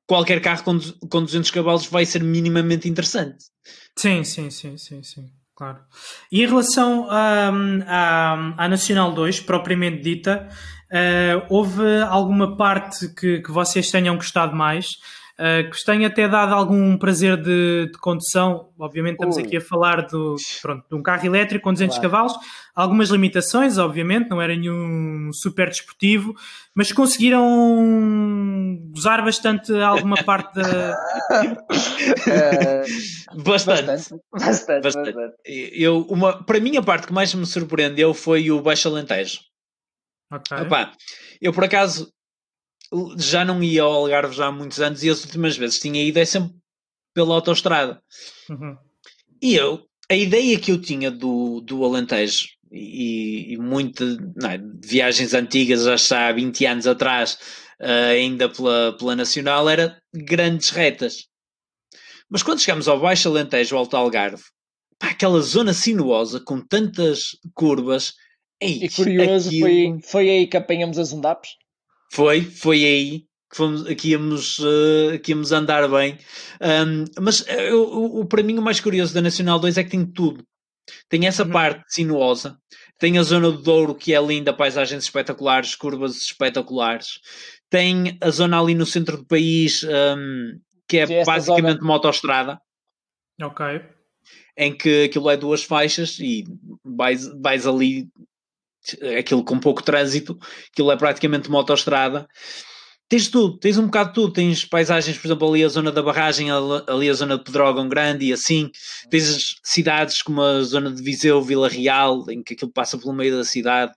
[0.06, 3.38] qualquer carro com, com 200 cavalos vai ser minimamente interessante.
[3.98, 5.78] Sim, sim, sim, sim, sim claro.
[6.32, 7.50] E em relação à,
[8.56, 10.48] à Nacional 2, propriamente dita,
[10.90, 14.86] uh, houve alguma parte que, que vocês tenham gostado mais?
[15.40, 18.68] Uh, que vos tenha até dado algum prazer de, de condução.
[18.78, 19.42] Obviamente, estamos Ui.
[19.42, 22.10] aqui a falar do, pronto, de um carro elétrico com 200 claro.
[22.10, 22.34] cavalos,
[22.74, 26.34] algumas limitações, obviamente, não era nenhum super desportivo,
[26.74, 27.48] mas conseguiram
[28.92, 30.94] gozar bastante alguma parte da.
[32.28, 33.86] uh, bastante.
[33.86, 35.36] Bastante, bastante, bastante.
[35.46, 39.40] Eu, uma, para mim, a parte que mais me surpreendeu foi o Baixo Alentejo.
[40.30, 40.66] Okay.
[40.66, 40.92] Opa,
[41.40, 42.12] eu por acaso
[43.16, 46.18] já não ia ao Algarve já há muitos anos e as últimas vezes tinha ido
[46.18, 46.54] é sempre
[47.14, 48.02] pela autoestrada.
[48.48, 48.76] Uhum.
[49.40, 54.04] E eu, a ideia que eu tinha do, do Alentejo e, e muito
[54.36, 57.34] não, de viagens antigas, já há 20 anos atrás,
[57.80, 61.26] uh, ainda pela, pela Nacional, era grandes retas.
[62.28, 64.42] Mas quando chegamos ao Baixo Alentejo, Alto Algarve,
[64.98, 68.14] pá, aquela zona sinuosa com tantas curvas.
[68.60, 69.66] Ei, e curioso, aquilo...
[69.66, 71.50] foi, foi aí que apanhamos as undapes?
[72.12, 73.20] Foi, foi aí
[73.50, 76.18] que, fomos, que, íamos, uh, que íamos andar bem.
[76.60, 80.04] Um, mas uh, o, para mim o mais curioso da Nacional 2 é que tem
[80.04, 80.44] tudo.
[81.08, 81.50] Tem essa uhum.
[81.50, 82.58] parte sinuosa,
[82.98, 87.20] tem a zona do Douro que é linda, paisagens espetaculares, curvas espetaculares.
[87.68, 90.58] Tem a zona ali no centro do país um,
[90.88, 91.84] que é basicamente zona...
[91.84, 92.60] uma autoestrada.
[93.40, 93.64] Ok.
[94.56, 96.44] Em que aquilo é duas faixas e
[96.84, 98.08] vais, vais ali
[99.18, 100.38] aquilo com pouco trânsito,
[100.72, 102.26] aquilo é praticamente uma autoestrada
[103.10, 104.32] tens tudo, tens um bocado de tudo.
[104.32, 108.26] Tens paisagens, por exemplo, ali a zona da barragem, ali a zona de Pedrógão Grande
[108.26, 108.70] e assim.
[109.10, 113.36] Tens cidades como a zona de Viseu, Vila Real, em que aquilo passa pelo meio
[113.36, 113.92] da cidade.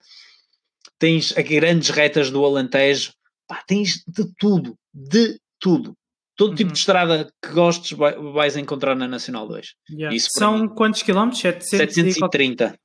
[0.98, 3.14] Tens grandes retas do Alentejo.
[3.48, 5.96] Pá, tens de tudo, de tudo.
[6.36, 6.56] Todo uhum.
[6.56, 7.96] tipo de estrada que gostes
[8.34, 9.68] vais encontrar na Nacional 2.
[9.92, 10.18] Yeah.
[10.36, 10.70] São mim.
[10.70, 11.42] quantos quilómetros?
[11.42, 12.76] 730.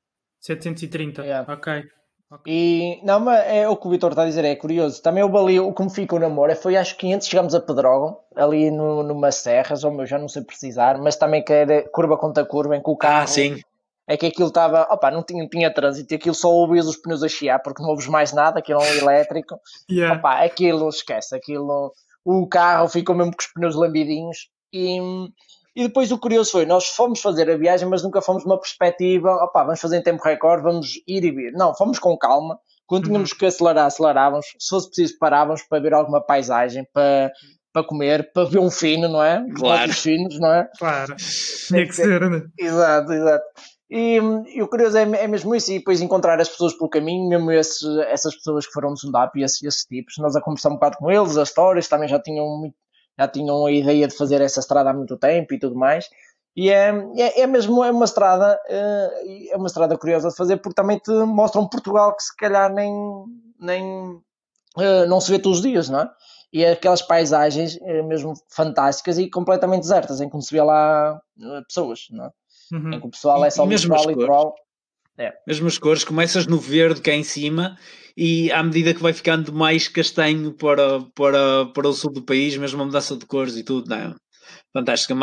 [0.49, 1.53] 730, yeah.
[1.53, 1.85] ok.
[2.31, 2.53] Okay.
[2.53, 5.03] E não, mas é o que o Vitor está a dizer, é curioso.
[5.03, 7.61] Também o ali, o que me fica o namoro, foi acho que antes chegamos a
[7.61, 12.19] Pedrógão, ali no, numa serras, ou já não sei precisar, mas também que era curva
[12.19, 13.25] contra curva, em que o ah, carro.
[13.25, 13.61] Ah, sim.
[14.07, 17.29] É que aquilo estava, opa, não tinha, tinha trânsito, aquilo só ouvias os pneus a
[17.29, 19.59] chiar, porque não ouves mais nada, aquilo é um elétrico.
[19.91, 20.19] yeah.
[20.19, 21.93] Opa, aquilo, esquece, aquilo.
[22.25, 24.49] O carro ficou mesmo com os pneus lambidinhos.
[24.73, 24.99] E,
[25.79, 29.31] e depois o curioso foi, nós fomos fazer a viagem, mas nunca fomos uma perspectiva,
[29.37, 31.53] opá, vamos fazer em tempo recorde, vamos ir e vir.
[31.53, 32.59] Não, fomos com calma.
[32.85, 33.39] Quando tínhamos uhum.
[33.39, 34.47] que acelerar, acelerávamos.
[34.59, 37.31] Se fosse preciso, parávamos para ver alguma paisagem, para,
[37.73, 39.47] para comer, para ver um fino, não é?
[39.55, 39.89] Claro.
[39.89, 40.69] Os finos, não é?
[40.77, 41.15] Claro.
[41.69, 42.43] Tinha que ser, né?
[42.59, 43.45] Exato, exato.
[43.89, 44.19] E,
[44.57, 47.53] e, o curioso é, é, mesmo isso, e depois encontrar as pessoas pelo caminho, mesmo
[47.53, 50.15] esses, essas pessoas que foram no Sundap e esses, esses tipos.
[50.19, 52.75] Nós a conversar um bocado com eles, as histórias também já tinham muito,
[53.19, 56.09] já tinham a ideia de fazer essa estrada há muito tempo e tudo mais.
[56.57, 60.57] E é, é, é mesmo é uma estrada, eh, é uma estrada curiosa de fazer
[60.57, 62.93] porque também te mostra um Portugal que se calhar nem,
[63.61, 64.21] nem
[64.77, 66.11] eh, não se vê todos os dias, não é?
[66.53, 70.63] E é aquelas paisagens eh, mesmo fantásticas e completamente desertas, em que não se vê
[70.63, 71.21] lá
[71.69, 72.31] pessoas, não é?
[72.73, 72.93] Uhum.
[72.93, 74.55] Em que o pessoal é só litoral, litoral.
[75.19, 75.33] É.
[75.47, 77.77] Mesmo as cores, começas no verde cá em cima
[78.17, 82.57] e à medida que vai ficando mais castanho para, para, para o sul do país,
[82.57, 84.15] mesmo a mudança de cores e tudo, não,
[84.73, 85.15] fantástico,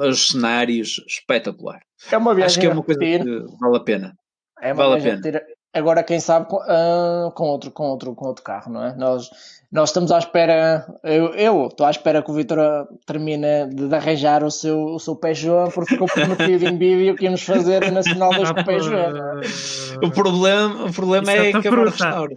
[0.00, 1.80] os cenários espetacular.
[2.10, 3.18] É uma viagem Acho que é uma coisa que
[3.60, 4.14] vale a pena.
[4.60, 5.40] É vale a pena.
[5.72, 8.96] Agora, quem sabe, com, uh, com, outro, com, outro, com outro carro, não é?
[8.96, 9.30] Nós,
[9.70, 12.58] nós estamos à espera, eu, eu estou à espera que o Vitor
[13.06, 17.24] termine de, de, arranjar o seu, o seu Peugeot, porque ficou prometido em vídeo que
[17.24, 19.12] íamos fazer a Nacional 2 com o Peugeot.
[20.02, 20.06] É?
[20.06, 22.34] O problema, o problema é acabar o restauro.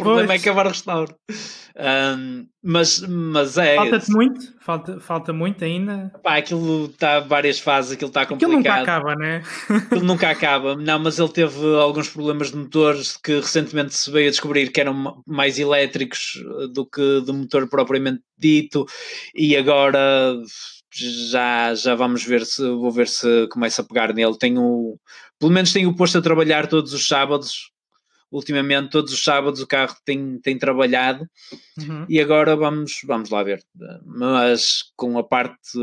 [0.00, 0.40] O problema pois.
[0.40, 1.14] é acabar o restauro.
[1.76, 3.76] Um, mas, mas é.
[3.76, 4.40] Falta-te muito?
[4.60, 6.12] Falta, falta muito ainda?
[6.22, 8.52] Pá, aquilo está várias fases, aquilo está complicado.
[8.52, 9.42] Aquilo nunca acaba, né?
[9.68, 10.76] aquilo nunca acaba.
[10.76, 14.80] Não, mas ele teve alguns problemas de motores que recentemente se veio a descobrir que
[14.80, 16.34] eram mais elétricos
[16.72, 18.86] do que do motor propriamente dito,
[19.34, 20.36] e agora
[20.92, 24.36] já, já vamos ver se vou ver se começa a pegar nele.
[24.36, 24.98] Tenho,
[25.38, 27.70] pelo menos tenho posto a trabalhar todos os sábados
[28.30, 31.26] ultimamente todos os sábados o carro tem, tem trabalhado
[31.78, 32.06] uhum.
[32.08, 33.62] e agora vamos, vamos lá ver.
[34.04, 35.78] Mas com a parte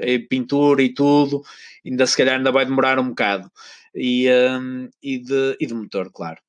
[0.00, 1.42] é pintura e tudo,
[1.86, 3.50] ainda se calhar ainda vai demorar um bocado.
[3.94, 6.40] E, um, e, de, e de motor, claro.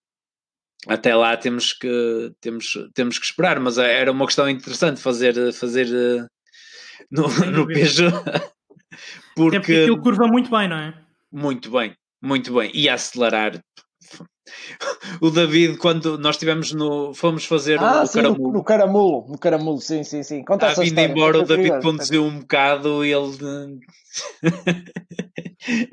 [0.87, 5.87] Até lá temos que, temos, temos que esperar, mas era uma questão interessante fazer, fazer
[5.87, 6.27] uh,
[7.09, 8.11] no, no Peugeot.
[9.35, 10.93] porque, porque aquilo curva muito bem, não é?
[11.31, 12.69] Muito bem, muito bem.
[12.73, 13.61] E a acelerar
[15.21, 17.13] o David, quando nós estivemos no.
[17.13, 18.43] fomos fazer ah, o, sim, caramulo.
[18.43, 20.43] No, no caramulo, no caramulo, sim, sim, sim.
[20.43, 23.31] Conta ah, vindo embora, o David conduziu um bocado e ele.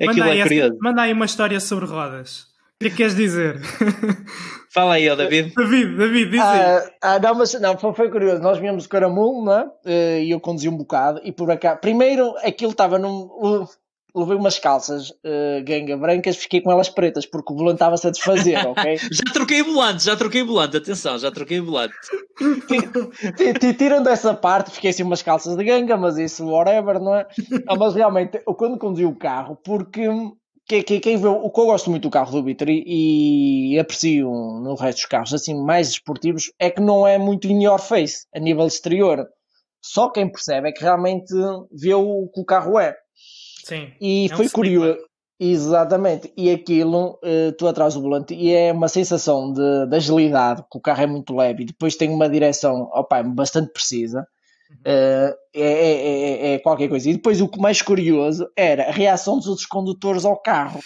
[0.01, 0.77] Aquilo manda, é curioso.
[0.81, 2.51] manda aí uma história sobre rodas.
[2.75, 3.61] O que é que queres dizer?
[4.73, 5.53] Fala aí, ó, David.
[5.55, 8.41] David, David, diz ah, ah, não, mas não, foi, foi curioso.
[8.41, 9.69] Nós viemos o caramulo, não é?
[9.85, 11.21] Eh, e eu conduzi um bocado.
[11.23, 13.67] E por cá, primeiro aquilo estava num
[14.15, 18.11] levei umas calças uh, ganga brancas, fiquei com elas pretas, porque o volante estava-se a
[18.11, 18.97] desfazer, ok?
[18.97, 21.95] já troquei volante, já troquei volante, atenção, já troquei volante.
[23.77, 27.27] Tirando essa parte, fiquei assim umas calças de ganga, mas isso, whatever, não é?
[27.65, 30.07] Não, mas realmente, eu quando conduzi o carro, porque
[30.67, 33.79] que, que, quem vê, o que eu gosto muito do carro do Vitor e, e,
[33.79, 37.79] aprecio no resto dos carros assim mais esportivos é que não é muito in your
[37.79, 39.27] face a nível exterior.
[39.83, 41.33] Só quem percebe é que realmente
[41.71, 42.95] vê o que o carro é.
[43.65, 43.91] Sim.
[43.99, 44.99] E é foi um curioso.
[45.43, 50.63] Exatamente, e aquilo, uh, tu atrás do volante, e é uma sensação de, de agilidade,
[50.71, 54.27] que o carro é muito leve e depois tem uma direção opa, bastante precisa.
[54.81, 57.09] Uh, é, é, é, qualquer coisa.
[57.09, 60.79] E depois o que mais curioso era a reação dos outros condutores ao carro.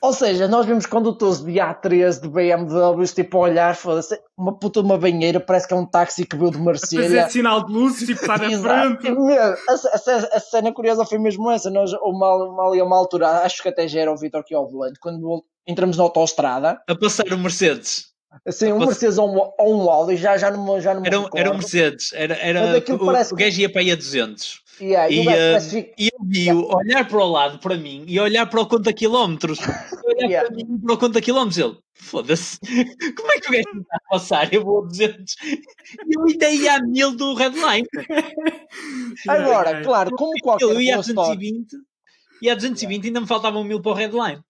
[0.00, 4.80] Ou seja, nós vimos condutores de A3 de BMWs tipo a olhar, foda-se, uma puta
[4.80, 7.02] uma banheira, parece que é um táxi que veio de Marselha.
[7.02, 9.08] Fazer sinal de luz, tipo, está na frente.
[9.08, 11.68] A, a, a, cena curiosa foi mesmo essa.
[11.68, 14.54] Nós, uma, uma, ali a uma altura, acho que até já era o Vitor aqui
[14.54, 16.80] ao volante, quando entramos na autostrada.
[16.86, 18.06] A passar o Mercedes.
[18.46, 21.50] Assim, um Mercedes ou um, ou um Audi, já, já não, já não era, era
[21.50, 23.32] um Mercedes, era, era, o, parece...
[23.32, 24.60] o gajo ia para aí a 200.
[24.80, 26.76] Yeah, e, uh, e eu vi yeah.
[26.76, 29.58] olhar para o lado, para mim, e olhar para o conta quilómetros.
[30.06, 30.48] olhar yeah.
[30.48, 31.58] para mim para o conta quilómetros.
[31.58, 32.58] Ele, foda-se,
[33.16, 34.54] como é que o gajo está a passar?
[34.54, 35.36] Eu vou a 200.
[35.42, 37.86] E eu ainda ia a 1000 do Redline.
[39.28, 41.76] Agora, claro, como qualquer Eu ia a 220
[42.40, 44.40] e a 220 ainda me faltavam 1000 para o Redline.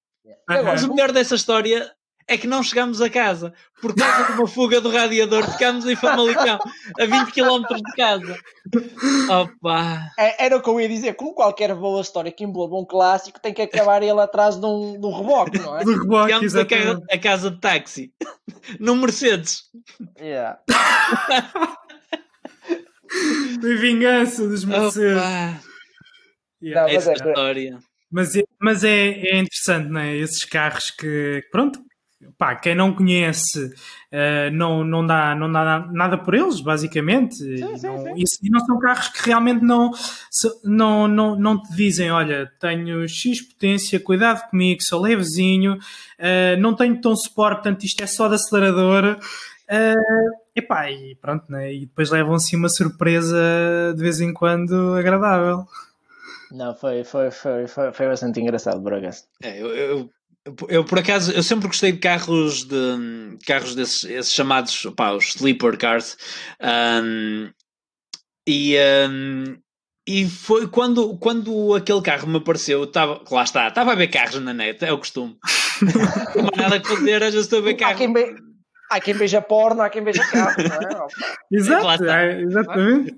[0.47, 1.91] Mas o melhor dessa história
[2.29, 3.55] é que não chegámos a casa.
[3.81, 6.59] Por causa de uma fuga do radiador, ficámos em Famalicão,
[7.01, 8.39] a 20 km de casa.
[9.31, 10.11] Opa!
[10.19, 13.41] É, era o que eu ia dizer, como qualquer boa história que envolva um clássico,
[13.41, 15.85] tem que acabar ele atrás de um, de um reboque, não é?
[15.87, 18.13] Do reboque, Ficámos a, casa, a casa de táxi,
[18.79, 19.63] no Mercedes.
[20.21, 20.59] Yeah.
[23.61, 25.17] Foi vingança dos Mercedes.
[25.17, 25.61] Opa.
[26.63, 26.83] Yeah.
[26.83, 27.79] Não, Essa é, história.
[28.11, 30.17] Mas, é, mas é, é interessante, não é?
[30.17, 31.81] Esses carros que, pronto,
[32.37, 37.37] pá, quem não conhece uh, não, não, dá, não dá nada por eles, basicamente.
[37.37, 38.25] Sim, sim, não, sim.
[38.43, 39.91] E, não são carros que realmente não,
[40.65, 46.75] não, não, não te dizem: olha, tenho X potência, cuidado comigo, sou levezinho, uh, não
[46.75, 49.19] tenho tão suporte, portanto isto é só de acelerador.
[49.71, 51.73] Uh, epá, e pronto, né?
[51.75, 55.67] e depois levam-se uma surpresa de vez em quando agradável.
[56.51, 59.25] Não, foi, foi, foi, foi, foi bastante engraçado, por acaso.
[59.43, 60.11] É, eu, eu,
[60.69, 65.35] eu, por acaso, eu sempre gostei de carros de carros desses esses chamados, pá, os
[65.35, 66.17] sleeper cars.
[66.61, 67.51] Um,
[68.47, 68.77] e,
[69.09, 69.57] um,
[70.07, 74.41] e foi quando, quando aquele carro me apareceu, tava, lá está, estava a ver carros
[74.41, 75.37] na net, é o costume.
[76.35, 77.97] não há nada a fazer, já estou a ver carros.
[77.97, 78.37] Há quem, be...
[78.91, 81.07] há quem beija porno, há quem beija carro, não é?
[81.53, 83.17] Exato, é, exatamente.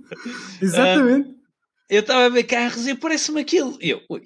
[0.61, 1.29] exatamente.
[1.29, 1.41] Uh,
[1.89, 3.77] eu estava a ver carros e aparece-me aquilo.
[3.81, 4.23] E eu, ui,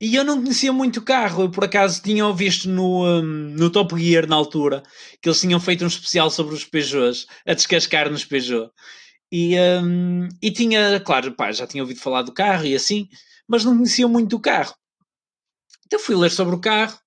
[0.00, 3.70] e eu não conhecia muito o carro, eu por acaso tinha visto no, um, no
[3.70, 4.82] Top Gear na altura
[5.22, 8.70] que eles tinham feito um especial sobre os Peugeots, a descascar nos Peugeot.
[9.32, 13.08] E, um, e tinha, claro, pá, já tinha ouvido falar do carro e assim,
[13.48, 14.74] mas não conhecia muito o carro.
[15.86, 16.98] Então fui ler sobre o carro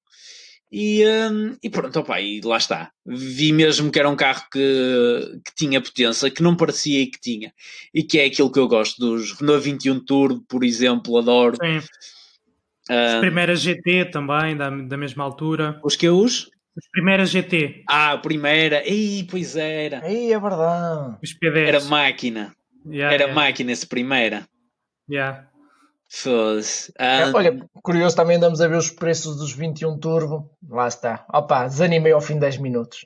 [0.71, 2.91] e, um, e pronto, opa, e lá está.
[3.05, 7.19] Vi mesmo que era um carro que, que tinha potência, que não parecia e que
[7.21, 7.53] tinha.
[7.93, 11.55] E que é aquilo que eu gosto dos Renault 21 Turbo, por exemplo, adoro.
[11.55, 11.87] Sim
[12.89, 15.79] as uh, primeiras GT também, da, da mesma altura.
[15.83, 16.49] Os que eu uso?
[16.75, 17.83] As primeiras GT.
[17.87, 18.87] Ah, a primeira.
[18.87, 20.09] Ih, pois era.
[20.09, 21.17] Ih, é verdade.
[21.21, 21.67] Os P10.
[21.67, 22.55] Era máquina.
[22.85, 23.33] Yeah, era yeah.
[23.33, 24.47] máquina essa primeira.
[25.09, 25.47] Yeah.
[26.09, 26.91] Foda-se.
[26.97, 30.49] Ah, Olha, curioso também andamos a ver os preços dos 21 Turbo.
[30.67, 31.25] Lá está.
[31.31, 33.05] Opa, desanimei ao fim de 10 minutos.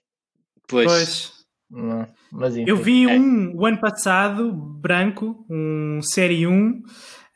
[0.68, 0.86] Pois.
[0.86, 1.34] pois.
[1.70, 3.18] Não, mas Eu vi é.
[3.18, 6.84] um o ano passado, branco, um Série 1.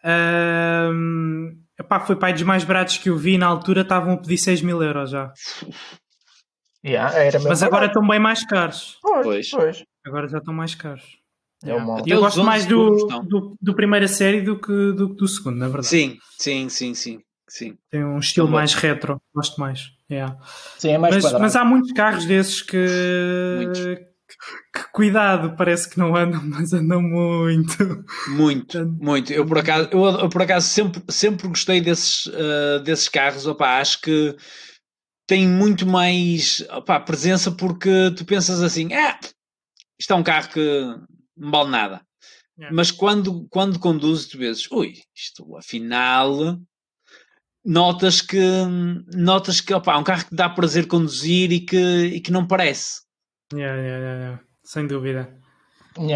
[0.05, 4.37] Um, Epá, foi pai dos mais baratos que eu vi na altura, estavam a pedir
[4.37, 5.31] 6 mil euros já.
[6.85, 7.13] Yeah,
[7.43, 8.97] Mas agora estão bem mais caros.
[9.01, 9.83] Pois, pois.
[10.05, 11.17] Agora já estão mais caros.
[11.63, 12.03] É yeah.
[12.05, 15.87] Eu gosto mais do, do, do, primeira série do que do, do segundo, na verdade.
[15.87, 17.19] Sim, sim, sim, sim.
[17.49, 17.77] sim.
[17.89, 19.91] Tem um estilo mais retro, gosto mais.
[20.09, 20.37] Yeah.
[20.77, 22.85] Sim, é mais mas, mas há muitos carros desses que,
[23.57, 24.06] muitos
[24.73, 28.05] que cuidado, parece que não andam, mas andam muito.
[28.29, 29.31] Muito, muito.
[29.31, 33.45] Eu por acaso, eu, por acaso sempre, sempre gostei desses, uh, desses carros.
[33.45, 34.35] Opa, acho que
[35.27, 39.19] tem muito mais opa, presença porque tu pensas assim: ah,
[39.99, 40.81] isto é um carro que
[41.35, 42.01] não vale nada.
[42.59, 42.71] É.
[42.71, 46.57] Mas quando, quando conduzes, tu vês, ui, isto afinal
[47.63, 48.39] notas que
[49.13, 52.47] notas que opa, é um carro que dá prazer conduzir e que, e que não
[52.47, 53.06] parece.
[53.53, 55.29] Yeah, yeah, yeah, Sem dúvida.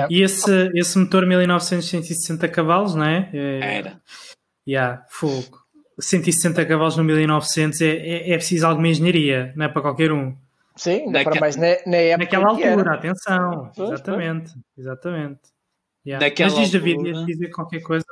[0.10, 3.30] E esse, esse motor 1900 160 cavalos, não é?
[3.34, 4.02] é Era.
[4.68, 5.60] Yeah, fogo.
[5.99, 10.36] 160 cavalos no 1900 é, é, é preciso alguma engenharia, não é para qualquer um.
[10.76, 11.30] Sim, Naque...
[11.30, 12.18] para mais na, na época.
[12.18, 13.72] Naquela altura, atenção.
[13.76, 14.66] Pois, exatamente, pois.
[14.78, 15.40] exatamente.
[16.06, 16.34] Yeah.
[16.40, 17.18] Mas diz David, altura...
[17.18, 18.06] ias dizer qualquer coisa.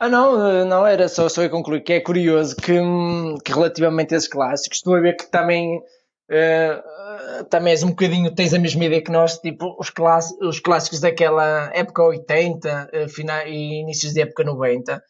[0.00, 3.52] Ah, não, eh, não, era só, só eu concluir que é curioso que, hum, que
[3.52, 5.80] relativamente a esses clássicos, estou a ver que também
[6.30, 10.58] Uh, também és um bocadinho, tens a mesma ideia que nós, tipo, os, class, os
[10.58, 15.02] clássicos daquela época 80 uh, final, e inícios da época 90,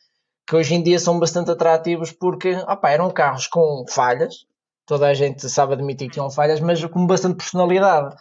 [0.47, 4.47] que hoje em dia são bastante atrativos porque opa, eram carros com falhas,
[4.85, 8.17] toda a gente sabe admitir que tinham falhas, mas com bastante personalidade.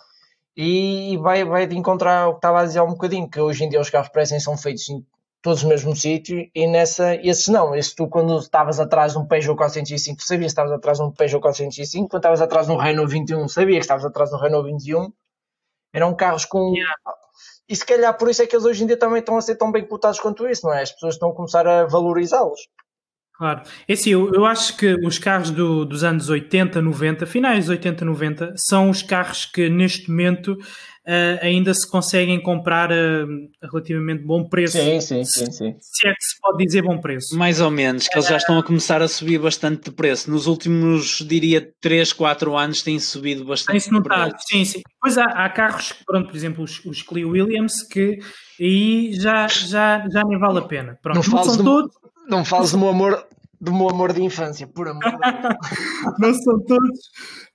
[0.56, 3.64] e vai, vai de encontrar o que estava a dizer há um bocadinho, que hoje
[3.64, 4.86] em dia os carros parecem são feitos
[5.44, 9.28] todos no mesmo sítio e nessa, esses não, esse tu quando estavas atrás de um
[9.28, 12.78] Peugeot 405 sabias que estavas atrás de um Peugeot 405, quando estavas atrás de um
[12.78, 15.12] Renault 21 sabias que estavas atrás de um Renault 21,
[15.94, 16.74] eram carros com...
[16.74, 16.96] Yeah.
[17.68, 19.56] E se calhar por isso é que eles hoje em dia também estão a ser
[19.56, 20.82] tão bem cotados quanto isso, não é?
[20.82, 22.62] As pessoas estão a começar a valorizá-los.
[23.36, 23.64] Claro.
[23.88, 27.70] É assim, eu, eu acho que os carros do, dos anos 80, 90, finais dos
[27.70, 30.56] 80, 90, são os carros que neste momento
[31.08, 33.24] uh, ainda se conseguem comprar a,
[33.62, 34.78] a, relativamente bom preço.
[34.78, 35.76] Sim, sim, sim, sim.
[35.80, 37.38] Se é que se pode dizer bom preço.
[37.38, 40.30] Mais ou menos, que eles já estão a começar a subir bastante de preço.
[40.32, 43.74] Nos últimos, diria, 3, 4 anos têm subido bastante.
[43.74, 44.82] Tem-se notado, sim, sim.
[45.02, 48.20] Pois há, há carros, pronto, por exemplo, os, os Clio Williams, que
[48.60, 50.98] aí já, já, já nem vale a pena.
[51.02, 51.92] Pronto, não, não são todos.
[52.28, 53.28] Não fales do meu amor,
[53.64, 55.10] do meu amor de infância, por amor de
[56.20, 57.00] Não são todos,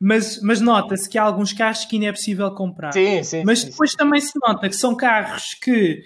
[0.00, 2.92] mas, mas nota-se que há alguns carros que ainda é possível comprar.
[2.92, 3.42] Sim, sim.
[3.44, 3.96] Mas sim, depois sim.
[3.98, 6.02] também se nota que são carros que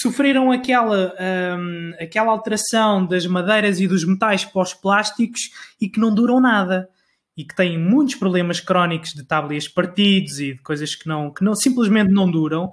[0.00, 1.14] sofreram aquela,
[1.56, 5.50] um, aquela alteração das madeiras e dos metais para os plásticos
[5.80, 6.88] e que não duram nada.
[7.34, 11.42] E que têm muitos problemas crónicos de tablias partidos e de coisas que não, que
[11.42, 12.70] não simplesmente não duram.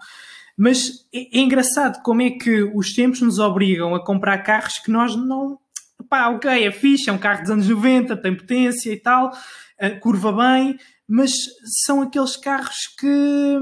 [0.57, 4.91] Mas é, é engraçado como é que os tempos nos obrigam a comprar carros que
[4.91, 5.57] nós não
[6.09, 9.31] pá, ok, é fixe, é um carro dos anos 90, tem potência e tal,
[10.01, 10.77] curva bem,
[11.07, 11.31] mas
[11.85, 13.57] são aqueles carros que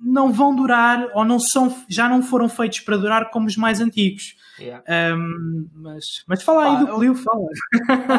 [0.00, 3.80] não vão durar ou não são, já não foram feitos para durar como os mais
[3.80, 4.36] antigos.
[4.58, 4.84] Yeah.
[5.16, 7.46] Um, mas, mas fala aí ah, do Clio, fala.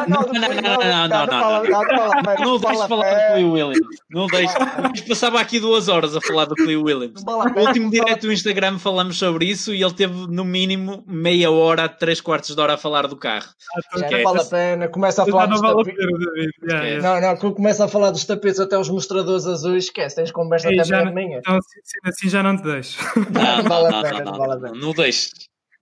[0.08, 3.86] Não, não, não, não, não, não, não deixes falar do Clio Williams.
[4.10, 4.54] Não deixes.
[5.08, 7.24] Passava aqui duas horas a falar do Clio Williams.
[7.24, 11.88] No último direto do Instagram falamos sobre isso e ele teve no mínimo meia hora,
[11.88, 13.48] três quartos de hora a falar do carro.
[13.76, 14.88] Ah, não vale a pena.
[14.88, 17.02] Começa a falar dos tapetes.
[17.02, 19.84] Não, não, começa a falar dos tapetes até os mostradores azuis.
[19.84, 21.38] Esquece, tens conversa até meia-manhã.
[21.38, 21.58] Então,
[22.04, 22.98] assim já não te deixo.
[23.30, 24.74] Não, vale a pena, não vale a pena.
[24.74, 25.30] Não deixes.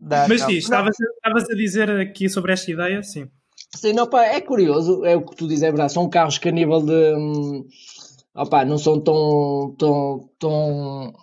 [0.05, 0.97] Dá, Mas diz, estavas
[1.49, 3.31] a dizer aqui sobre esta ideia, sim.
[3.77, 5.93] Sim, não, pá, é curioso, é o que tu dizes, é verdade.
[5.93, 7.15] São carros que a nível de.
[7.15, 7.65] Hum,
[8.35, 9.77] opa, não são tão.
[9.79, 11.15] tão, tão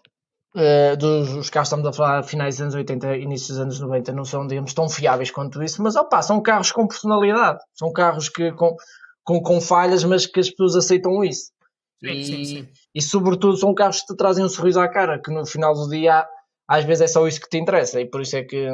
[0.56, 4.14] uh, dos os carros estamos a falar finais dos anos 80, início dos anos 90,
[4.14, 7.60] não são, digamos, tão fiáveis quanto isso, mas opa, são carros com personalidade.
[7.73, 8.77] São carros que, com,
[9.26, 11.51] com, com falhas, mas que as pessoas aceitam isso.
[12.01, 12.68] Sim, e, sim, sim.
[12.95, 15.89] e sobretudo são carros que te trazem um sorriso à cara, que no final do
[15.89, 16.26] dia
[16.69, 18.69] às vezes é só isso que te interessa e por isso é que,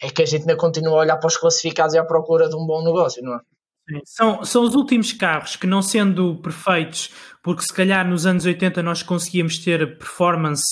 [0.00, 2.54] é que a gente ainda continua a olhar para os classificados e à procura de
[2.54, 3.40] um bom negócio, não é?
[4.04, 7.10] São, são os últimos carros que, não sendo perfeitos,
[7.42, 10.66] porque se calhar nos anos 80 nós conseguíamos ter performance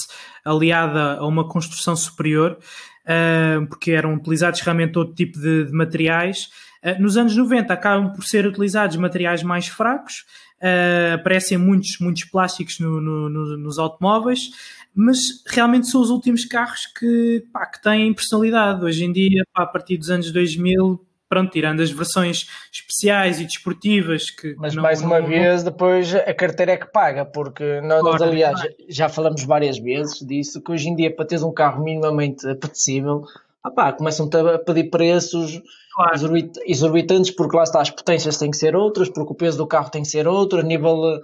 [0.44, 2.59] aliada a uma construção superior,
[3.06, 6.48] uh, porque eram utilizados realmente outro tipo de, de materiais.
[6.85, 10.27] Uh, nos anos 90 acabam por ser utilizados materiais mais fracos,
[10.62, 14.51] uh, aparecem muitos, muitos plásticos no, no, no, nos automóveis,
[14.97, 18.82] mas realmente são os últimos carros que, pá, que têm personalidade.
[18.82, 20.98] Hoje em dia, pá, a partir dos anos 2000,
[21.28, 24.55] pronto, tirando as versões especiais e desportivas que.
[24.56, 28.24] Mas não, mais uma não, vez, depois a carteira é que paga, porque nós, claro,
[28.24, 31.85] aliás, já, já falamos várias vezes disso, que hoje em dia, para teres um carro
[31.85, 33.23] minimamente apetecível,
[33.62, 35.60] ah começam a pedir preços
[35.94, 36.36] claro.
[36.64, 39.90] exorbitantes, porque lá está, as potências têm que ser outras, porque o peso do carro
[39.90, 41.20] tem que ser outro, a nível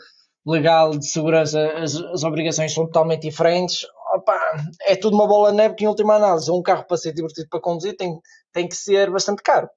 [0.47, 3.87] legal de segurança as, as obrigações são totalmente diferentes.
[4.15, 4.39] Opa,
[4.83, 7.49] é tudo uma bola de neve que em última análise um carro para ser divertido
[7.49, 8.19] para conduzir tem,
[8.53, 9.69] tem que ser bastante caro.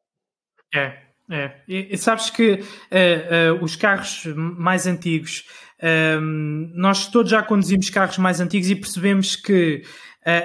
[0.74, 0.98] É,
[1.32, 1.52] é.
[1.68, 5.46] E, e sabes que uh, uh, os carros mais antigos,
[5.80, 6.22] uh,
[6.74, 9.84] nós todos já conduzimos carros mais antigos e percebemos que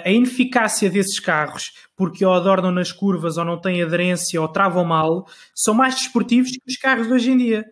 [0.05, 4.85] a ineficácia desses carros, porque ou adornam nas curvas ou não têm aderência ou travam
[4.85, 7.65] mal, são mais desportivos que os carros de hoje em dia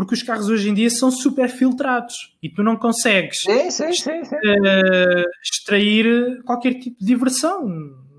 [0.00, 3.92] porque os carros hoje em dia são super filtrados e tu não consegues sim, sim,
[3.92, 7.68] sim, uh, extrair qualquer tipo de diversão.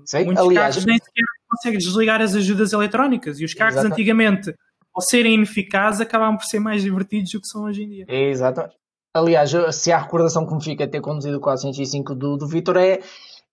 [0.06, 3.94] Sim, Muitos aliás, carros nem sequer consegues desligar as ajudas eletrónicas e os carros exatamente.
[3.94, 4.54] antigamente,
[4.94, 8.04] ao serem ineficazes, acabavam por ser mais divertidos do que são hoje em dia.
[8.08, 8.76] Exatamente.
[9.12, 13.00] Aliás, se há recordação que me fica ter conduzido o 405 do, do Vitor é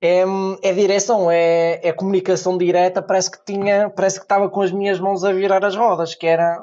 [0.01, 0.23] é,
[0.61, 4.99] é direção, é, é comunicação direta, parece que tinha, parece que estava com as minhas
[4.99, 6.57] mãos a virar as rodas, que era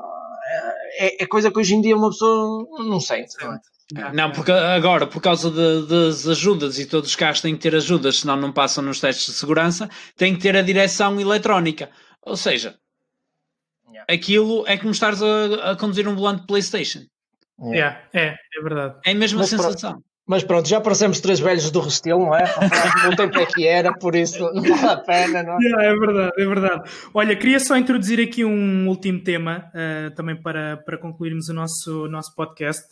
[0.96, 3.34] é, é, coisa que hoje em dia uma pessoa não sente.
[3.42, 3.52] Não,
[4.02, 4.12] é?
[4.12, 7.74] não porque agora, por causa de, das ajudas e todos os carros têm que ter
[7.74, 11.90] ajudas, senão não passam nos testes de segurança, tem que ter a direção eletrónica.
[12.22, 12.76] Ou seja,
[13.88, 14.12] yeah.
[14.12, 17.06] aquilo é como estares a, a conduzir um volante PlayStation.
[17.60, 18.02] Yeah.
[18.12, 18.98] É, é verdade.
[19.04, 20.02] É a mesma Mas sensação.
[20.26, 22.42] Mas pronto, já parecemos três velhos do Restelo, não é?
[23.12, 25.86] O tempo é que era, por isso não vale a pena, não é?
[25.86, 26.90] é verdade, é verdade.
[27.14, 32.08] Olha, queria só introduzir aqui um último tema, uh, também para, para concluirmos o nosso,
[32.08, 32.84] nosso podcast,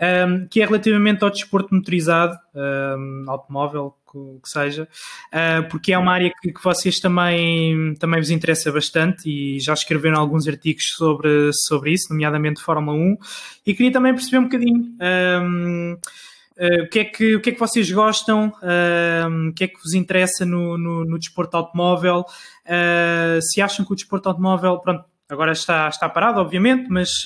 [0.00, 4.88] um, ehm, que é relativamente ao desporto motorizado, um, ehm, automóvel, que, seja,
[5.34, 9.74] uh, porque é uma área que, que, vocês também, também vos interessa bastante e já
[9.74, 13.16] escreveram alguns artigos sobre, sobre isso, nomeadamente Fórmula 1,
[13.66, 14.80] e queria também perceber um bocadinho.
[14.80, 15.98] Um, ehm,
[16.60, 18.52] Uh, o, que é que, o que é que vocês gostam?
[18.62, 22.26] Uh, o que é que vos interessa no, no, no desporto automóvel?
[22.66, 27.24] Uh, se acham que o desporto automóvel, pronto, agora está, está parado, obviamente, mas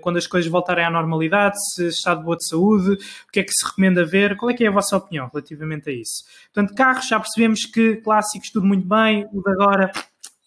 [0.00, 3.42] quando as coisas voltarem à normalidade, se está de boa de saúde, o que é
[3.42, 4.36] que se recomenda ver?
[4.36, 6.24] Qual é que é a vossa opinião relativamente a isso?
[6.54, 9.90] Portanto, carros, já percebemos que clássicos tudo muito bem, o de agora,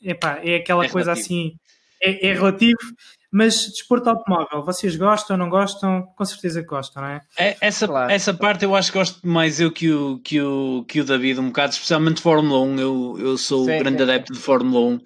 [0.01, 1.57] epá, é aquela é coisa assim,
[2.01, 2.80] é, é relativo.
[3.35, 6.03] Mas desporto automóvel, vocês gostam, não gostam?
[6.15, 7.22] Com certeza que gostam, não é?
[7.35, 8.11] é essa, claro.
[8.11, 11.39] essa parte eu acho que gosto mais eu que o, que o, que o David,
[11.39, 12.80] um bocado, especialmente Fórmula 1.
[12.80, 14.39] Eu, eu sou sim, grande sim, adepto sim.
[14.39, 14.95] de Fórmula 1.
[14.95, 15.01] Uh,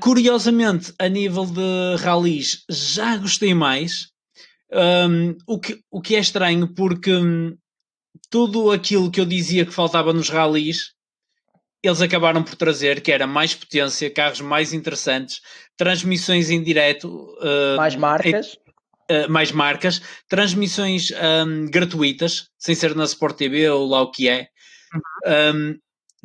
[0.00, 4.08] curiosamente, a nível de rallies, já gostei mais.
[4.72, 7.54] Um, o, que, o que é estranho, porque um,
[8.30, 10.94] tudo aquilo que eu dizia que faltava nos rallies
[11.82, 15.40] eles acabaram por trazer, que era mais potência, carros mais interessantes,
[15.76, 17.08] transmissões em direto.
[17.40, 18.58] Uh, mais marcas.
[19.10, 24.28] Uh, mais marcas, transmissões um, gratuitas, sem ser na Sport TV ou lá o que
[24.28, 24.46] é.
[24.94, 25.56] Uhum.
[25.56, 25.78] Um,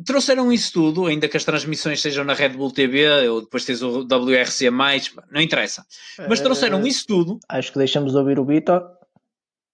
[0.04, 3.82] trouxeram isso tudo, ainda que as transmissões sejam na Red Bull TV, ou depois tens
[3.82, 5.84] o WRC, não interessa.
[6.28, 7.38] Mas trouxeram uh, isso tudo.
[7.48, 8.82] Acho que deixamos ouvir o Vitor.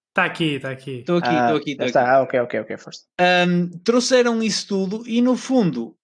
[0.09, 1.01] Está aqui, está aqui.
[1.01, 1.77] Estou aqui, estou ah, aqui.
[1.77, 2.01] Tô está.
[2.03, 2.11] aqui.
[2.11, 3.03] Ah, ok, ok, ok, first.
[3.21, 5.97] Um, trouxeram isso tudo e no fundo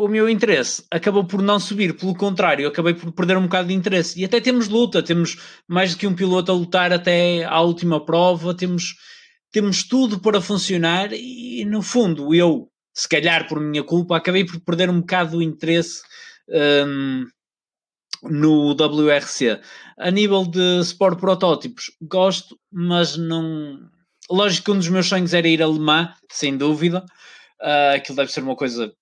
[0.00, 3.74] o meu interesse acabou por não subir, pelo contrário, acabei por perder um bocado de
[3.74, 4.18] interesse.
[4.18, 5.36] E até temos luta, temos
[5.68, 8.96] mais do que um piloto a lutar até à última prova, temos,
[9.52, 14.58] temos tudo para funcionar e no fundo eu, se calhar por minha culpa, acabei por
[14.60, 16.02] perder um bocado o interesse.
[16.48, 17.26] Um,
[18.22, 19.62] no WRC.
[19.98, 23.78] A nível de Sport Protótipos, gosto, mas não.
[24.30, 27.02] Lógico que um dos meus sonhos era ir a Le Mans, sem dúvida.
[27.62, 28.92] Uh, aquilo deve ser uma coisa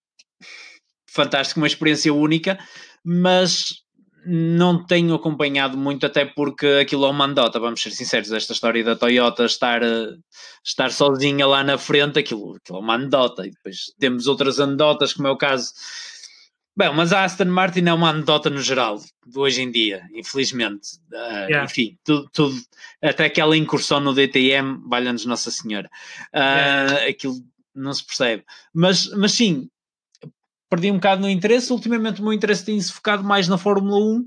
[1.08, 2.58] fantástica, uma experiência única,
[3.04, 3.82] mas
[4.26, 8.84] não tenho acompanhado muito, até porque aquilo é uma andota, vamos ser sinceros, esta história
[8.84, 9.80] da Toyota estar,
[10.64, 15.14] estar sozinha lá na frente, aquilo, aquilo é uma andota, e depois temos outras andotas,
[15.14, 15.72] como é o caso
[16.78, 20.90] Bem, mas a Aston Martin é uma anedota no geral, de hoje em dia, infelizmente.
[21.12, 21.64] Uh, yeah.
[21.64, 22.56] Enfim, tudo, tudo,
[23.02, 25.90] até aquela incursão no DTM, valha-nos Nossa Senhora.
[26.32, 27.08] Uh, yeah.
[27.08, 27.34] Aquilo
[27.74, 28.44] não se percebe.
[28.72, 29.68] Mas, mas sim,
[30.68, 31.72] perdi um bocado no interesse.
[31.72, 34.24] Ultimamente o meu interesse tem-se focado mais na Fórmula 1.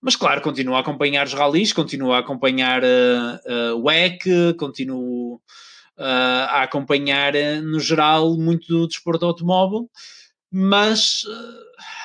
[0.00, 5.36] Mas claro, continuo a acompanhar os rallies, continuo a acompanhar uh, uh, o EC, continuo
[5.36, 7.32] uh, a acompanhar,
[7.62, 9.88] no geral, muito do desporto automóvel
[10.58, 11.24] mas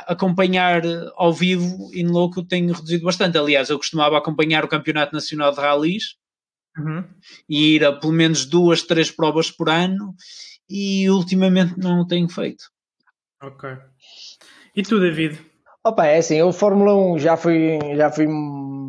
[0.07, 0.81] acompanhar
[1.15, 3.37] ao vivo e no louco tenho reduzido bastante.
[3.37, 6.15] Aliás, eu costumava acompanhar o Campeonato Nacional de Rallys
[6.77, 7.03] uhum.
[7.47, 10.13] e ir a pelo menos duas, três provas por ano
[10.69, 12.65] e ultimamente não o tenho feito.
[13.41, 13.69] Ok.
[14.75, 15.39] E tu, David?
[15.83, 18.27] Opa, é assim, eu Fórmula 1 já fui, já fui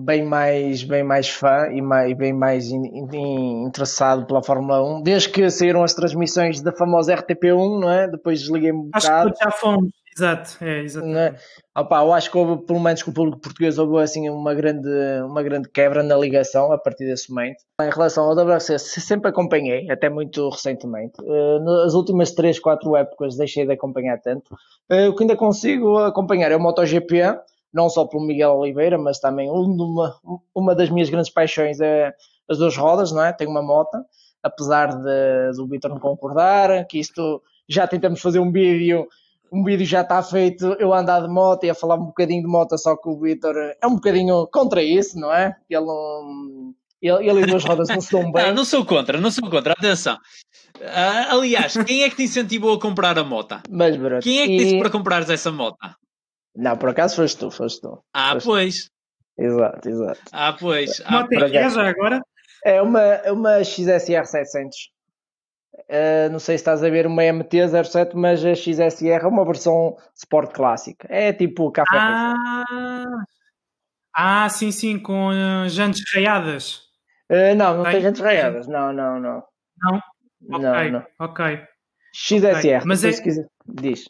[0.04, 5.02] bem mais, bem mais fã e mais, bem mais in, in, interessado pela Fórmula 1,
[5.02, 8.08] desde que saíram as transmissões da famosa RTP1, não é?
[8.08, 9.32] Depois desliguei-me um Acho bocado.
[9.32, 11.18] que já fomos, exato, é, exatamente.
[11.18, 11.80] É?
[11.80, 14.89] Opa, eu acho que houve, pelo menos com o público português, houve assim uma grande,
[15.24, 17.59] uma grande quebra na ligação a partir desse momento.
[17.80, 21.14] Em relação ao WRC, sempre acompanhei, até muito recentemente.
[21.20, 24.55] Uh, nas últimas 3, 4 épocas deixei de acompanhar tanto.
[24.90, 27.39] Uh, o que ainda consigo acompanhar é o MotoGP,
[27.72, 30.14] não só pelo Miguel Oliveira, mas também uma,
[30.55, 32.12] uma das minhas grandes paixões é
[32.48, 33.32] as duas rodas, não é?
[33.32, 33.98] Tenho uma moto,
[34.43, 39.06] apesar de, do Vitor não concordar, que isto já tentamos fazer um vídeo,
[39.52, 42.48] um vídeo já está feito, eu andar de moto e a falar um bocadinho de
[42.48, 45.54] moto, só que o Vitor é um bocadinho contra isso, não é?
[45.68, 45.84] Ele,
[47.02, 48.46] ele, ele e duas rodas não se dão bem.
[48.46, 50.16] Não, não sou contra, não sou contra, atenção.
[50.80, 53.60] Uh, aliás, quem é que te incentivou a comprar a moto?
[53.70, 55.76] Mas, bro, quem é que disse para comprares essa moto?
[56.56, 58.02] Não, por acaso foste tu, foste tu.
[58.12, 58.84] Ah, foste pois.
[58.84, 59.42] Tu.
[59.42, 60.20] Exato, exato.
[60.32, 61.02] Ah, pois.
[61.04, 62.22] Ah, moto é já agora?
[62.64, 64.91] É uma, é uma XSR 700.
[65.88, 69.96] Uh, não sei se estás a ver uma MT-07, mas a XSR é uma versão
[70.14, 71.06] Sport clássica.
[71.10, 71.96] É tipo café.
[71.96, 73.04] Ah,
[74.14, 76.82] ah sim, sim, com uh, jantes raiadas.
[77.30, 78.66] Uh, não, não tem, tem jantes raiadas.
[78.66, 79.42] Não, não, não.
[79.78, 80.00] Não?
[80.40, 81.06] Não, ok, não.
[81.18, 81.60] ok.
[82.14, 82.80] XSR, okay.
[82.84, 83.12] mas é...
[83.12, 83.46] se quiser.
[83.66, 84.04] Diz.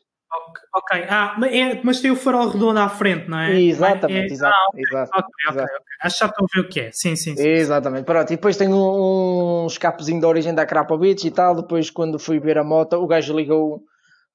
[0.75, 3.61] Ok, ah, é, mas tem o farol redondo à frente, não é?
[3.61, 4.35] Exatamente, é...
[4.35, 5.85] exato, ah, okay, exato, okay, okay, exato.
[6.03, 7.37] Acho que já estou a ver o que é, sim, sim.
[7.37, 7.47] sim.
[7.47, 8.33] Exatamente, pronto.
[8.33, 11.55] E depois tem um, um escapezinho de origem da Krapovic e tal.
[11.55, 13.83] Depois, quando fui ver a moto, o gajo ligou,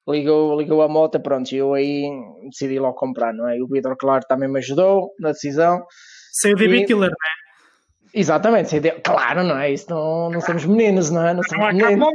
[0.08, 1.52] ligou, ligou a moto, pronto.
[1.52, 2.10] E eu aí
[2.50, 3.58] decidi logo comprar, não é?
[3.58, 5.86] E o Vitor, claro, também me ajudou na decisão.
[6.32, 6.86] Sem o DB e...
[6.86, 7.48] Killer, não é?
[8.14, 9.72] Exatamente, sem claro, não é?
[9.72, 11.34] Isso não, não somos meninos, não é?
[11.34, 12.10] Não somos meninos.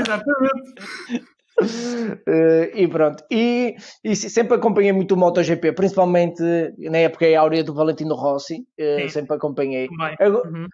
[0.00, 1.24] Exatamente.
[1.60, 6.42] Uh, e pronto, e, e, sempre acompanhei muito o MotoGP, principalmente
[6.78, 9.88] na época áurea do Valentino Rossi, uh, sempre acompanhei.
[10.18, 10.66] Agora, uhum.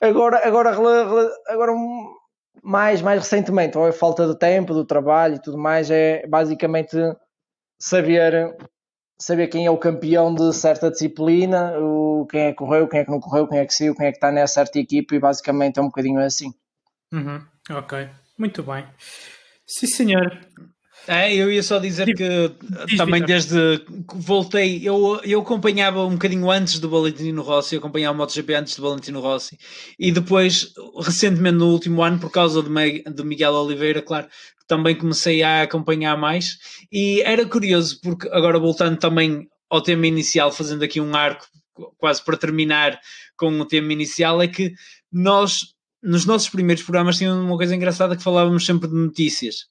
[0.00, 1.72] agora, agora, agora,
[2.62, 6.96] mais, mais recentemente, a falta de tempo, do trabalho e tudo mais, é basicamente
[7.80, 8.56] saber,
[9.18, 13.04] saber quem é o campeão de certa disciplina, o, quem é que correu, quem é
[13.04, 15.20] que não correu, quem é que saiu, quem é que está nessa certa equipe, e
[15.20, 16.52] basicamente é um bocadinho assim.
[17.12, 17.42] Uhum.
[17.70, 18.08] Ok,
[18.38, 18.86] muito bem.
[19.68, 20.48] Sim, senhor.
[21.06, 22.52] É, eu ia só dizer que
[22.86, 27.78] Diz, também desde que voltei, eu, eu acompanhava um bocadinho antes do Valentino Rossi, eu
[27.78, 29.58] acompanhava o MotoGP antes do Valentino Rossi,
[29.98, 30.70] e depois,
[31.00, 32.70] recentemente no último ano, por causa do,
[33.14, 34.26] do Miguel Oliveira, claro,
[34.66, 36.58] também comecei a acompanhar mais,
[36.92, 41.46] e era curioso, porque agora voltando também ao tema inicial, fazendo aqui um arco
[41.96, 42.98] quase para terminar
[43.36, 44.72] com o tema inicial, é que
[45.10, 49.66] nós nos nossos primeiros programas tinha uma coisa engraçada que falávamos sempre de notícias.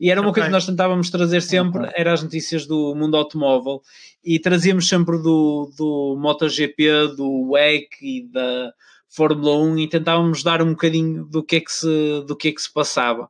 [0.00, 0.42] E era uma okay.
[0.42, 1.92] coisa que nós tentávamos trazer sempre, okay.
[1.96, 3.82] era as notícias do mundo automóvel
[4.24, 8.72] e trazíamos sempre do, do MotoGP, do WEC e da
[9.08, 12.52] Fórmula 1 e tentávamos dar um bocadinho do que é que se, do que é
[12.52, 13.28] que se passava.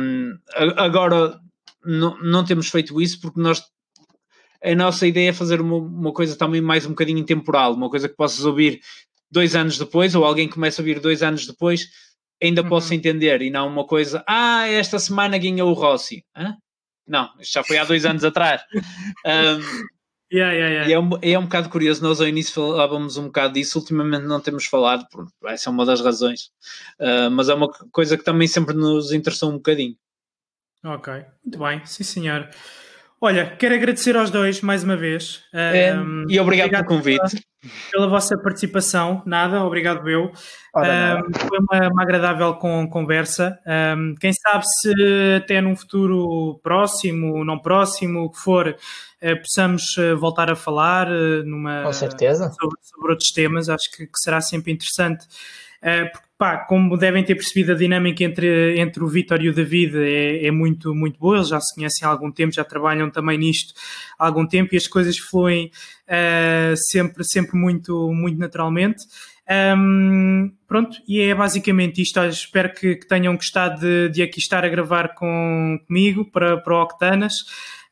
[0.00, 0.36] Um,
[0.76, 1.38] agora
[1.84, 3.62] não, não temos feito isso porque nós
[4.64, 8.08] a nossa ideia é fazer uma, uma coisa também mais um bocadinho temporal, uma coisa
[8.08, 8.80] que possas ouvir
[9.32, 11.88] dois anos depois, ou alguém começa a vir dois anos depois,
[12.40, 12.68] ainda uhum.
[12.68, 16.24] posso entender, e não uma coisa, ah, esta semana ganhou o Rossi.
[16.36, 16.56] Hã?
[17.08, 18.62] Não, isto já foi há dois anos atrás.
[19.24, 19.60] Um,
[20.32, 20.88] yeah, yeah, yeah.
[20.88, 24.26] E é um, é um bocado curioso, nós ao início falávamos um bocado disso, ultimamente
[24.26, 25.06] não temos falado,
[25.44, 26.50] essa é uma das razões,
[26.98, 29.96] uh, mas é uma coisa que também sempre nos interessou um bocadinho.
[30.84, 31.12] Ok,
[31.44, 32.50] muito bem, sim senhor.
[33.24, 35.44] Olha, quero agradecer aos dois mais uma vez.
[35.52, 37.20] É, um, e obrigado, obrigado, pelo convite.
[37.20, 39.22] Pela, pela, vossa participação.
[39.24, 40.24] Nada, obrigado eu.
[40.24, 43.60] Um, foi uma, uma, agradável com, conversa.
[43.96, 44.92] Um, quem sabe se
[45.36, 51.06] até num futuro próximo, não próximo, o que for, uh, possamos uh, voltar a falar
[51.06, 52.50] uh, numa, com certeza.
[52.50, 53.68] Sobre, sobre, outros temas.
[53.68, 55.28] Acho que, que será sempre interessante.
[56.12, 59.96] porque pá, como devem ter percebido, a dinâmica entre, entre o Vitor e o David
[59.96, 61.36] é, é, muito, muito boa.
[61.36, 63.72] Eles já se conhecem há algum tempo, já trabalham também nisto
[64.18, 65.70] há algum tempo e as coisas fluem
[66.08, 69.04] uh, sempre, sempre muito, muito naturalmente.
[69.78, 72.18] Um, pronto, e é basicamente isto.
[72.24, 76.74] Espero que, que tenham gostado de, de, aqui estar a gravar com, comigo para, para
[76.74, 77.34] o Octanas.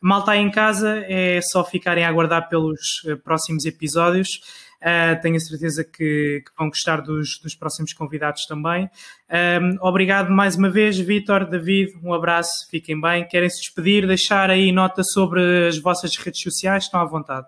[0.00, 4.40] Mal está em casa, é só ficarem a aguardar pelos uh, próximos episódios.
[4.80, 8.88] Uh, tenho a certeza que, que vão gostar dos, dos, próximos convidados também.
[9.30, 13.28] Um, obrigado mais uma vez, Vitor, David, um abraço, fiquem bem.
[13.28, 17.46] Querem se despedir, deixar aí nota sobre as vossas redes sociais, estão à vontade.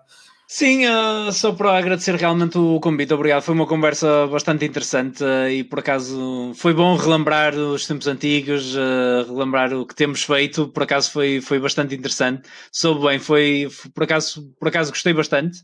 [0.55, 3.41] Sim, uh, só para agradecer realmente o convite, obrigado.
[3.41, 8.75] Foi uma conversa bastante interessante uh, e por acaso foi bom relembrar os tempos antigos,
[8.75, 10.67] uh, relembrar o que temos feito.
[10.67, 12.47] Por acaso foi, foi bastante interessante.
[12.71, 15.63] Soube bem, foi, por, acaso, por acaso gostei bastante.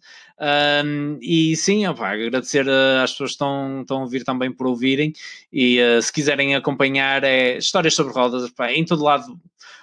[1.21, 2.67] e sim, opa, agradecer
[3.03, 5.13] às pessoas que estão, estão a ouvir também por ouvirem
[5.53, 9.39] e se quiserem acompanhar é histórias sobre rodas, opa, em todo lado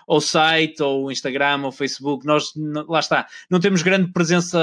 [0.06, 2.24] ou site, ou Instagram, ou Facebook.
[2.24, 2.52] Nós,
[2.88, 4.58] lá está, não temos grande presença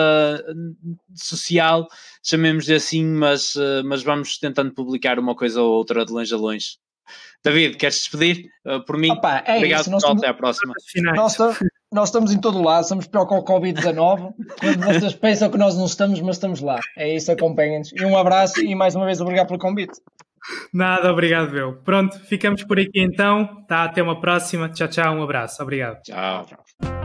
[1.14, 1.88] social,
[2.24, 6.38] chamemos-lhe assim, mas, eh, mas vamos tentando publicar uma coisa ou outra de longe a
[6.38, 6.84] longe.
[7.44, 8.46] David, queres despedir?
[8.66, 9.92] Uh, por mim, Opa, é obrigado, isso.
[9.92, 10.74] Pessoal, até à próxima.
[11.14, 11.38] Nós,
[11.92, 14.34] nós, estamos em todo lado, estamos para o Covid-19.
[14.86, 16.80] Vocês pensam que nós não estamos, mas estamos lá.
[16.98, 17.92] É isso, acompanhem-nos.
[17.92, 20.00] E um abraço e mais uma vez obrigado pelo convite.
[20.74, 21.74] Nada, obrigado, meu.
[21.84, 23.64] Pronto, ficamos por aqui então.
[23.68, 24.70] Tá, até uma próxima.
[24.70, 25.62] Tchau, tchau, um abraço.
[25.62, 26.02] Obrigado.
[26.02, 26.46] Tchau.
[26.46, 27.03] tchau.